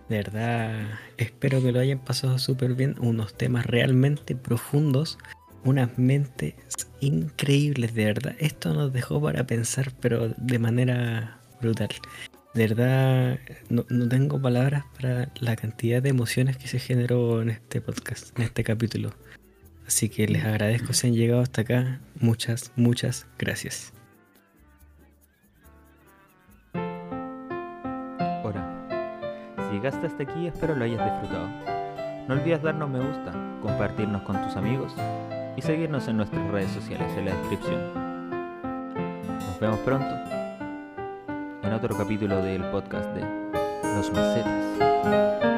De 0.09 0.17
verdad, 0.17 0.87
espero 1.17 1.61
que 1.61 1.71
lo 1.71 1.79
hayan 1.79 1.99
pasado 1.99 2.39
súper 2.39 2.73
bien. 2.73 2.95
Unos 2.99 3.35
temas 3.35 3.67
realmente 3.67 4.35
profundos, 4.35 5.19
unas 5.63 5.97
mentes 5.99 6.55
increíbles, 7.01 7.93
de 7.93 8.05
verdad. 8.05 8.35
Esto 8.39 8.73
nos 8.73 8.91
dejó 8.93 9.21
para 9.21 9.45
pensar, 9.45 9.91
pero 9.99 10.29
de 10.37 10.57
manera 10.59 11.37
brutal. 11.61 11.89
De 12.57 12.65
verdad, 12.65 13.37
no, 13.69 13.85
no 13.87 14.09
tengo 14.09 14.41
palabras 14.41 14.83
para 14.99 15.29
la 15.39 15.55
cantidad 15.55 16.01
de 16.01 16.09
emociones 16.09 16.57
que 16.57 16.67
se 16.67 16.79
generó 16.79 17.43
en 17.43 17.51
este 17.51 17.81
podcast, 17.81 18.35
en 18.35 18.45
este 18.45 18.63
capítulo. 18.63 19.11
Así 19.85 20.09
que 20.09 20.27
les 20.27 20.43
agradezco 20.43 20.91
si 20.93 21.05
han 21.05 21.13
llegado 21.13 21.41
hasta 21.41 21.61
acá. 21.61 21.99
Muchas, 22.19 22.71
muchas 22.75 23.27
gracias. 23.37 23.93
Ahora, 28.41 28.87
si 29.69 29.75
llegaste 29.75 30.07
hasta 30.07 30.23
aquí, 30.23 30.47
espero 30.47 30.75
lo 30.75 30.83
hayas 30.83 31.05
disfrutado. 31.05 31.47
No 32.27 32.33
olvides 32.33 32.63
darnos 32.63 32.89
me 32.89 33.07
gusta, 33.07 33.33
compartirnos 33.61 34.23
con 34.23 34.41
tus 34.41 34.55
amigos 34.55 34.95
y 35.55 35.61
seguirnos 35.61 36.07
en 36.07 36.17
nuestras 36.17 36.49
redes 36.49 36.71
sociales 36.71 37.07
en 37.19 37.25
la 37.25 37.35
descripción. 37.35 37.79
Nos 39.45 39.59
vemos 39.59 39.77
pronto 39.81 40.36
en 41.63 41.73
otro 41.73 41.97
capítulo 41.97 42.41
del 42.41 42.63
podcast 42.65 43.09
de 43.13 43.21
Los 43.95 44.11
Macetas. 44.11 45.56